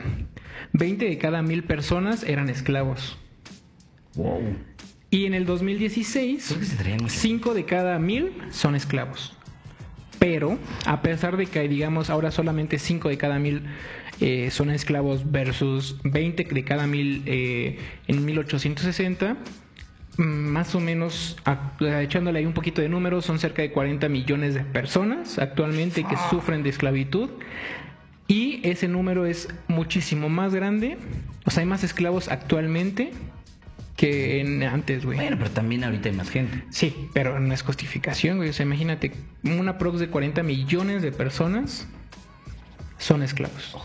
20 0.72 1.04
de 1.04 1.18
cada 1.18 1.42
mil 1.42 1.64
personas 1.64 2.22
eran 2.22 2.48
esclavos. 2.48 3.18
Wow. 4.14 4.40
Y 5.10 5.26
en 5.26 5.34
el 5.34 5.46
2016, 5.46 6.56
5 7.08 7.54
de 7.54 7.64
cada 7.64 7.98
mil 7.98 8.32
son 8.50 8.76
esclavos. 8.76 9.36
Pero, 10.20 10.58
a 10.84 11.00
pesar 11.00 11.38
de 11.38 11.46
que, 11.46 11.66
digamos, 11.66 12.10
ahora 12.10 12.30
solamente 12.30 12.78
5 12.78 13.08
de 13.08 13.16
cada 13.16 13.38
mil 13.38 13.62
eh, 14.20 14.50
son 14.50 14.70
esclavos 14.70 15.32
versus 15.32 15.96
20 16.04 16.44
de 16.44 16.62
cada 16.62 16.86
mil 16.86 17.22
eh, 17.24 17.78
en 18.06 18.26
1860, 18.26 19.38
mm, 20.18 20.22
más 20.22 20.74
o 20.74 20.80
menos, 20.80 21.38
echándole 21.80 22.40
ahí 22.40 22.44
un 22.44 22.52
poquito 22.52 22.82
de 22.82 22.90
números, 22.90 23.24
son 23.24 23.38
cerca 23.38 23.62
de 23.62 23.72
40 23.72 24.10
millones 24.10 24.52
de 24.52 24.60
personas 24.60 25.38
actualmente 25.38 26.04
que 26.04 26.16
sufren 26.28 26.62
de 26.62 26.68
esclavitud. 26.68 27.30
Y 28.28 28.60
ese 28.62 28.88
número 28.88 29.24
es 29.24 29.48
muchísimo 29.68 30.28
más 30.28 30.54
grande. 30.54 30.98
O 31.46 31.50
sea, 31.50 31.62
hay 31.62 31.66
más 31.66 31.82
esclavos 31.82 32.28
actualmente 32.28 33.10
que 34.00 34.40
en 34.40 34.62
antes, 34.62 35.04
güey. 35.04 35.18
Bueno, 35.18 35.36
pero 35.38 35.50
también 35.50 35.84
ahorita 35.84 36.08
hay 36.08 36.14
más 36.14 36.30
gente. 36.30 36.64
Sí, 36.70 37.10
pero 37.12 37.38
no 37.38 37.52
es 37.52 37.60
justificación, 37.60 38.38
güey. 38.38 38.48
O 38.48 38.52
sea, 38.54 38.64
imagínate, 38.64 39.12
una 39.44 39.76
prox 39.76 40.00
de 40.00 40.08
40 40.08 40.42
millones 40.42 41.02
de 41.02 41.12
personas 41.12 41.86
son 42.96 43.22
esclavos. 43.22 43.76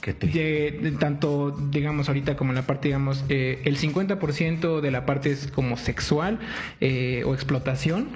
Qué 0.00 0.12
de, 0.12 0.92
tanto, 1.00 1.50
digamos, 1.72 2.06
ahorita 2.06 2.36
como 2.36 2.52
en 2.52 2.54
la 2.54 2.68
parte, 2.68 2.86
digamos, 2.86 3.24
eh, 3.28 3.60
el 3.64 3.78
50% 3.78 4.80
de 4.80 4.90
la 4.92 5.06
parte 5.06 5.32
es 5.32 5.48
como 5.48 5.76
sexual 5.76 6.38
eh, 6.80 7.24
o 7.26 7.34
explotación. 7.34 8.10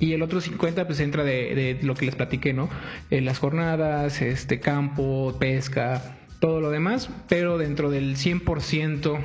Y 0.00 0.14
el 0.14 0.22
otro 0.22 0.40
50 0.40 0.84
pues 0.84 0.98
entra 0.98 1.22
de, 1.22 1.78
lo 1.82 1.94
que 1.94 2.06
les 2.06 2.16
platiqué, 2.16 2.52
¿no? 2.54 2.68
Eh, 3.12 3.20
las 3.20 3.38
jornadas, 3.38 4.20
este 4.20 4.58
campo, 4.58 5.36
pesca, 5.38 6.16
todo 6.40 6.60
lo 6.60 6.70
demás, 6.70 7.08
pero 7.28 7.56
dentro 7.56 7.88
del 7.88 8.16
100% 8.16 9.20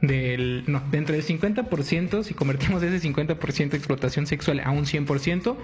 del, 0.00 0.64
no, 0.66 0.82
dentro 0.90 1.14
del 1.14 1.24
50%, 1.24 2.22
si 2.22 2.34
convertimos 2.34 2.82
ese 2.82 3.06
50% 3.06 3.70
de 3.70 3.76
explotación 3.76 4.26
sexual 4.26 4.60
a 4.60 4.70
un 4.70 4.84
100%, 4.84 5.56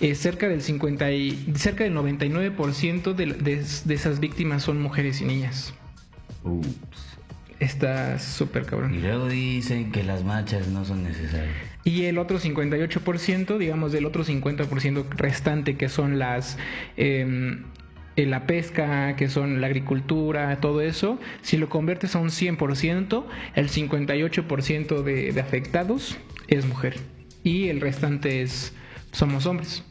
eh, 0.00 0.14
cerca 0.14 0.48
del 0.48 0.60
50 0.60 1.12
y, 1.12 1.54
cerca 1.54 1.84
del 1.84 1.94
99% 1.94 3.14
de, 3.14 3.26
de, 3.26 3.94
esas 3.94 4.20
víctimas 4.20 4.62
son 4.62 4.80
mujeres 4.82 5.20
y 5.20 5.24
niñas. 5.24 5.74
Ups. 6.42 7.18
Está 7.60 8.18
súper 8.18 8.66
cabrón. 8.66 8.94
Y 8.94 8.98
luego 8.98 9.28
dicen 9.28 9.92
que 9.92 10.02
las 10.02 10.24
marchas 10.24 10.66
no 10.68 10.84
son 10.84 11.04
necesarias. 11.04 11.54
Y 11.84 12.04
el 12.06 12.18
otro 12.18 12.40
58%, 12.40 13.58
digamos, 13.58 13.92
del 13.92 14.06
otro 14.06 14.24
50% 14.24 15.06
restante 15.10 15.76
que 15.76 15.88
son 15.88 16.18
las... 16.18 16.58
Eh, 16.96 17.62
la 18.16 18.46
pesca, 18.46 19.16
que 19.16 19.28
son 19.28 19.60
la 19.60 19.66
agricultura, 19.66 20.60
todo 20.60 20.80
eso, 20.80 21.18
si 21.42 21.56
lo 21.56 21.68
conviertes 21.68 22.14
a 22.14 22.20
un 22.20 22.28
100%, 22.28 23.24
el 23.54 23.68
58% 23.68 25.02
de, 25.02 25.32
de 25.32 25.40
afectados 25.40 26.16
es 26.48 26.66
mujer 26.66 26.96
y 27.42 27.68
el 27.68 27.80
restante 27.80 28.42
es 28.42 28.72
somos 29.12 29.46
hombres. 29.46 29.84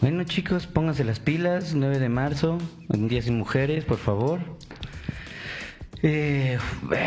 Bueno 0.00 0.24
chicos, 0.24 0.66
pónganse 0.66 1.04
las 1.04 1.20
pilas, 1.20 1.74
9 1.74 1.98
de 1.98 2.08
marzo, 2.08 2.58
un 2.88 3.08
día 3.08 3.22
sin 3.22 3.38
mujeres, 3.38 3.84
por 3.84 3.96
favor. 3.96 4.40
Eh, 6.02 6.58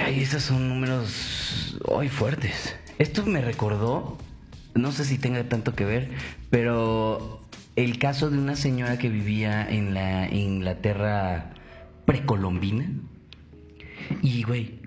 esos 0.10 0.42
son 0.42 0.70
números 0.70 1.78
hoy 1.86 2.10
fuertes. 2.10 2.76
Esto 2.98 3.24
me 3.26 3.42
recordó, 3.42 4.18
no 4.74 4.92
sé 4.92 5.06
si 5.06 5.20
tenga 5.20 5.44
tanto 5.44 5.76
que 5.76 5.86
ver, 5.86 6.10
pero 6.50 7.47
el 7.78 8.00
caso 8.00 8.30
de 8.32 8.40
una 8.40 8.56
señora 8.56 8.98
que 8.98 9.08
vivía 9.08 9.66
en 9.70 9.94
la 9.94 10.34
Inglaterra 10.34 11.52
precolombina. 12.06 12.90
Y, 14.24 14.42
güey, 14.44 14.80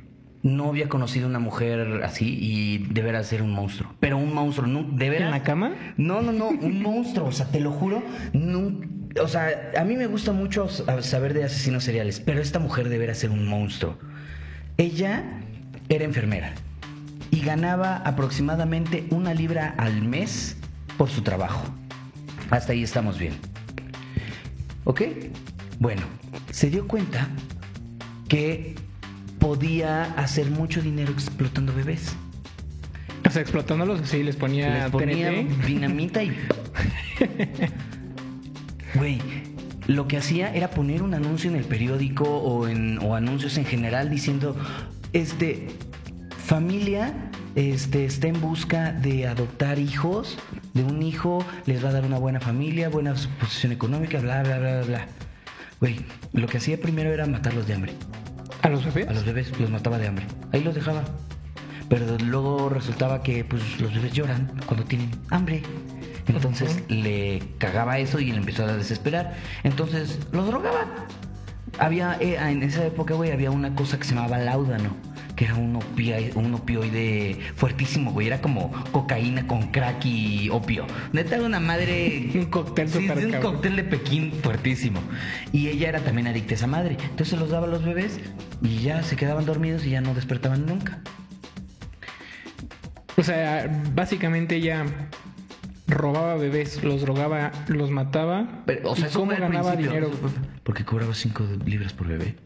no 0.42 0.68
había 0.68 0.88
conocido 0.88 1.28
una 1.28 1.38
mujer 1.38 2.02
así 2.02 2.36
y 2.40 2.78
deberá 2.92 3.22
ser 3.22 3.42
un 3.42 3.52
monstruo. 3.52 3.94
Pero 4.00 4.18
un 4.18 4.34
monstruo, 4.34 4.66
no, 4.66 4.82
de 4.82 5.08
veras. 5.08 5.26
¿En 5.26 5.30
la 5.30 5.44
cama? 5.44 5.72
No, 5.96 6.20
no, 6.20 6.32
no, 6.32 6.48
un 6.48 6.82
monstruo. 6.82 7.28
O 7.28 7.32
sea, 7.32 7.46
te 7.46 7.60
lo 7.60 7.70
juro, 7.70 8.02
no, 8.32 8.80
o 9.22 9.28
sea, 9.28 9.70
a 9.78 9.84
mí 9.84 9.96
me 9.96 10.06
gusta 10.06 10.32
mucho 10.32 10.68
saber 10.68 11.32
de 11.32 11.44
asesinos 11.44 11.84
seriales, 11.84 12.18
pero 12.18 12.40
esta 12.40 12.58
mujer 12.58 12.88
deberá 12.88 13.14
ser 13.14 13.30
un 13.30 13.46
monstruo. 13.46 13.98
Ella 14.78 15.42
era 15.88 16.04
enfermera 16.04 16.54
y 17.30 17.40
ganaba 17.40 17.98
aproximadamente 17.98 19.06
una 19.10 19.32
libra 19.32 19.74
al 19.78 20.02
mes 20.02 20.56
por 20.96 21.08
su 21.08 21.22
trabajo. 21.22 21.79
Hasta 22.50 22.72
ahí 22.72 22.82
estamos 22.82 23.18
bien. 23.18 23.34
¿Ok? 24.84 25.02
Bueno, 25.78 26.02
se 26.50 26.68
dio 26.70 26.86
cuenta 26.86 27.28
que 28.28 28.74
podía 29.38 30.04
hacer 30.14 30.50
mucho 30.50 30.82
dinero 30.82 31.12
explotando 31.12 31.74
bebés. 31.74 32.14
O 33.26 33.30
sea, 33.30 33.42
explotándolos 33.42 34.00
así, 34.00 34.22
les 34.22 34.36
ponía, 34.36 34.84
les 34.84 34.90
ponía 34.90 35.30
dinamita 35.66 36.22
y... 36.22 36.36
Güey, 38.94 39.20
lo 39.86 40.08
que 40.08 40.16
hacía 40.16 40.52
era 40.52 40.70
poner 40.70 41.02
un 41.02 41.14
anuncio 41.14 41.48
en 41.48 41.56
el 41.56 41.64
periódico 41.64 42.24
o, 42.24 42.66
en, 42.66 42.98
o 42.98 43.14
anuncios 43.14 43.56
en 43.56 43.64
general 43.64 44.10
diciendo, 44.10 44.56
este, 45.12 45.68
familia 46.36 47.30
este, 47.54 48.04
está 48.04 48.28
en 48.28 48.40
busca 48.40 48.92
de 48.92 49.26
adoptar 49.26 49.78
hijos, 49.78 50.38
de 50.74 50.84
un 50.84 51.02
hijo, 51.02 51.44
les 51.66 51.84
va 51.84 51.88
a 51.88 51.92
dar 51.92 52.04
una 52.04 52.18
buena 52.18 52.40
familia, 52.40 52.88
buena 52.88 53.14
posición 53.40 53.72
económica, 53.72 54.20
bla, 54.20 54.42
bla, 54.42 54.58
bla, 54.58 54.82
bla. 54.82 55.06
Güey, 55.80 56.00
lo 56.32 56.46
que 56.46 56.58
hacía 56.58 56.80
primero 56.80 57.12
era 57.12 57.26
matarlos 57.26 57.66
de 57.66 57.74
hambre. 57.74 57.94
¿A 58.62 58.68
los 58.68 58.84
bebés? 58.84 59.08
A 59.08 59.12
los 59.12 59.24
bebés 59.24 59.58
los 59.58 59.70
mataba 59.70 59.98
de 59.98 60.08
hambre. 60.08 60.26
Ahí 60.52 60.62
los 60.62 60.74
dejaba. 60.74 61.02
Pero 61.88 62.18
luego 62.18 62.68
resultaba 62.68 63.22
que 63.22 63.44
pues 63.44 63.80
los 63.80 63.92
bebés 63.94 64.12
lloran 64.12 64.52
cuando 64.66 64.84
tienen 64.84 65.10
hambre. 65.30 65.62
Entonces 66.28 66.84
le 66.88 67.42
cagaba 67.58 67.98
eso 67.98 68.20
y 68.20 68.30
le 68.30 68.38
empezó 68.38 68.64
a 68.64 68.76
desesperar. 68.76 69.34
Entonces 69.64 70.20
los 70.32 70.46
drogaba. 70.46 70.86
Había, 71.78 72.16
eh, 72.20 72.36
en 72.36 72.62
esa 72.62 72.84
época, 72.84 73.14
güey, 73.14 73.32
había 73.32 73.50
una 73.50 73.74
cosa 73.74 73.98
que 73.98 74.04
se 74.04 74.14
llamaba 74.14 74.38
láudano 74.38 74.94
que 75.40 75.46
era 75.46 75.54
un, 75.54 75.74
opioide, 75.74 76.32
un 76.34 76.52
opioide 76.52 77.34
fuertísimo, 77.56 78.12
güey. 78.12 78.26
Era 78.26 78.42
como 78.42 78.70
cocaína 78.92 79.46
con 79.46 79.70
crack 79.70 80.04
y 80.04 80.50
opio. 80.50 80.86
Neta, 81.14 81.36
era 81.36 81.46
una 81.46 81.60
madre. 81.60 82.30
un 82.34 82.44
cóctel 82.44 82.90
sí, 82.90 83.08
un 83.08 83.40
cóctel 83.40 83.76
de 83.76 83.84
Pekín 83.84 84.32
fuertísimo. 84.42 85.00
Y 85.50 85.68
ella 85.68 85.88
era 85.88 86.00
también 86.00 86.26
adicta 86.26 86.52
a 86.52 86.56
esa 86.56 86.66
madre. 86.66 86.98
Entonces 87.00 87.28
se 87.28 87.36
los 87.38 87.48
daba 87.48 87.66
a 87.66 87.70
los 87.70 87.82
bebés 87.82 88.20
y 88.60 88.82
ya 88.82 89.02
se 89.02 89.16
quedaban 89.16 89.46
dormidos 89.46 89.86
y 89.86 89.90
ya 89.92 90.02
no 90.02 90.12
despertaban 90.12 90.66
nunca. 90.66 90.98
O 93.16 93.22
sea, 93.22 93.82
básicamente 93.94 94.56
ella 94.56 94.84
robaba 95.86 96.36
bebés, 96.36 96.84
los 96.84 97.00
drogaba, 97.00 97.50
los 97.68 97.90
mataba. 97.90 98.62
Pero, 98.66 98.90
o 98.90 98.94
sea, 98.94 99.08
¿Cómo 99.08 99.32
ganaba 99.32 99.74
dinero? 99.74 100.10
Porque 100.64 100.84
cobraba 100.84 101.14
5 101.14 101.44
libras 101.64 101.94
por 101.94 102.08
bebé 102.08 102.36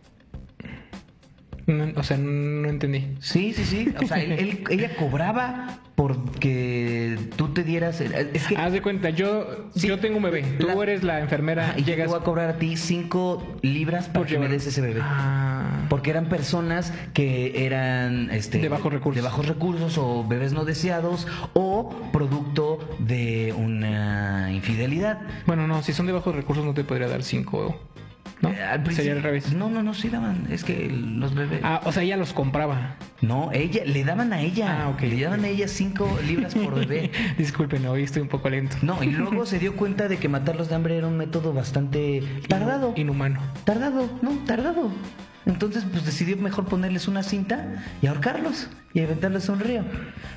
o 1.97 2.03
sea, 2.03 2.17
no 2.17 2.69
entendí. 2.69 3.17
Sí, 3.21 3.53
sí, 3.53 3.65
sí. 3.65 3.95
O 4.01 4.07
sea, 4.07 4.23
ella 4.23 4.97
cobraba 4.97 5.81
porque 5.95 7.19
tú 7.37 7.49
te 7.49 7.63
dieras. 7.63 8.01
Es 8.01 8.47
que, 8.47 8.57
Haz 8.57 8.73
de 8.73 8.83
cuenta, 8.83 9.11
yo, 9.11 9.71
yo 9.75 9.99
tengo 10.01 10.17
un 10.17 10.25
bebé. 10.25 10.43
Tú 10.59 10.83
eres 10.83 11.05
la 11.05 11.21
enfermera. 11.21 11.75
y 11.77 11.85
llegas. 11.85 12.07
Yo 12.07 12.13
voy 12.13 12.21
a 12.21 12.25
cobrar 12.25 12.49
a 12.51 12.59
ti 12.59 12.77
5 12.77 13.59
libras 13.63 14.09
para 14.09 14.27
que 14.27 14.39
me 14.39 14.49
des 14.49 14.67
ese 14.67 14.81
bebé. 14.81 15.01
Ah. 15.03 15.87
Porque 15.89 16.11
eran 16.11 16.29
personas 16.29 16.93
que 17.13 17.65
eran. 17.65 18.31
Este, 18.31 18.59
de 18.59 18.69
bajos 18.69 18.93
recursos. 18.93 19.23
De 19.23 19.29
bajos 19.29 19.47
recursos 19.47 19.99
o 19.99 20.27
bebés 20.27 20.53
no 20.53 20.65
deseados 20.65 21.27
o 21.53 21.91
producto 22.13 22.81
de 22.99 23.55
una 23.57 24.51
infidelidad. 24.53 25.21
Bueno, 25.47 25.67
no, 25.67 25.83
si 25.83 25.93
son 25.93 26.07
de 26.07 26.13
bajos 26.13 26.35
recursos 26.35 26.65
no 26.65 26.75
te 26.75 26.85
podría 26.85 27.09
dar 27.09 27.23
5 27.23 27.81
¿no? 28.45 28.51
Eh, 28.51 28.95
Sería 28.95 29.13
al 29.13 29.23
revés. 29.23 29.53
No, 29.53 29.69
no, 29.71 29.83
no, 29.83 29.95
sí 29.95 30.09
daban. 30.09 30.47
Es 30.51 30.65
que 30.65 30.89
los 30.89 31.35
bebés. 31.35 31.61
Ah, 31.63 31.81
o 31.85 31.93
sea, 31.93 32.03
ella 32.03 32.17
los 32.17 32.33
compraba. 32.33 32.97
No, 33.21 33.51
ella, 33.53 33.83
le 33.85 34.05
daban 34.05 34.33
a 34.33 34.41
ella. 34.41 34.85
Ah, 34.85 34.89
ok. 34.91 35.03
Le 35.03 35.23
daban 35.23 35.45
a 35.45 35.49
ella 35.49 35.69
5 35.69 36.19
libras 36.27 36.55
por 36.55 36.75
bebé. 36.87 37.11
Disculpen, 37.39 37.87
hoy 37.87 38.03
estoy 38.03 38.23
un 38.23 38.29
poco 38.29 38.49
lento. 38.51 38.77
No, 38.83 39.03
y 39.03 39.11
luego 39.11 39.47
se 39.55 39.59
dio 39.59 39.77
cuenta 39.77 40.09
de 40.09 40.19
que 40.19 40.29
matarlos 40.29 40.69
de 40.69 40.75
hambre 40.75 40.97
era 40.97 41.07
un 41.07 41.17
método 41.17 41.53
bastante 41.53 42.23
tardado. 42.49 42.93
Inhumano. 42.97 43.41
Tardado, 43.65 44.09
no, 44.23 44.31
tardado. 44.47 44.91
Entonces, 45.47 45.85
pues 45.91 46.07
decidió 46.07 46.37
mejor 46.37 46.65
ponerles 46.65 47.07
una 47.07 47.23
cinta 47.23 47.85
y 48.01 48.07
ahorcarlos 48.07 48.69
y 48.95 49.01
aventarles 49.01 49.49
a 49.49 49.53
un 49.53 49.61
río. 49.61 49.85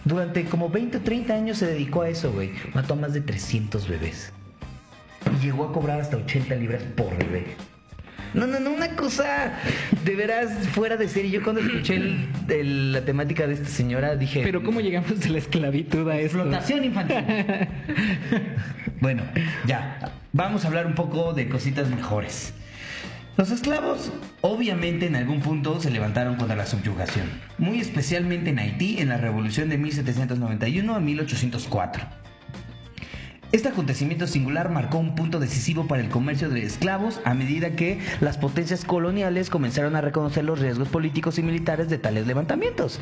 Durante 0.03 0.43
como 0.45 0.70
20 0.70 0.97
o 0.97 1.01
30 1.01 1.34
años 1.34 1.58
se 1.60 1.68
dedicó 1.68 2.01
a 2.01 2.10
eso, 2.10 2.32
güey. 2.34 2.51
Mató 2.74 2.93
a 2.93 2.97
más 2.97 3.14
de 3.14 3.22
300 3.22 3.88
bebés. 3.88 4.34
Y 5.38 5.45
llegó 5.45 5.66
a 5.66 5.74
cobrar 5.74 6.01
hasta 6.01 6.18
80 6.18 6.55
libras 6.55 6.84
por 6.95 7.18
bebé. 7.18 7.55
No, 8.34 8.46
no, 8.48 8.60
no, 8.60 8.72
una 8.72 8.90
cosa 8.96 9.54
de 10.04 10.16
veras 10.16 10.52
fuera 10.70 10.98
de 10.98 11.08
serie. 11.08 11.32
Yo 11.32 11.44
cuando 11.44 11.62
escuché 11.62 11.96
el- 11.96 12.28
el- 12.50 12.92
la 12.94 13.02
temática 13.02 13.48
de 13.48 13.54
esta 13.56 13.70
señora 13.70 14.16
dije... 14.16 14.42
Pero 14.44 14.64
¿cómo 14.64 14.80
llegamos 14.82 15.20
de 15.20 15.30
la 15.30 15.38
esclavitud 15.40 16.08
a 16.10 16.18
esto? 16.18 16.38
Explotación 16.40 16.84
infantil. 16.84 17.18
bueno, 19.02 19.24
ya. 19.66 20.12
Vamos 20.34 20.66
a 20.66 20.68
hablar 20.68 20.86
un 20.86 20.94
poco 20.96 21.34
de 21.34 21.48
cositas 21.50 21.90
mejores. 21.90 22.54
Los 23.38 23.52
esclavos, 23.52 24.12
obviamente, 24.42 25.06
en 25.06 25.16
algún 25.16 25.42
punto 25.42 25.80
se 25.80 25.92
levantaron 25.92 26.36
contra 26.38 26.56
la 26.56 26.66
subyugación, 26.66 27.28
muy 27.60 27.80
especialmente 27.80 28.50
en 28.50 28.58
Haití 28.60 28.98
en 29.00 29.10
la 29.10 29.18
revolución 29.18 29.70
de 29.70 29.78
1791 29.78 30.96
a 30.96 31.00
1804. 31.00 32.04
Este 33.54 33.70
acontecimiento 33.70 34.28
singular 34.28 34.70
marcó 34.70 34.98
un 34.98 35.16
punto 35.16 35.39
decisivo 35.39 35.88
para 35.88 36.02
el 36.02 36.10
comercio 36.10 36.50
de 36.50 36.64
esclavos 36.64 37.22
a 37.24 37.34
medida 37.34 37.78
que 37.78 38.00
las 38.20 38.38
potencias 38.38 38.84
coloniales 38.84 39.50
comenzaron 39.50 39.95
a 39.95 40.02
reconocer 40.02 40.43
los 40.43 40.60
riesgos 40.60 40.89
políticos 40.89 41.39
y 41.39 41.43
militares 41.43 41.88
de 41.88 41.98
tales 41.98 42.28
levantamientos. 42.28 43.00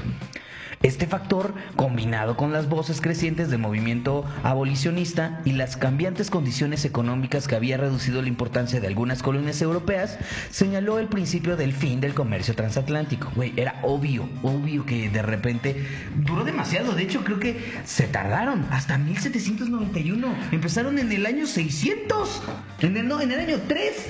Este 0.85 1.07
factor, 1.07 1.55
combinado 1.75 2.37
con 2.37 2.53
las 2.53 2.69
voces 2.69 3.01
crecientes 3.01 3.49
del 3.49 3.57
movimiento 3.57 4.23
abolicionista 4.43 5.41
y 5.43 5.53
las 5.53 5.77
cambiantes 5.77 6.29
condiciones 6.29 6.85
económicas 6.85 7.47
que 7.47 7.55
había 7.55 7.77
reducido 7.77 8.21
la 8.21 8.27
importancia 8.27 8.79
de 8.79 8.85
algunas 8.85 9.23
colonias 9.23 9.59
europeas, 9.63 10.19
señaló 10.51 10.99
el 10.99 11.07
principio 11.07 11.57
del 11.57 11.73
fin 11.73 12.01
del 12.01 12.13
comercio 12.13 12.53
transatlántico. 12.53 13.31
Era 13.55 13.79
obvio, 13.81 14.29
obvio 14.43 14.85
que 14.85 15.09
de 15.09 15.23
repente 15.23 15.87
duró 16.17 16.43
demasiado. 16.43 16.93
De 16.93 17.01
hecho, 17.01 17.23
creo 17.23 17.39
que 17.39 17.59
se 17.83 18.03
tardaron 18.05 18.67
hasta 18.69 18.99
1791. 18.99 20.35
Empezaron 20.51 20.99
en 20.99 21.11
el 21.11 21.25
año 21.25 21.47
600. 21.47 22.43
En 22.81 22.95
el, 22.95 23.11
en 23.11 23.31
el 23.31 23.39
año 23.39 23.57
3. 23.67 24.07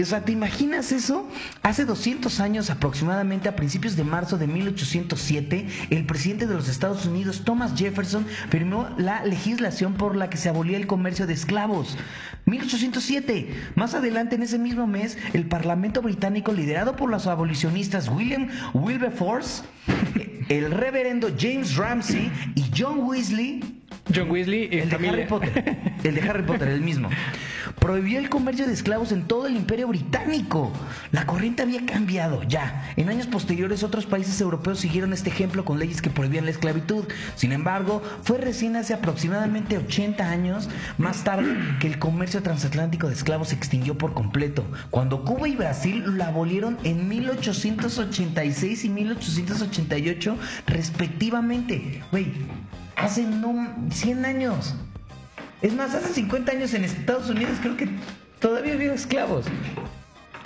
O 0.00 0.04
sea, 0.04 0.24
¿te 0.24 0.32
imaginas 0.32 0.92
eso? 0.92 1.28
Hace 1.62 1.84
200 1.84 2.40
años, 2.40 2.70
aproximadamente 2.70 3.48
a 3.48 3.56
principios 3.56 3.96
de 3.96 4.04
marzo 4.04 4.38
de 4.38 4.46
1807, 4.46 5.66
el 5.90 6.06
presidente 6.06 6.46
de 6.46 6.54
los 6.54 6.68
Estados 6.68 7.06
Unidos, 7.06 7.42
Thomas 7.44 7.74
Jefferson, 7.76 8.26
firmó 8.50 8.88
la 8.98 9.24
legislación 9.24 9.94
por 9.94 10.16
la 10.16 10.30
que 10.30 10.36
se 10.36 10.48
abolía 10.48 10.76
el 10.76 10.86
comercio 10.86 11.26
de 11.26 11.34
esclavos. 11.34 11.96
1807. 12.46 13.54
Más 13.76 13.94
adelante, 13.94 14.34
en 14.34 14.42
ese 14.42 14.58
mismo 14.58 14.86
mes, 14.86 15.16
el 15.32 15.46
Parlamento 15.46 16.02
británico, 16.02 16.52
liderado 16.52 16.96
por 16.96 17.10
los 17.10 17.26
abolicionistas 17.26 18.08
William 18.08 18.48
Wilberforce, 18.74 19.62
el 20.48 20.70
reverendo 20.70 21.28
James 21.38 21.76
Ramsey 21.76 22.30
y 22.54 22.64
John 22.76 23.00
Weasley, 23.00 23.83
John 24.12 24.30
Weasley 24.30 24.68
y 24.70 24.78
el 24.78 24.90
de. 24.90 25.08
Harry 25.08 25.26
Potter. 25.26 25.94
El 26.04 26.14
de 26.14 26.20
Harry 26.22 26.42
Potter, 26.42 26.68
el 26.68 26.82
mismo. 26.82 27.08
Prohibió 27.78 28.18
el 28.18 28.28
comercio 28.28 28.66
de 28.66 28.72
esclavos 28.72 29.12
en 29.12 29.26
todo 29.26 29.46
el 29.46 29.56
imperio 29.56 29.88
británico. 29.88 30.72
La 31.12 31.26
corriente 31.26 31.62
había 31.62 31.84
cambiado 31.86 32.42
ya. 32.42 32.92
En 32.96 33.08
años 33.08 33.26
posteriores 33.26 33.82
otros 33.82 34.06
países 34.06 34.40
europeos 34.40 34.80
siguieron 34.80 35.12
este 35.12 35.30
ejemplo 35.30 35.64
con 35.64 35.78
leyes 35.78 36.02
que 36.02 36.10
prohibían 36.10 36.44
la 36.44 36.50
esclavitud. 36.50 37.04
Sin 37.36 37.52
embargo, 37.52 38.02
fue 38.22 38.38
recién 38.38 38.76
hace 38.76 38.94
aproximadamente 38.94 39.78
80 39.78 40.28
años 40.28 40.68
más 40.98 41.24
tarde 41.24 41.56
que 41.80 41.86
el 41.86 41.98
comercio 41.98 42.42
transatlántico 42.42 43.08
de 43.08 43.14
esclavos 43.14 43.48
se 43.48 43.54
extinguió 43.54 43.96
por 43.96 44.14
completo. 44.14 44.64
Cuando 44.90 45.24
Cuba 45.24 45.48
y 45.48 45.56
Brasil 45.56 46.04
lo 46.06 46.24
abolieron 46.24 46.78
en 46.84 47.08
1886 47.08 48.84
y 48.84 48.88
1888 48.88 50.36
respectivamente. 50.66 52.02
Güey, 52.10 52.32
hace 52.96 53.24
no 53.24 53.68
100 53.90 54.24
años. 54.24 54.74
Es 55.62 55.74
más, 55.74 55.94
hace 55.94 56.12
50 56.12 56.52
años 56.52 56.74
en 56.74 56.84
Estados 56.84 57.30
Unidos 57.30 57.58
creo 57.60 57.76
que 57.76 57.88
todavía 58.38 58.74
había 58.74 58.94
esclavos. 58.94 59.46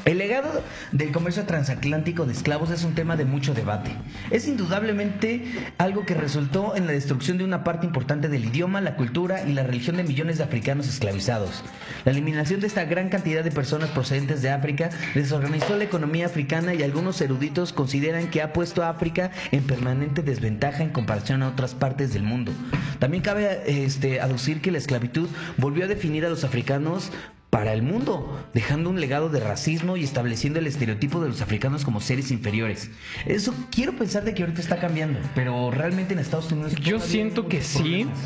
El 0.04 0.18
legado 0.18 0.62
del 0.92 1.12
comercio 1.12 1.44
transatlántico 1.44 2.24
de 2.24 2.32
esclavos 2.32 2.70
es 2.70 2.84
un 2.84 2.94
tema 2.94 3.16
de 3.16 3.24
mucho 3.24 3.52
debate. 3.52 3.90
Es 4.30 4.48
indudablemente 4.48 5.44
algo 5.76 6.06
que 6.06 6.14
resultó 6.14 6.76
en 6.76 6.86
la 6.86 6.92
destrucción 6.92 7.36
de 7.36 7.44
una 7.44 7.62
parte 7.62 7.86
importante 7.86 8.28
del 8.28 8.46
idioma, 8.46 8.80
la 8.80 8.96
cultura 8.96 9.46
y 9.46 9.52
la 9.52 9.64
religión 9.64 9.96
de 9.96 10.04
millones 10.04 10.38
de 10.38 10.44
africanos 10.44 10.88
esclavizados. 10.88 11.62
La 12.04 12.12
eliminación 12.12 12.60
de 12.60 12.68
esta 12.68 12.84
gran 12.84 13.10
cantidad 13.10 13.44
de 13.44 13.50
personas 13.50 13.90
procedentes 13.90 14.40
de 14.40 14.50
África 14.50 14.88
desorganizó 15.14 15.76
la 15.76 15.84
economía 15.84 16.26
africana 16.26 16.72
y 16.72 16.82
algunos 16.82 17.20
eruditos 17.20 17.72
consideran 17.72 18.30
que 18.30 18.40
ha 18.40 18.52
puesto 18.52 18.82
a 18.82 18.90
África 18.90 19.30
en 19.50 19.64
permanente 19.64 20.22
desventaja 20.22 20.82
en 20.82 20.90
comparación 20.90 21.42
a 21.42 21.48
otras 21.48 21.74
partes 21.74 22.14
del 22.14 22.22
mundo. 22.22 22.52
También 22.98 23.22
cabe 23.22 23.84
este, 23.84 24.20
aducir 24.20 24.62
que 24.62 24.72
la 24.72 24.78
esclavitud 24.78 25.28
volvió 25.58 25.84
a 25.84 25.88
definir 25.88 26.24
a 26.24 26.30
los 26.30 26.44
africanos 26.44 27.10
para 27.50 27.72
el 27.72 27.82
mundo, 27.82 28.46
dejando 28.52 28.90
un 28.90 29.00
legado 29.00 29.30
de 29.30 29.40
racismo 29.40 29.96
y 29.96 30.04
estableciendo 30.04 30.58
el 30.58 30.66
estereotipo 30.66 31.20
de 31.20 31.28
los 31.28 31.40
africanos 31.40 31.84
como 31.84 32.00
seres 32.00 32.30
inferiores. 32.30 32.90
Eso 33.26 33.54
quiero 33.70 33.94
pensar 33.94 34.24
de 34.24 34.34
que 34.34 34.42
ahorita 34.42 34.60
está 34.60 34.78
cambiando, 34.78 35.18
pero 35.34 35.70
realmente 35.70 36.12
en 36.12 36.20
Estados 36.20 36.52
Unidos 36.52 36.74
Yo 36.76 37.00
siento 37.00 37.48
que 37.48 37.62
sí. 37.62 37.78
problemas. 37.78 38.18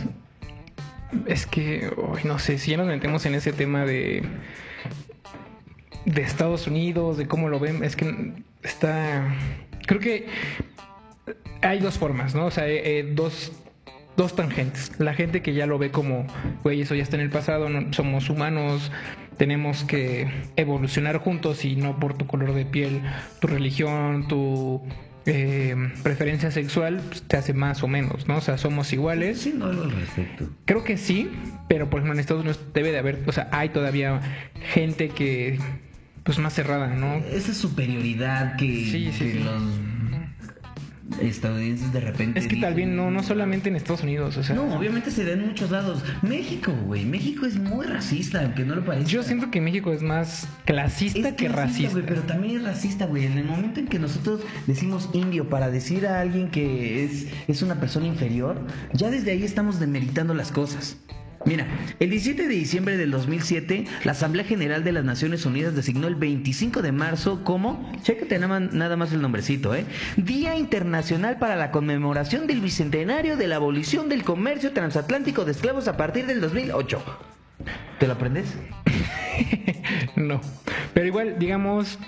Es 1.27 1.47
que, 1.47 1.95
no 2.25 2.39
sé, 2.39 2.59
si 2.59 2.71
ya 2.71 2.79
nos 2.79 2.87
metemos 2.87 3.27
en 3.27 3.35
ese 3.35 3.53
tema 3.53 3.85
de 3.85 4.23
de 6.05 6.23
Estados 6.23 6.67
Unidos, 6.67 7.17
de 7.17 7.27
cómo 7.27 7.49
lo 7.49 7.59
ven, 7.59 7.85
es 7.85 7.97
que 7.97 8.33
está, 8.63 9.35
creo 9.87 10.01
que 10.01 10.27
hay 11.61 11.79
dos 11.79 11.99
formas, 11.99 12.35
¿no? 12.35 12.47
O 12.47 12.51
sea, 12.51 12.69
eh, 12.69 12.99
eh, 12.99 13.13
dos 13.15 13.53
dos 14.17 14.35
tangentes. 14.37 14.93
La 14.99 15.15
gente 15.15 15.43
que 15.43 15.55
ya 15.55 15.67
lo 15.67 15.79
ve 15.79 15.91
como, 15.91 16.27
güey, 16.63 16.83
eso 16.83 16.95
ya 16.95 17.03
está 17.03 17.17
en 17.17 17.23
el 17.23 17.31
pasado, 17.31 17.69
no, 17.69 17.93
somos 17.93 18.29
humanos, 18.31 18.91
tenemos 19.37 19.85
que 19.85 20.29
evolucionar 20.57 21.19
juntos 21.19 21.65
y 21.65 21.77
no 21.77 21.99
por 21.99 22.15
tu 22.15 22.27
color 22.27 22.55
de 22.55 22.65
piel, 22.67 23.01
tu 23.41 23.47
religión, 23.49 24.29
tu 24.29 24.83
eh, 25.25 25.75
preferencia 26.03 26.51
sexual 26.51 27.01
pues, 27.09 27.23
te 27.23 27.37
hace 27.37 27.53
más 27.55 27.83
o 27.83 27.89
menos, 27.89 28.29
¿no? 28.29 28.37
O 28.37 28.41
sea, 28.41 28.59
somos 28.59 28.93
iguales. 28.93 29.41
Siendo 29.41 29.67
algo 29.67 29.85
al 29.85 29.93
respecto. 29.93 30.49
Creo 30.65 30.85
que 30.85 30.97
sí, 30.97 31.31
pero 31.69 31.89
por 31.89 32.01
ejemplo 32.01 32.15
en 32.15 32.21
Estados 32.21 32.43
Unidos 32.43 32.61
debe 32.75 32.93
de 32.93 32.99
haber, 32.99 33.21
o 33.27 33.33
sea, 33.33 33.49
hay 33.53 33.71
todavía 33.71 34.21
gente 34.73 35.09
que 35.09 35.59
pues 36.25 36.39
más 36.39 36.55
cerrada, 36.55 36.89
¿no? 36.89 37.17
Esa 37.17 37.53
superioridad 37.55 38.57
que, 38.57 38.67
Sí, 38.67 39.11
sí, 39.13 39.25
que 39.25 39.33
sí. 39.33 39.39
los 39.41 39.63
estadounidenses 41.21 41.93
de 41.93 42.01
repente. 42.01 42.39
Es 42.39 42.47
que 42.47 42.57
tal 42.57 42.75
vez 42.75 42.87
no, 42.89 43.11
no 43.11 43.23
solamente 43.23 43.69
en 43.69 43.77
Estados 43.77 44.03
Unidos, 44.03 44.37
o 44.37 44.43
sea. 44.43 44.55
No, 44.55 44.75
obviamente 44.77 45.11
se 45.11 45.25
da 45.25 45.33
en 45.33 45.47
muchos 45.47 45.71
lados. 45.71 46.03
México, 46.23 46.73
güey. 46.87 47.05
México 47.05 47.47
es 47.47 47.57
muy 47.59 47.87
racista, 47.87 48.43
aunque 48.43 48.65
no 48.65 48.75
lo 48.75 48.85
parezca. 48.85 49.09
Yo 49.11 49.23
siento 49.23 49.51
que 49.51 49.61
México 49.61 49.93
es 49.93 50.03
más 50.03 50.49
clasista 50.65 51.29
Es 51.29 51.35
que 51.35 51.49
racista. 51.49 52.01
pero 52.07 52.23
también 52.23 52.57
es 52.57 52.63
racista, 52.65 53.07
güey. 53.07 53.27
En 53.27 53.39
el 53.39 53.45
momento 53.45 53.81
en 53.81 53.87
que 53.89 53.99
nosotros 53.99 54.41
decimos 54.67 55.11
indio 55.13 55.49
para 55.49 55.71
decir 55.71 56.07
a 56.07 56.21
alguien 56.21 56.51
que 56.51 57.05
es, 57.05 57.27
es 57.49 57.63
una 57.63 57.77
persona 57.81 58.07
inferior, 58.07 58.61
ya 58.93 59.11
desde 59.11 59.33
ahí 59.33 59.43
estamos 59.45 59.79
demeritando 59.81 60.35
las 60.35 60.53
cosas. 60.53 60.97
Mira, 61.45 61.67
el 61.99 62.11
17 62.11 62.43
de 62.47 62.55
diciembre 62.55 62.97
del 62.97 63.11
2007, 63.11 63.85
la 64.05 64.13
Asamblea 64.13 64.45
General 64.45 64.85
de 64.85 64.93
las 64.93 65.05
Naciones 65.05 65.45
Unidas 65.45 65.75
designó 65.75 66.07
el 66.07 66.15
25 66.15 66.83
de 66.83 66.93
marzo 66.93 67.43
como, 67.43 67.91
chécate 68.03 68.39
nada 68.39 68.97
más, 68.97 69.13
el 69.13 69.21
nombrecito, 69.23 69.75
¿eh? 69.75 69.85
Día 70.17 70.57
Internacional 70.57 71.39
para 71.39 71.57
la 71.57 71.71
conmemoración 71.73 72.47
del 72.47 72.61
bicentenario 72.61 73.37
de 73.37 73.49
la 73.49 73.57
abolición 73.57 74.09
del 74.09 74.23
comercio 74.23 74.73
transatlántico 74.73 75.45
de 75.45 75.53
esclavos 75.53 75.89
a 75.89 75.97
partir 75.97 76.27
del 76.27 76.41
2008. 76.41 77.03
¿Te 77.99 78.07
lo 78.07 78.13
aprendes? 78.15 78.55
no. 80.17 80.41
Pero 80.95 81.07
igual, 81.07 81.37
digamos. 81.39 81.99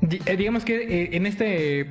di- 0.00 0.20
eh, 0.26 0.36
Digamos 0.36 0.64
que 0.64 0.76
eh, 1.04 1.10
en 1.12 1.26
este 1.26 1.90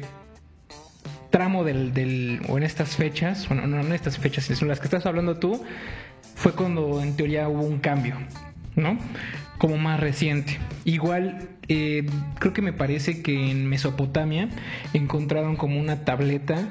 tramo 1.30 1.64
del, 1.64 1.94
del. 1.94 2.42
o 2.48 2.58
en 2.58 2.64
estas 2.64 2.96
fechas, 2.96 3.48
bueno, 3.48 3.68
no 3.68 3.80
en 3.80 3.94
estas 3.94 4.18
fechas, 4.18 4.46
sino 4.46 4.68
las 4.68 4.80
que 4.80 4.86
estás 4.86 5.06
hablando 5.06 5.38
tú, 5.38 5.64
fue 6.36 6.54
cuando 6.54 7.02
en 7.02 7.16
teoría 7.16 7.48
hubo 7.50 7.64
un 7.64 7.80
cambio, 7.80 8.16
¿no? 8.76 8.98
Como 9.58 9.78
más 9.78 10.00
reciente. 10.00 10.58
Igual, 10.86 11.50
eh, 11.68 12.06
creo 12.40 12.54
que 12.54 12.62
me 12.62 12.74
parece 12.74 13.22
que 13.22 13.52
en 13.52 13.68
Mesopotamia 13.68 14.50
encontraron 14.94 15.56
como 15.56 15.80
una 15.80 16.06
tableta 16.06 16.68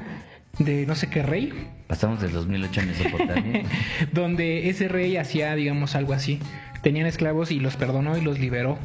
de 0.58 0.86
no 0.86 0.94
sé 0.94 1.08
qué 1.08 1.22
rey, 1.22 1.52
Pasamos 1.88 2.20
del 2.20 2.32
2008 2.32 2.80
a 2.80 2.84
Mesopotamia. 2.84 3.62
donde 4.12 4.68
ese 4.68 4.88
rey 4.88 5.16
hacía, 5.16 5.54
digamos, 5.54 5.94
algo 5.94 6.12
así. 6.12 6.38
tenían 6.82 7.06
esclavos 7.06 7.50
y 7.50 7.60
los 7.60 7.76
perdonó 7.76 8.18
y 8.18 8.20
los 8.20 8.38
liberó. 8.38 8.78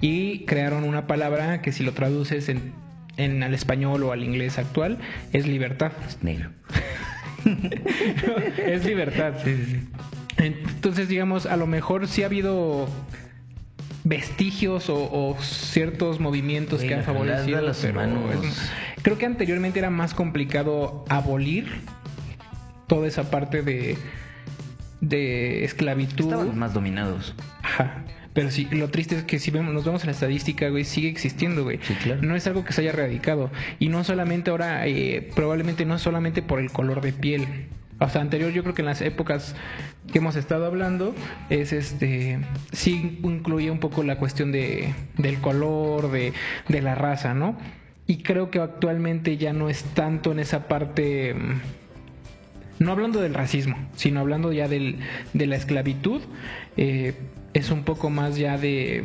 Y 0.00 0.44
crearon 0.46 0.82
una 0.82 1.06
palabra 1.06 1.62
que 1.62 1.70
si 1.70 1.84
lo 1.84 1.92
traduces 1.92 2.48
en, 2.48 2.72
en 3.24 3.42
al 3.42 3.54
español 3.54 4.02
o 4.04 4.12
al 4.12 4.22
inglés 4.24 4.58
actual 4.58 4.98
es 5.32 5.46
libertad. 5.46 5.92
Es 6.08 6.22
negro. 6.22 6.50
es 8.66 8.84
libertad. 8.84 9.34
Entonces, 10.36 11.08
digamos, 11.08 11.46
a 11.46 11.56
lo 11.56 11.66
mejor 11.66 12.08
sí 12.08 12.22
ha 12.22 12.26
habido 12.26 12.88
vestigios 14.04 14.88
o, 14.88 14.96
o 14.96 15.36
ciertos 15.42 16.20
movimientos 16.20 16.80
que 16.82 16.94
han 16.94 17.02
favorecido 17.04 17.58
a 17.58 17.62
los 17.62 17.76
pero 17.78 18.32
es- 18.42 18.70
creo 19.02 19.18
que 19.18 19.26
anteriormente 19.26 19.78
era 19.78 19.90
más 19.90 20.14
complicado 20.14 21.04
abolir 21.08 21.66
toda 22.86 23.06
esa 23.06 23.30
parte 23.30 23.62
de 23.62 23.98
de 25.02 25.64
esclavitud 25.64 26.24
Estaban 26.24 26.58
más 26.58 26.74
dominados. 26.74 27.34
Ajá. 27.62 28.04
Pero 28.32 28.50
sí, 28.50 28.68
lo 28.70 28.88
triste 28.88 29.16
es 29.16 29.24
que 29.24 29.38
si 29.38 29.50
vemos, 29.50 29.74
nos 29.74 29.84
vemos 29.84 30.02
en 30.02 30.06
la 30.06 30.12
estadística, 30.12 30.68
güey, 30.68 30.84
sigue 30.84 31.08
existiendo, 31.08 31.64
güey. 31.64 31.80
Sí, 31.82 31.94
claro. 31.94 32.22
No 32.22 32.36
es 32.36 32.46
algo 32.46 32.64
que 32.64 32.72
se 32.72 32.82
haya 32.82 32.90
erradicado. 32.90 33.50
Y 33.78 33.88
no 33.88 34.04
solamente 34.04 34.50
ahora, 34.50 34.86
eh, 34.86 35.28
probablemente 35.34 35.84
no 35.84 35.98
solamente 35.98 36.40
por 36.42 36.60
el 36.60 36.70
color 36.70 37.00
de 37.00 37.12
piel. 37.12 37.46
O 37.98 38.08
sea, 38.08 38.22
anterior 38.22 38.50
yo 38.52 38.62
creo 38.62 38.74
que 38.74 38.82
en 38.82 38.86
las 38.86 39.02
épocas 39.02 39.54
que 40.10 40.18
hemos 40.18 40.36
estado 40.36 40.64
hablando, 40.64 41.14
es 41.50 41.72
este, 41.72 42.38
sí 42.72 43.18
incluye 43.22 43.70
un 43.70 43.78
poco 43.78 44.02
la 44.04 44.16
cuestión 44.16 44.52
de, 44.52 44.94
del 45.18 45.38
color, 45.40 46.10
de, 46.10 46.32
de 46.68 46.82
la 46.82 46.94
raza, 46.94 47.34
¿no? 47.34 47.58
Y 48.06 48.22
creo 48.22 48.50
que 48.50 48.58
actualmente 48.58 49.36
ya 49.36 49.52
no 49.52 49.68
es 49.68 49.82
tanto 49.94 50.32
en 50.32 50.38
esa 50.38 50.66
parte... 50.66 51.34
mm, 51.34 51.60
no 52.78 52.92
hablando 52.92 53.20
del 53.20 53.34
racismo, 53.34 53.76
sino 53.94 54.20
hablando 54.20 54.52
ya 54.52 54.66
del, 54.66 54.96
de 55.34 55.46
la 55.46 55.56
esclavitud, 55.56 56.22
eh, 56.78 57.14
es 57.54 57.70
un 57.70 57.82
poco 57.84 58.10
más 58.10 58.36
ya 58.36 58.56
de, 58.58 59.04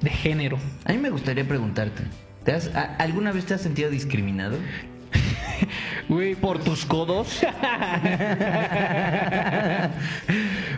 de 0.00 0.10
género. 0.10 0.58
A 0.84 0.92
mí 0.92 0.98
me 0.98 1.10
gustaría 1.10 1.44
preguntarte, 1.46 2.02
¿te 2.44 2.52
has- 2.52 2.74
a- 2.74 2.96
¿alguna 2.96 3.32
vez 3.32 3.46
te 3.46 3.54
has 3.54 3.60
sentido 3.62 3.90
discriminado? 3.90 4.56
Güey, 6.08 6.34
¿Por 6.34 6.58
tus 6.62 6.84
codos? 6.84 7.40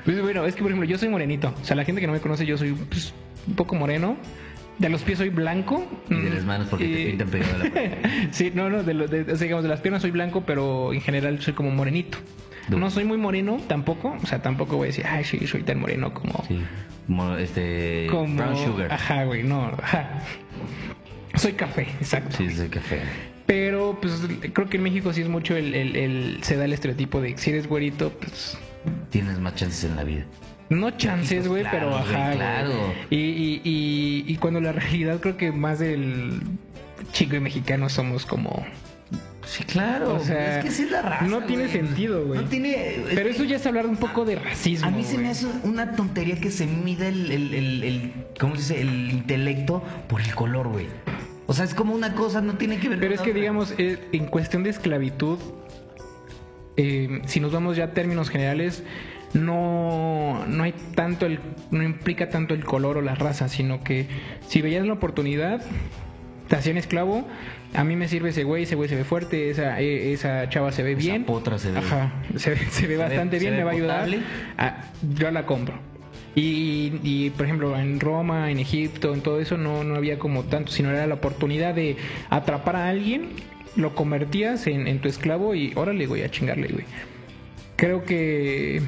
pues 0.05 0.21
bueno, 0.23 0.45
es 0.47 0.55
que 0.55 0.63
por 0.63 0.71
ejemplo 0.71 0.89
yo 0.89 0.99
soy 0.99 1.09
morenito, 1.09 1.53
o 1.61 1.65
sea, 1.65 1.75
la 1.77 1.85
gente 1.85 2.01
que 2.01 2.07
no 2.07 2.13
me 2.13 2.21
conoce 2.21 2.47
yo 2.47 2.57
soy 2.57 2.73
pues, 2.73 3.13
un 3.47 3.55
poco 3.55 3.75
moreno. 3.75 4.17
De 4.79 4.91
los 4.91 5.01
pies 5.03 5.17
soy 5.17 5.31
blanco. 5.31 5.87
Y 6.11 6.17
de 6.17 6.29
las 6.29 6.45
manos 6.45 6.67
porque 6.69 6.87
te 6.87 7.07
pintan 7.07 7.29
pegado 7.31 7.55
a 7.55 7.59
la 7.65 7.71
pared. 7.71 7.93
sí, 8.31 8.53
no, 8.55 8.69
no, 8.69 8.83
de, 8.83 8.93
lo- 8.93 9.09
de- 9.09 9.25
digamos, 9.25 9.63
de 9.63 9.71
las 9.71 9.81
piernas 9.81 10.03
soy 10.03 10.11
blanco, 10.11 10.43
pero 10.45 10.93
en 10.93 11.01
general 11.01 11.41
soy 11.41 11.55
como 11.55 11.71
morenito. 11.71 12.19
No 12.69 12.91
soy 12.91 13.05
muy 13.05 13.17
moreno 13.19 13.61
tampoco, 13.69 14.17
o 14.23 14.27
sea, 14.27 14.43
tampoco 14.43 14.77
voy 14.77 14.87
a 14.87 14.89
decir, 14.89 15.07
ay, 15.07 15.25
sí, 15.25 15.47
soy 15.47 15.63
tan 15.63 15.81
moreno 15.81 16.13
como... 16.15 16.45
Sí. 16.49 16.61
Como 17.07 17.37
este. 17.37 18.09
como 18.11 18.35
Brown 18.35 18.57
sugar. 18.57 18.93
Ajá, 18.93 19.25
güey, 19.25 19.45
no, 19.45 19.67
ajá. 19.81 20.21
Soy 21.35 21.53
café, 21.53 21.83
exacto. 22.01 22.37
Sí, 22.39 22.45
el 22.47 22.69
café. 22.71 23.01
Pero 23.47 23.97
pues 24.01 24.23
creo 24.53 24.69
que 24.69 24.77
en 24.79 24.83
México 24.83 25.13
sí 25.13 25.21
es 25.21 25.29
mucho 25.29 25.55
el, 25.57 25.75
el- 25.75 25.95
el- 25.97 26.39
se 26.43 26.57
da 26.57 26.65
el 26.65 26.73
estereotipo 26.73 27.21
de 27.21 27.39
si 27.39 27.51
eres 27.51 27.69
güerito, 27.69 28.11
pues 28.11 28.59
Tienes 29.11 29.39
más 29.39 29.55
chances 29.55 29.85
en 29.85 29.95
la 29.97 30.03
vida. 30.05 30.25
no 30.69 30.91
chances, 30.93 31.47
güey, 31.47 31.63
Claro, 31.63 31.79
pero 31.79 31.97
ajá. 31.97 32.25
güey. 32.27 32.37
claro. 32.37 32.73
Y, 33.11 33.17
y, 33.17 33.61
y, 33.65 34.25
y 34.27 34.37
cuando 34.39 34.61
la 34.61 34.73
realidad 34.73 35.21
creo 35.21 35.37
que 35.37 35.53
más 35.53 35.79
del 35.79 36.41
chico 37.13 37.37
y 37.37 37.41
mexicano 37.41 37.89
somos 37.89 38.27
como... 38.27 38.67
Sí, 39.47 39.65
claro. 39.65 40.15
O 40.15 40.21
sea, 40.21 40.59
es 40.59 40.65
que 40.65 40.71
sí 40.71 40.83
es 40.83 40.91
la 40.91 41.03
raza. 41.03 41.25
no 41.25 41.45
tiene 41.45 41.69
güey. 41.69 41.73
sentido, 41.75 42.27
güey. 42.27 42.41
No 42.43 42.49
tiene. 42.49 42.97
Pero 43.15 43.29
es 43.31 43.37
eso 43.37 43.45
ya 43.45 43.57
es 43.57 43.67
hablar 43.67 43.87
un 43.87 43.97
poco 43.97 44.25
de 44.25 44.35
racismo. 44.37 44.87
A 44.89 44.91
mí 44.91 45.05
se 45.05 45.17
me 45.19 45.29
hace 45.29 45.47
una 45.63 45.93
tontería 45.93 46.39
que 46.41 46.51
se 46.51 46.67
mida 46.67 47.07
el, 47.09 47.31
el, 47.31 47.55
el, 47.55 47.83
el- 47.85 48.13
¿cómo 48.41 48.57
se 48.57 48.75
dice? 48.75 48.81
El 48.83 49.11
intelecto 49.13 49.83
por 50.09 50.21
el 50.21 50.35
color, 50.35 50.69
güey. 50.69 50.87
O 51.47 51.55
sea, 51.55 51.65
es 51.65 51.75
como 51.75 51.95
una 51.95 52.13
cosa, 52.15 52.41
no 52.41 52.55
tiene 52.59 52.79
que 52.79 52.89
ver 52.89 52.99
Pero 52.99 53.13
con 53.13 53.15
es 53.15 53.23
que 53.23 53.31
otra. 53.31 53.41
digamos, 53.41 53.75
eh, 53.79 53.99
en 54.13 54.27
cuestión 54.27 54.65
de 54.65 54.71
esclavitud, 54.71 55.39
eh, 56.77 57.23
si 57.27 57.41
nos 57.41 57.53
vamos 57.53 57.77
ya 57.77 57.85
a 57.85 57.91
términos 57.93 58.29
generales, 58.31 58.83
no, 59.33 60.45
no 60.47 60.63
hay 60.65 60.75
tanto 60.95 61.25
el, 61.27 61.39
no 61.71 61.83
implica 61.83 62.29
tanto 62.31 62.53
el 62.55 62.65
color 62.65 62.99
o 62.99 63.03
la 63.03 63.15
raza, 63.15 63.49
sino 63.49 63.83
que 63.85 64.09
si 64.49 64.61
veías 64.63 64.85
la 64.87 64.95
oportunidad, 64.95 65.63
te 66.49 66.57
hacían 66.57 66.77
esclavo, 66.77 67.27
a 67.77 67.85
mí 67.85 67.95
me 67.97 68.09
sirve 68.09 68.31
ese 68.31 68.45
güey, 68.45 68.65
ese 68.65 68.75
güey 68.75 68.89
se 68.89 68.97
ve 68.97 69.05
fuerte, 69.05 69.51
esa, 69.51 69.81
eh, 69.81 70.13
esa 70.13 70.49
chava 70.49 70.73
se 70.73 70.83
ve 70.83 70.93
Esa 70.93 70.99
bien. 71.01 71.25
potra 71.25 71.59
se 71.59 71.71
ve- 71.73 71.79
Ajá, 71.79 72.13
se, 72.37 72.51
ve- 72.51 72.59
se 72.71 72.87
ve 72.87 72.97
bastante 72.97 73.39
bien, 73.39 73.57
me 73.57 73.65
va 73.65 73.71
a 73.71 73.75
ayudar. 73.75 74.09
Ah, 74.59 74.85
yo 75.17 75.31
la 75.31 75.47
compro. 75.47 75.75
Y, 76.35 76.93
y, 77.03 77.31
por 77.31 77.47
ejemplo, 77.47 77.79
en 77.79 77.99
Roma, 77.99 78.51
en 78.51 78.59
Egipto, 78.59 79.15
en 79.15 79.23
todo 79.23 79.41
eso 79.41 79.57
no, 79.57 79.85
no 79.85 79.95
había 79.95 80.19
como 80.19 80.43
tanto, 80.45 80.71
sino 80.71 80.91
era 80.91 81.07
la 81.07 81.15
oportunidad 81.15 81.75
de 81.75 81.97
atrapar 82.29 82.77
a 82.77 82.89
alguien, 82.91 83.31
lo 83.75 83.95
convertías 83.95 84.67
en, 84.67 84.87
en 84.87 84.99
tu 85.01 85.09
esclavo 85.09 85.55
y 85.55 85.73
órale, 85.77 86.07
güey, 86.07 86.23
a 86.25 86.31
chingarle, 86.31 86.69
güey. 86.69 86.85
Creo 87.77 88.05
que 88.05 88.83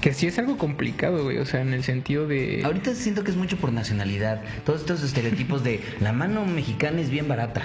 que 0.00 0.12
sí 0.14 0.26
es 0.26 0.38
algo 0.38 0.56
complicado, 0.58 1.24
güey, 1.24 1.38
o 1.38 1.44
sea, 1.46 1.60
en 1.62 1.72
el 1.72 1.82
sentido 1.84 2.26
de 2.26 2.62
Ahorita 2.64 2.94
siento 2.94 3.24
que 3.24 3.30
es 3.30 3.36
mucho 3.36 3.56
por 3.56 3.72
nacionalidad. 3.72 4.42
Todos 4.64 4.80
estos 4.80 5.02
estereotipos 5.02 5.62
de 5.64 5.80
la 6.00 6.12
mano 6.12 6.44
mexicana 6.46 7.00
es 7.00 7.10
bien 7.10 7.28
barata. 7.28 7.62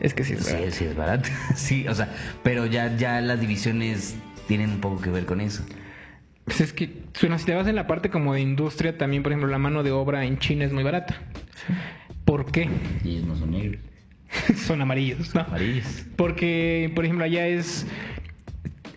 es 0.00 0.14
que 0.14 0.24
sí 0.24 0.32
es 0.34 0.44
Sí, 0.44 0.52
verdad. 0.54 0.68
sí 0.70 0.84
es 0.84 0.96
barata. 0.96 1.28
Sí, 1.56 1.86
o 1.88 1.94
sea, 1.94 2.14
pero 2.42 2.66
ya, 2.66 2.96
ya 2.96 3.20
las 3.20 3.40
divisiones 3.40 4.16
tienen 4.48 4.70
un 4.70 4.80
poco 4.80 5.00
que 5.00 5.10
ver 5.10 5.24
con 5.24 5.40
eso. 5.40 5.64
Pues 6.44 6.60
es 6.60 6.72
que 6.72 7.02
bueno, 7.20 7.38
si 7.38 7.44
te 7.46 7.54
vas 7.54 7.68
en 7.68 7.76
la 7.76 7.86
parte 7.86 8.10
como 8.10 8.34
de 8.34 8.40
industria, 8.40 8.98
también, 8.98 9.22
por 9.22 9.30
ejemplo, 9.32 9.48
la 9.48 9.58
mano 9.58 9.82
de 9.84 9.92
obra 9.92 10.24
en 10.24 10.38
China 10.38 10.64
es 10.64 10.72
muy 10.72 10.82
barata. 10.82 11.22
¿Por 12.24 12.50
qué? 12.50 12.68
Y 13.04 13.10
ellos 13.10 13.26
no 13.26 13.36
son 13.36 13.50
negros. 13.52 13.80
Son 14.66 14.80
amarillos, 14.80 15.34
¿no? 15.34 15.42
Amarillos. 15.42 16.04
Porque, 16.16 16.90
por 16.94 17.04
ejemplo, 17.04 17.24
allá 17.26 17.46
es. 17.46 17.86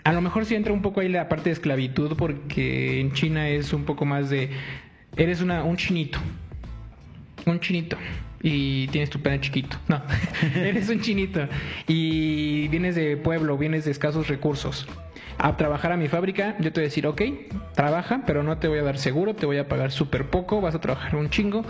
A 0.06 0.14
lo 0.14 0.22
mejor 0.22 0.46
sí 0.46 0.54
entra 0.54 0.72
un 0.72 0.84
poco 0.84 1.02
ahí 1.02 1.10
la 1.10 1.28
parte 1.28 1.50
de 1.50 1.54
esclavitud, 1.54 2.16
porque 2.16 3.02
en 3.02 3.12
China 3.14 3.50
es 3.50 3.74
un 3.74 3.86
poco 3.86 4.06
más 4.06 4.30
de. 4.30 4.52
Eres 5.18 5.42
una, 5.42 5.64
un 5.64 5.78
chinito. 5.78 6.20
Un 7.48 7.60
chinito. 7.60 7.98
Y 8.44 8.88
tienes 8.90 9.10
tu 9.10 9.20
pene 9.20 9.42
chiquito. 9.42 9.78
No, 9.88 10.04
eres 10.56 10.90
un 10.90 11.02
chinito. 11.02 11.48
Y 11.88 12.68
vienes 12.68 12.94
de 12.94 13.18
pueblo, 13.18 13.58
vienes 13.58 13.86
de 13.86 13.92
escasos 13.92 14.28
recursos. 14.28 14.88
A 15.38 15.58
trabajar 15.58 15.92
a 15.92 15.98
mi 15.98 16.08
fábrica, 16.08 16.56
yo 16.60 16.72
te 16.72 16.80
voy 16.80 16.86
a 16.86 16.90
decir, 16.90 17.08
ok, 17.08 17.22
trabaja, 17.74 18.24
pero 18.26 18.42
no 18.44 18.58
te 18.58 18.68
voy 18.68 18.80
a 18.80 18.84
dar 18.84 18.98
seguro, 18.98 19.36
te 19.36 19.46
voy 19.46 19.58
a 19.58 19.68
pagar 19.68 19.92
súper 19.92 20.30
poco, 20.30 20.62
vas 20.62 20.76
a 20.76 20.80
trabajar 20.80 21.16
un 21.16 21.30
chingo. 21.30 21.66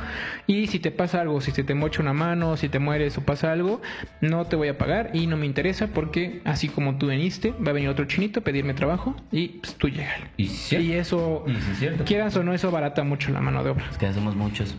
Y 0.47 0.67
si 0.67 0.79
te 0.79 0.91
pasa 0.91 1.21
algo, 1.21 1.41
si 1.41 1.51
se 1.51 1.63
te 1.63 1.73
mocha 1.73 2.01
una 2.01 2.13
mano, 2.13 2.57
si 2.57 2.69
te 2.69 2.79
mueres 2.79 3.17
o 3.17 3.21
pasa 3.21 3.51
algo, 3.51 3.81
no 4.21 4.45
te 4.45 4.55
voy 4.55 4.67
a 4.67 4.77
pagar 4.77 5.11
y 5.13 5.27
no 5.27 5.37
me 5.37 5.45
interesa 5.45 5.87
porque 5.87 6.41
así 6.45 6.69
como 6.69 6.97
tú 6.97 7.07
viniste, 7.07 7.51
va 7.51 7.71
a 7.71 7.73
venir 7.73 7.89
otro 7.89 8.05
chinito 8.05 8.41
a 8.41 8.43
pedirme 8.43 8.73
trabajo 8.73 9.15
y 9.31 9.47
pues, 9.47 9.75
tú 9.75 9.89
llegas. 9.89 10.19
Y 10.37 10.93
eso, 10.93 11.43
Y 11.47 11.85
es 11.85 12.01
quieras 12.03 12.35
o 12.37 12.43
no, 12.43 12.53
eso 12.53 12.71
barata 12.71 13.03
mucho 13.03 13.31
la 13.31 13.41
mano 13.41 13.63
de 13.63 13.71
obra. 13.71 13.85
Es 13.89 13.97
que 13.97 14.05
hacemos 14.05 14.35
muchos. 14.35 14.75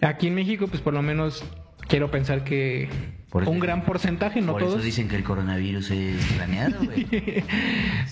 Aquí 0.00 0.28
en 0.28 0.34
México, 0.34 0.68
pues 0.68 0.80
por 0.80 0.94
lo 0.94 1.02
menos 1.02 1.44
quiero 1.88 2.10
pensar 2.10 2.44
que 2.44 2.88
Por 3.30 3.42
eso- 3.42 3.50
un 3.50 3.58
gran 3.60 3.82
porcentaje, 3.84 4.40
no 4.40 4.52
Por 4.52 4.62
todos. 4.62 4.74
eso 4.76 4.84
dicen 4.84 5.08
que 5.08 5.16
el 5.16 5.24
coronavirus 5.24 5.90
es 5.90 6.24
planeado, 6.36 6.76
güey. 6.84 7.06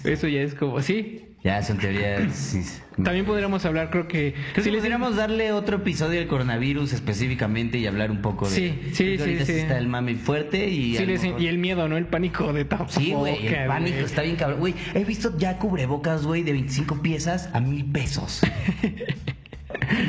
Eso 0.04 0.28
ya 0.28 0.40
es 0.42 0.54
como, 0.54 0.80
sí. 0.82 1.22
ya 1.42 1.62
son 1.62 1.78
teorías. 1.78 2.32
sí. 2.34 2.62
También 3.02 3.26
podríamos 3.26 3.64
hablar, 3.66 3.90
creo 3.90 4.08
que... 4.08 4.32
Creo 4.52 4.64
si 4.64 4.70
que 4.70 4.70
les- 4.72 4.80
podríamos 4.80 5.16
darle 5.16 5.52
otro 5.52 5.76
episodio 5.78 6.18
del 6.18 6.28
coronavirus 6.28 6.92
específicamente 6.94 7.76
y 7.78 7.86
hablar 7.86 8.10
un 8.10 8.22
poco 8.22 8.48
de. 8.48 8.54
Sí, 8.56 8.80
sí, 8.94 9.18
sí, 9.18 9.44
sí. 9.44 9.52
está 9.52 9.76
el 9.78 9.86
mame 9.88 10.14
fuerte 10.16 10.68
y. 10.68 10.96
sí 10.96 11.04
les- 11.04 11.22
mejor- 11.22 11.40
y 11.42 11.48
el 11.48 11.58
miedo, 11.58 11.88
¿no? 11.88 11.96
El 11.98 12.06
pánico 12.06 12.52
de 12.54 12.64
tapabocas. 12.64 12.94
Sí, 13.02 13.12
güey, 13.12 13.46
el 13.48 13.66
pánico 13.66 13.98
está 13.98 14.22
bien 14.22 14.36
cabrón. 14.36 14.60
Güey, 14.60 14.74
he 14.94 15.04
visto 15.04 15.36
ya 15.36 15.58
cubrebocas, 15.58 16.24
güey, 16.24 16.42
de 16.42 16.52
25 16.52 17.02
piezas 17.02 17.50
a 17.52 17.60
mil 17.60 17.84
pesos. 17.84 18.40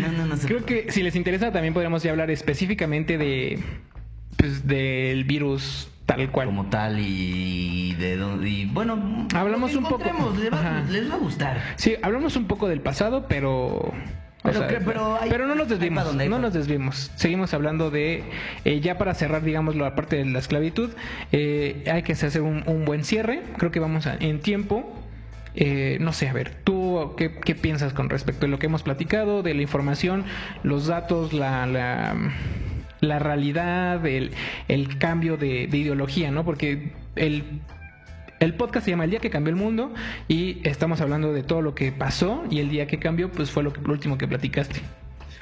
No, 0.02 0.12
no, 0.12 0.26
no. 0.26 0.36
Creo 0.42 0.66
que 0.66 0.92
si 0.92 1.04
les 1.04 1.16
interesa 1.16 1.52
también 1.52 1.74
podríamos 1.74 2.04
ya 2.04 2.12
hablar 2.12 2.32
específicamente 2.32 3.18
de... 3.18 3.60
Pues 4.38 4.68
del 4.68 5.24
virus 5.24 5.90
tal 6.06 6.30
cual. 6.32 6.48
Como 6.48 6.68
tal 6.70 7.00
y 7.00 7.96
de 7.96 8.18
dónde. 8.18 8.50
Y 8.50 8.66
bueno, 8.66 9.28
Hablamos 9.34 9.76
un 9.76 9.84
poco. 9.86 10.04
Les 10.40 10.52
va, 10.54 10.60
Ajá. 10.60 10.84
les 10.90 11.10
va 11.10 11.16
a 11.16 11.18
gustar. 11.18 11.62
Sí, 11.76 11.96
hablamos 12.02 12.36
un 12.36 12.46
poco 12.46 12.68
del 12.68 12.82
pasado, 12.82 13.26
pero... 13.28 13.92
Pero 14.44 14.60
sea, 14.60 14.68
que- 14.68 14.76
pero 14.78 15.20
hay- 15.20 15.30
pero 15.30 15.48
no 15.48 15.56
nos 15.56 15.68
desvimos, 15.68 16.14
no 16.16 16.40
nos 16.40 16.54
desvimos. 16.54 17.12
Seguimos 17.16 17.54
hablando 17.54 17.90
de, 17.90 18.24
eh, 18.64 18.80
ya 18.80 18.98
para 18.98 19.14
cerrar, 19.16 19.44
digamos, 19.44 19.76
la 19.76 19.94
parte 19.96 20.16
de 20.18 20.26
la 20.26 20.40
esclavitud, 20.40 20.92
eh, 21.34 21.84
hay 21.92 22.04
que 22.04 22.14
hacer 22.14 22.40
un, 22.42 22.64
un 22.68 22.86
buen 22.86 23.04
cierre. 23.04 23.42
Creo 23.58 23.72
que 23.72 23.80
vamos 23.80 24.06
a- 24.08 24.16
en 24.20 24.40
tiempo. 24.40 24.94
Eh, 25.60 25.98
no 26.00 26.14
sé, 26.14 26.30
a 26.30 26.34
ver, 26.34 26.52
¿tú 26.64 27.14
qué, 27.18 27.32
qué 27.44 27.56
piensas 27.56 27.92
con 27.92 28.10
respecto 28.10 28.46
a 28.46 28.50
lo 28.50 28.60
que 28.60 28.68
hemos 28.68 28.84
platicado, 28.84 29.42
de 29.44 29.54
la 29.54 29.64
información, 29.64 30.24
los 30.64 30.88
datos, 30.88 31.34
la, 31.34 31.66
la, 31.66 32.16
la 33.02 33.20
realidad, 33.20 34.06
el, 34.06 34.32
el 34.68 34.98
cambio 35.00 35.36
de, 35.36 35.68
de 35.68 35.78
ideología, 35.78 36.32
¿no? 36.32 36.46
Porque 36.46 36.92
el 37.16 37.44
El 38.40 38.54
podcast 38.54 38.86
se 38.86 38.92
llama 38.92 39.06
El 39.06 39.10
día 39.10 39.20
que 39.20 39.32
cambió 39.32 39.50
el 39.50 39.56
mundo 39.60 39.92
y 40.28 40.60
estamos 40.64 41.02
hablando 41.02 41.34
de 41.34 41.42
todo 41.42 41.64
lo 41.64 41.74
que 41.74 41.92
pasó 41.92 42.44
y 42.52 42.60
el 42.60 42.70
día 42.70 42.86
que 42.86 43.00
cambió 43.00 43.32
pues 43.32 43.50
fue 43.50 43.64
lo, 43.64 43.74
que, 43.74 43.82
lo 43.82 43.92
último 43.92 44.20
que 44.20 44.28
platicaste. 44.28 44.80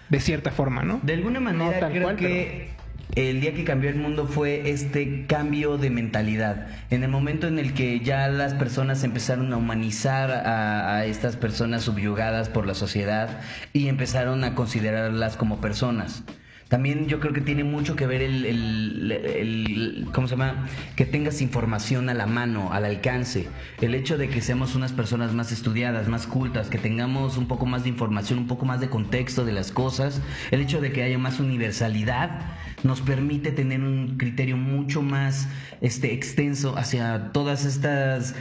De 0.08 0.20
cierta 0.22 0.52
forma, 0.52 0.84
¿no? 0.84 1.02
De 1.04 1.14
alguna 1.14 1.42
manera 1.42 1.66
No 1.66 1.72
tal 1.78 1.92
creo 1.92 2.04
cual, 2.04 2.16
que 2.16 2.70
el 3.16 3.40
día 3.40 3.54
que 3.54 3.64
cambió 3.64 3.90
el 3.90 3.96
mundo 3.96 4.28
fue 4.28 4.70
este 4.70 5.26
cambio 5.26 5.78
de 5.78 5.90
mentalidad. 5.90 6.68
En 6.90 7.04
el 7.04 7.10
momento 7.10 7.48
en 7.48 7.60
el 7.60 7.74
que 7.74 8.02
ya 8.02 8.28
las 8.28 8.54
personas 8.54 9.04
empezaron 9.04 9.54
a 9.54 9.58
humanizar 9.58 10.32
a, 10.32 10.98
a 10.98 11.06
estas 11.06 11.38
personas 11.38 11.84
subyugadas 11.84 12.50
por 12.50 12.68
la 12.68 12.74
sociedad 12.74 13.40
y 13.72 13.88
empezaron 13.88 14.44
a 14.44 14.54
considerarlas 14.54 15.38
como 15.38 15.62
personas. 15.62 16.24
También 16.70 17.08
yo 17.08 17.20
creo 17.20 17.32
que 17.32 17.42
tiene 17.42 17.64
mucho 17.64 17.96
que 17.96 18.08
ver 18.08 18.24
el, 18.24 18.44
el- 18.46 20.08
¿cómo 20.12 20.28
se 20.28 20.34
llama? 20.36 20.68
Que 20.96 21.06
tengas 21.06 21.42
información 21.42 22.10
a 22.10 22.14
la 22.16 22.26
mano, 22.26 22.74
al 22.74 22.86
alcance. 22.86 23.48
El 23.82 23.94
hecho 23.94 24.18
de 24.18 24.30
que 24.30 24.42
seamos 24.42 24.74
unas 24.76 24.92
personas 24.92 25.34
más 25.34 25.52
estudiadas, 25.52 26.08
más 26.08 26.26
cultas, 26.26 26.70
que 26.70 26.80
tengamos 26.80 27.38
un 27.38 27.48
poco 27.48 27.66
más 27.68 27.84
de 27.84 27.90
información, 27.90 28.40
un 28.40 28.48
poco 28.48 28.66
más 28.66 28.80
de 28.80 28.90
contexto 28.90 29.46
de 29.46 29.54
las 29.54 29.72
cosas, 29.72 30.22
el 30.52 30.62
hecho 30.62 30.82
de 30.82 30.92
que 30.92 31.04
haya 31.04 31.18
más 31.20 31.40
universalidad 31.40 32.42
nos 32.84 33.02
permite 33.02 33.52
tener 33.52 33.82
un 33.82 34.18
criterio 34.18 34.58
mucho 34.58 35.02
más 35.02 35.48
este 35.82 36.14
extenso 36.14 36.78
hacia 36.78 37.32
todas 37.32 37.66
estas 37.66 38.36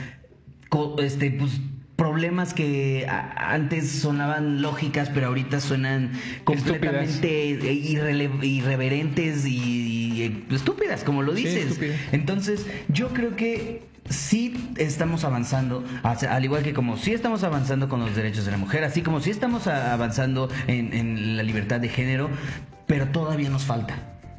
este 0.99 1.31
pues 1.31 1.61
problemas 1.95 2.53
que 2.53 3.07
antes 3.07 3.89
sonaban 3.89 4.61
lógicas 4.61 5.09
pero 5.13 5.27
ahorita 5.27 5.61
suenan 5.61 6.11
completamente 6.43 7.47
irreverentes 8.43 9.45
y, 9.45 9.55
y 10.13 10.45
estúpidas 10.53 11.03
como 11.03 11.21
lo 11.21 11.33
dices. 11.33 11.79
entonces 12.11 12.65
yo 12.89 13.09
creo 13.09 13.35
que 13.35 13.83
sí 14.09 14.71
estamos 14.77 15.23
avanzando 15.23 15.83
al 16.03 16.43
igual 16.43 16.63
que 16.63 16.73
como 16.73 16.97
sí 16.97 17.13
estamos 17.13 17.43
avanzando 17.43 17.87
con 17.87 18.01
los 18.01 18.15
derechos 18.15 18.45
de 18.45 18.51
la 18.51 18.57
mujer 18.57 18.83
así 18.83 19.01
como 19.01 19.21
sí 19.21 19.29
estamos 19.29 19.67
avanzando 19.67 20.49
en, 20.67 20.93
en 20.93 21.37
la 21.37 21.43
libertad 21.43 21.79
de 21.79 21.89
género 21.89 22.29
pero 22.87 23.07
todavía 23.07 23.49
nos 23.49 23.63
falta. 23.63 23.95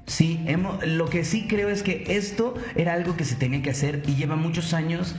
Sí, 0.06 0.40
hemos, 0.46 0.86
lo 0.86 1.06
que 1.06 1.24
sí 1.24 1.46
creo 1.48 1.68
es 1.68 1.82
que 1.82 2.04
esto 2.08 2.54
era 2.76 2.92
algo 2.92 3.16
que 3.16 3.24
se 3.24 3.34
tenía 3.34 3.60
que 3.60 3.70
hacer 3.70 4.02
y 4.06 4.14
lleva 4.14 4.36
muchos 4.36 4.72
años 4.72 5.16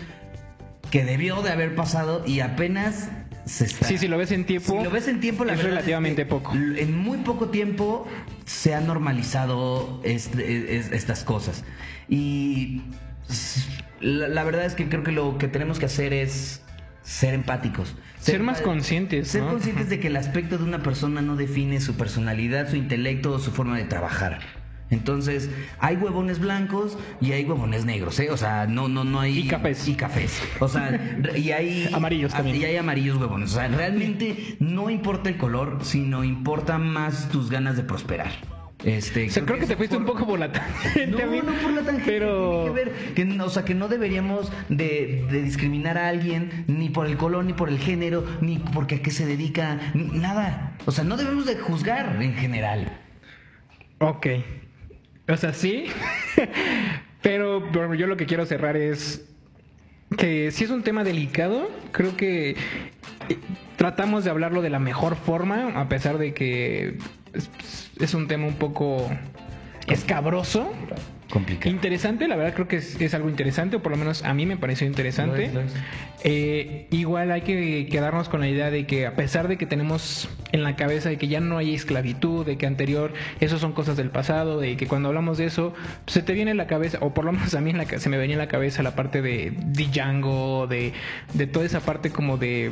que 0.92 1.04
debió 1.06 1.42
de 1.42 1.52
haber 1.52 1.76
pasado 1.76 2.24
y 2.26 2.40
apenas 2.40 3.10
se 3.46 3.66
está. 3.66 3.88
Sí, 3.88 3.98
si 3.98 4.08
lo 4.08 4.18
ves 4.18 4.32
en 4.32 4.46
tiempo, 4.46 4.78
Si 4.78 4.84
lo 4.84 4.92
ves 4.92 5.08
en 5.08 5.20
tiempo, 5.20 5.46
la 5.46 5.54
es 5.54 5.58
verdad 5.60 5.72
relativamente 5.72 6.24
que 6.24 6.26
poco. 6.30 6.54
En 6.54 6.98
muy 6.98 7.20
poco 7.20 7.50
tiempo 7.50 8.08
se 8.46 8.76
han 8.76 8.88
normalizado 8.88 10.02
este- 10.04 10.78
es- 10.78 10.92
estas 10.92 11.24
cosas. 11.24 11.64
Y 12.10 12.82
la, 14.02 14.28
la 14.28 14.44
verdad 14.44 14.66
es 14.66 14.74
que 14.76 14.90
creo 14.90 15.04
que 15.04 15.12
lo 15.12 15.38
que 15.38 15.48
tenemos 15.48 15.80
que 15.80 15.86
hacer 15.86 16.14
es 16.14 16.62
ser 17.04 17.34
empáticos. 17.34 17.96
Ser 18.20 18.42
más 18.44 18.60
conscientes, 18.62 19.30
Ser 19.30 19.44
¿no? 19.44 19.50
conscientes 19.52 19.90
de 19.90 20.00
que 20.00 20.08
el 20.08 20.18
aspecto 20.18 20.58
de 20.58 20.64
una 20.66 20.84
persona 20.84 21.22
no 21.22 21.36
define 21.38 21.80
su 21.80 21.96
personalidad, 21.96 22.70
su 22.70 22.76
intelecto 22.76 23.32
o 23.32 23.40
su 23.40 23.52
forma 23.52 23.78
de 23.78 23.86
trabajar. 23.86 24.40
Entonces, 24.90 25.50
hay 25.80 25.98
huevones 25.98 26.40
blancos 26.40 26.98
y 27.20 27.34
hay 27.34 27.44
huevones 27.44 27.84
negros, 27.86 28.20
¿eh? 28.20 28.30
O 28.32 28.38
sea, 28.38 28.68
no, 28.68 28.88
no, 28.88 29.04
no 29.04 29.20
hay. 29.20 29.40
Y 29.40 29.48
cafés. 29.48 29.88
Y 29.88 29.96
cafés. 29.96 30.42
O 30.60 30.68
sea, 30.68 31.20
y 31.36 31.52
hay. 31.52 31.90
Amarillos 31.94 32.32
también. 32.34 32.56
Y 32.56 32.64
hay 32.64 32.78
amarillos 32.78 33.18
huevones. 33.18 33.52
O 33.52 33.56
sea, 33.56 33.68
realmente 33.68 34.56
no 34.60 34.90
importa 34.90 35.30
el 35.30 35.38
color, 35.38 35.80
sino 35.82 36.24
importa 36.24 36.78
más 36.78 37.28
tus 37.30 37.50
ganas 37.50 37.76
de 37.76 37.84
prosperar. 37.84 38.32
Este, 38.84 39.26
O 39.26 39.30
sea, 39.32 39.44
creo 39.44 39.58
que 39.60 39.66
te 39.66 39.76
fuiste 39.76 39.98
un 39.98 40.06
poco 40.06 40.26
por 40.28 40.38
la 40.38 40.52
tangente. 40.52 41.08
no, 41.08 41.18
no 41.44 41.52
por 41.62 41.72
la 41.74 41.82
tangente. 41.82 42.04
Pero. 42.06 42.66
Que 42.66 42.70
ver 42.72 42.92
que, 43.16 43.42
o 43.42 43.50
sea, 43.50 43.66
que 43.66 43.74
no 43.74 43.88
deberíamos 43.90 44.52
de, 44.70 45.26
de 45.32 45.42
discriminar 45.42 45.98
a 45.98 46.08
alguien 46.08 46.64
ni 46.68 46.90
por 46.90 47.08
el 47.08 47.18
color, 47.18 47.44
ni 47.44 47.54
por 47.54 47.70
el 47.70 47.80
género, 47.80 48.24
ni 48.40 48.60
porque 48.60 48.96
a 48.96 49.02
qué 49.02 49.12
se 49.12 49.26
dedica, 49.26 49.80
ni- 49.96 50.18
nada. 50.20 50.78
O 50.86 50.92
sea, 50.92 51.04
no 51.04 51.18
debemos 51.18 51.46
de 51.48 51.56
juzgar 51.58 52.22
en 52.22 52.36
general. 52.36 53.00
Ok. 54.00 54.28
O 55.28 55.38
sea, 55.38 55.54
sí. 55.54 55.86
Pero 57.22 57.94
yo 57.96 58.08
lo 58.08 58.18
que 58.18 58.26
quiero 58.26 58.46
cerrar 58.46 58.78
es 58.78 59.26
que 60.18 60.52
si 60.52 60.64
es 60.64 60.70
un 60.70 60.84
tema 60.84 61.04
delicado, 61.04 61.70
creo 61.92 62.16
que 62.16 62.52
eh, 62.52 62.56
tratamos 63.76 64.24
de 64.24 64.30
hablarlo 64.30 64.62
de 64.62 64.70
la 64.70 64.80
mejor 64.80 65.16
forma, 65.16 65.80
a 65.80 65.90
pesar 65.90 66.18
de 66.18 66.34
que 66.34 66.98
es 68.00 68.14
un 68.14 68.28
tema 68.28 68.48
un 68.48 68.56
poco 68.56 69.10
escabroso. 69.88 70.72
Complicado. 71.32 71.70
Interesante, 71.70 72.28
la 72.28 72.36
verdad 72.38 72.54
creo 72.54 72.68
que 72.68 72.78
es, 72.78 73.00
es 73.02 73.14
algo 73.14 73.30
interesante, 73.30 73.76
o 73.76 73.82
por 73.82 73.92
lo 73.92 73.98
menos 73.98 74.24
a 74.24 74.34
mí 74.34 74.46
me 74.46 74.56
pareció 74.58 74.88
interesante. 74.88 75.38
Lo 75.40 75.44
es, 75.44 75.54
lo 75.54 75.62
es. 75.62 75.74
Eh, 76.24 76.88
igual 76.92 77.32
hay 77.32 77.42
que 77.42 77.88
quedarnos 77.92 78.30
con 78.30 78.40
la 78.40 78.48
idea 78.48 78.72
de 78.72 78.88
que 78.88 79.06
a 79.06 79.16
pesar 79.16 79.48
de 79.48 79.58
que 79.58 79.66
tenemos 79.66 80.30
en 80.52 80.64
la 80.64 80.76
cabeza 80.76 81.10
de 81.10 81.18
que 81.18 81.28
ya 81.28 81.40
no 81.40 81.58
hay 81.58 81.76
esclavitud, 81.76 82.46
de 82.46 82.58
que 82.58 82.66
anterior, 82.66 83.14
eso 83.40 83.60
son 83.60 83.74
cosas 83.74 83.98
del 83.98 84.10
pasado, 84.10 84.60
de 84.60 84.78
que 84.78 84.88
cuando 84.88 85.10
hablamos 85.10 85.38
de 85.38 85.46
eso, 85.46 85.74
se 86.08 86.22
te 86.22 86.34
viene 86.34 86.52
en 86.52 86.58
la 86.58 86.68
cabeza, 86.68 86.98
o 87.02 87.14
por 87.14 87.26
lo 87.26 87.34
menos 87.34 87.54
a 87.56 87.62
mí 87.62 87.72
en 87.72 87.78
la 87.78 87.86
se 87.86 88.10
me 88.10 88.18
venía 88.18 88.36
en 88.36 88.40
la 88.40 88.48
cabeza 88.48 88.82
la 88.84 88.96
parte 88.96 89.22
de 89.22 89.54
Django, 89.66 90.68
de, 90.68 90.94
de 91.34 91.48
toda 91.48 91.66
esa 91.66 91.82
parte 91.82 92.10
como 92.10 92.38
de 92.38 92.72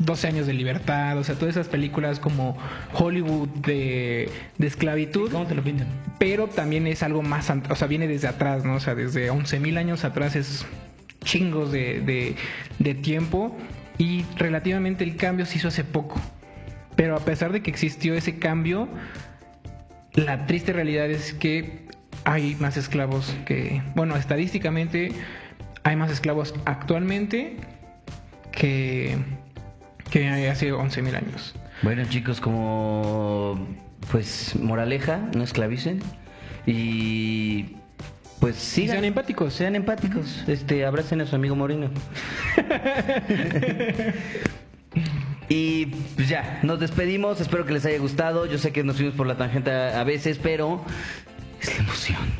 12 0.00 0.26
años 0.26 0.46
de 0.46 0.52
libertad, 0.54 1.16
o 1.18 1.24
sea, 1.24 1.36
todas 1.36 1.54
esas 1.56 1.68
películas 1.68 2.18
como 2.18 2.58
Hollywood 2.94 3.48
de, 3.50 4.28
de 4.58 4.66
esclavitud 4.66 5.30
¿Cómo 5.30 5.46
te 5.46 5.54
lo 5.54 5.62
pintan? 5.62 5.86
pero 6.18 6.48
también 6.48 6.86
es 6.86 7.02
algo 7.02 7.22
más, 7.22 7.48
o 7.70 7.74
sea, 7.76 7.86
viene 7.86 8.06
desde 8.08 8.26
atrás, 8.28 8.64
¿no? 8.64 8.74
O 8.74 8.80
sea, 8.80 8.94
desde 8.94 9.30
11.000 9.30 9.78
años 9.78 10.04
atrás 10.04 10.36
es 10.36 10.66
chingos 11.24 11.70
de, 11.70 12.00
de- 12.00 12.34
de 12.78 12.94
tiempo 12.94 13.56
y 13.98 14.24
relativamente 14.36 15.04
el 15.04 15.16
cambio 15.16 15.46
se 15.46 15.56
hizo 15.58 15.68
hace 15.68 15.84
poco. 15.84 16.20
Pero 16.96 17.16
a 17.16 17.20
pesar 17.20 17.52
de 17.52 17.62
que 17.62 17.70
existió 17.70 18.14
ese 18.14 18.38
cambio, 18.38 18.88
la 20.14 20.46
triste 20.46 20.72
realidad 20.72 21.10
es 21.10 21.32
que 21.34 21.86
hay 22.24 22.56
más 22.60 22.76
esclavos 22.76 23.34
que, 23.46 23.82
bueno, 23.94 24.16
estadísticamente 24.16 25.12
hay 25.82 25.96
más 25.96 26.10
esclavos 26.10 26.54
actualmente 26.66 27.56
que, 28.52 29.16
que 30.10 30.48
hace 30.48 30.72
11.000 30.72 31.14
años. 31.16 31.54
Bueno, 31.82 32.04
chicos, 32.08 32.40
como 32.40 33.66
pues 34.10 34.56
moraleja, 34.56 35.18
no 35.34 35.44
esclavicen 35.44 36.00
y 36.66 37.76
pues 38.40 38.56
sigan 38.56 38.96
sean 38.96 39.04
empáticos. 39.04 39.54
sean 39.54 39.76
empáticos, 39.76 40.44
este 40.48 40.84
abracen 40.84 41.20
a 41.20 41.26
su 41.26 41.36
amigo 41.36 41.56
Moreno. 41.56 41.90
Y 45.52 45.86
pues 46.14 46.28
ya, 46.28 46.60
nos 46.62 46.78
despedimos, 46.78 47.40
espero 47.40 47.66
que 47.66 47.72
les 47.72 47.84
haya 47.84 47.98
gustado. 47.98 48.46
Yo 48.46 48.56
sé 48.56 48.70
que 48.70 48.84
nos 48.84 48.94
fuimos 48.96 49.16
por 49.16 49.26
la 49.26 49.36
tangente 49.36 49.72
a 49.72 50.04
veces, 50.04 50.38
pero 50.40 50.80
es 51.60 51.74
la 51.76 51.84
emoción. 51.84 52.39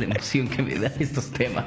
La 0.00 0.06
emoción 0.06 0.48
que 0.48 0.62
me 0.62 0.76
da 0.76 0.90
estos 0.98 1.30
temas. 1.30 1.66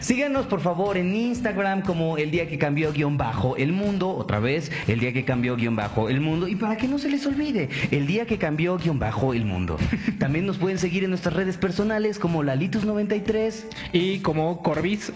Síganos 0.00 0.46
por 0.46 0.60
favor 0.60 0.96
en 0.96 1.12
Instagram 1.12 1.82
como 1.82 2.16
el 2.16 2.30
día 2.30 2.48
que 2.48 2.56
cambió 2.56 2.92
guion 2.92 3.16
bajo 3.16 3.56
el 3.56 3.72
mundo. 3.72 4.10
Otra 4.10 4.38
vez, 4.38 4.70
el 4.86 5.00
día 5.00 5.12
que 5.12 5.24
cambió 5.24 5.56
guion 5.56 5.74
bajo 5.74 6.08
el 6.08 6.20
mundo. 6.20 6.46
Y 6.46 6.54
para 6.54 6.76
que 6.76 6.86
no 6.86 6.98
se 6.98 7.08
les 7.08 7.26
olvide, 7.26 7.68
el 7.90 8.06
día 8.06 8.26
que 8.26 8.38
cambió 8.38 8.78
guion 8.78 9.00
bajo 9.00 9.34
el 9.34 9.44
mundo. 9.44 9.76
También 10.18 10.46
nos 10.46 10.58
pueden 10.58 10.78
seguir 10.78 11.02
en 11.02 11.10
nuestras 11.10 11.34
redes 11.34 11.56
personales 11.56 12.20
como 12.20 12.44
Lalitus93. 12.44 13.64
Y 13.92 14.20
como 14.20 14.62
Corbis, 14.62 15.12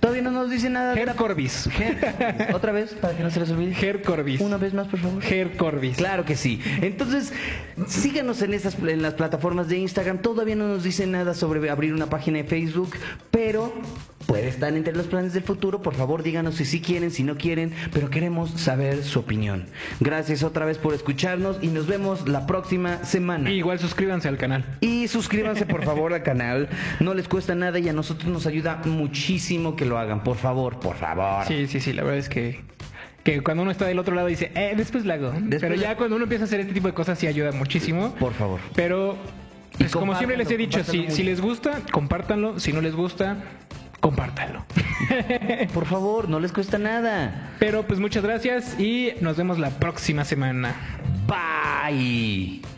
Todavía 0.00 0.22
no 0.22 0.30
nos 0.30 0.50
dice 0.50 0.70
nada 0.70 0.94
Ger. 0.94 1.14
Corbis. 1.14 1.68
Otra 2.52 2.72
vez, 2.72 2.94
para 2.94 3.16
que 3.16 3.22
no 3.22 3.30
se 3.30 3.40
les 3.40 3.50
olvide. 3.50 3.74
Ger 3.74 4.02
Corbis. 4.02 4.40
Una 4.40 4.56
vez 4.56 4.74
más, 4.74 4.88
por 4.88 5.00
favor. 5.00 5.22
Ger 5.22 5.56
Corbis. 5.56 5.96
Claro 5.96 6.24
que 6.24 6.36
sí. 6.36 6.60
Entonces, 6.80 7.32
síganos 7.86 8.42
en 8.42 8.54
esas 8.54 8.76
en 8.78 9.02
las 9.02 9.14
plataformas 9.14 9.68
de 9.68 9.78
Instagram. 9.78 10.18
Todavía 10.18 10.56
no 10.56 10.68
nos 10.68 10.82
dice 10.82 11.06
nada 11.06 11.34
sobre 11.34 11.68
abrir 11.70 11.92
una 11.92 12.06
página 12.06 12.38
de 12.38 12.44
Facebook, 12.44 12.96
pero 13.30 13.72
puede 14.26 14.48
estar 14.48 14.74
entre 14.74 14.94
los 14.94 15.06
planes 15.06 15.32
del 15.32 15.42
futuro. 15.44 15.82
Por 15.82 15.94
favor, 15.94 16.22
díganos 16.22 16.56
si 16.56 16.64
sí 16.64 16.80
quieren, 16.80 17.10
si 17.10 17.22
no 17.22 17.36
quieren, 17.36 17.72
pero 17.92 18.10
queremos 18.10 18.50
saber 18.50 19.04
su 19.04 19.20
opinión. 19.20 19.66
Gracias 20.00 20.42
otra 20.42 20.64
vez 20.64 20.78
por 20.78 20.94
escucharnos 20.94 21.58
y 21.62 21.68
nos 21.68 21.86
vemos 21.86 22.28
la 22.28 22.46
próxima 22.46 23.04
semana. 23.04 23.50
Y 23.50 23.54
igual 23.54 23.78
suscríbanse 23.78 24.28
al 24.28 24.36
canal. 24.36 24.64
Y 24.80 25.08
suscríbanse 25.08 25.64
por 25.66 25.84
favor 25.84 26.12
al 26.12 26.22
canal. 26.22 26.68
No 27.00 27.14
les 27.14 27.28
cuesta 27.28 27.54
nada 27.54 27.78
y 27.78 27.88
a 27.88 27.92
nosotros 27.92 28.30
nos 28.30 28.46
ayuda 28.46 28.82
muchísimo 28.84 29.76
que 29.76 29.84
lo 29.86 29.98
hagan. 29.98 30.22
Por 30.24 30.36
favor, 30.36 30.80
por 30.80 30.96
favor. 30.96 31.44
Sí, 31.46 31.66
sí, 31.68 31.80
sí, 31.80 31.92
la 31.92 32.02
verdad 32.02 32.18
es 32.18 32.28
que, 32.28 32.60
que 33.22 33.40
cuando 33.42 33.62
uno 33.62 33.70
está 33.70 33.86
del 33.86 33.98
otro 33.98 34.14
lado 34.14 34.26
dice, 34.26 34.50
eh, 34.54 34.74
después 34.76 35.04
lo 35.04 35.12
hago. 35.14 35.30
Después 35.32 35.60
Pero 35.60 35.76
la- 35.76 35.82
ya 35.82 35.96
cuando 35.96 36.16
uno 36.16 36.24
empieza 36.24 36.44
a 36.44 36.46
hacer 36.46 36.60
este 36.60 36.72
tipo 36.74 36.88
de 36.88 36.94
cosas 36.94 37.18
sí 37.18 37.26
ayuda 37.28 37.52
muchísimo. 37.52 38.14
Por 38.18 38.32
favor. 38.34 38.58
Pero, 38.74 39.16
pues 39.78 39.92
como 39.92 40.16
siempre 40.16 40.36
les 40.36 40.50
he 40.50 40.56
dicho, 40.56 40.82
si, 40.82 41.10
si 41.10 41.22
les 41.22 41.40
gusta, 41.40 41.80
compártanlo. 41.92 42.58
Si 42.58 42.72
no 42.72 42.80
les 42.80 42.94
gusta, 42.94 43.36
compártanlo. 44.00 44.64
Por 45.74 45.86
favor, 45.86 46.28
no 46.28 46.40
les 46.40 46.52
cuesta 46.52 46.78
nada. 46.78 47.54
Pero 47.58 47.86
pues 47.86 48.00
muchas 48.00 48.22
gracias 48.24 48.78
y 48.78 49.12
nos 49.20 49.36
vemos 49.36 49.58
la 49.58 49.70
próxima 49.70 50.24
semana. 50.24 50.74
Bye. 51.26 52.75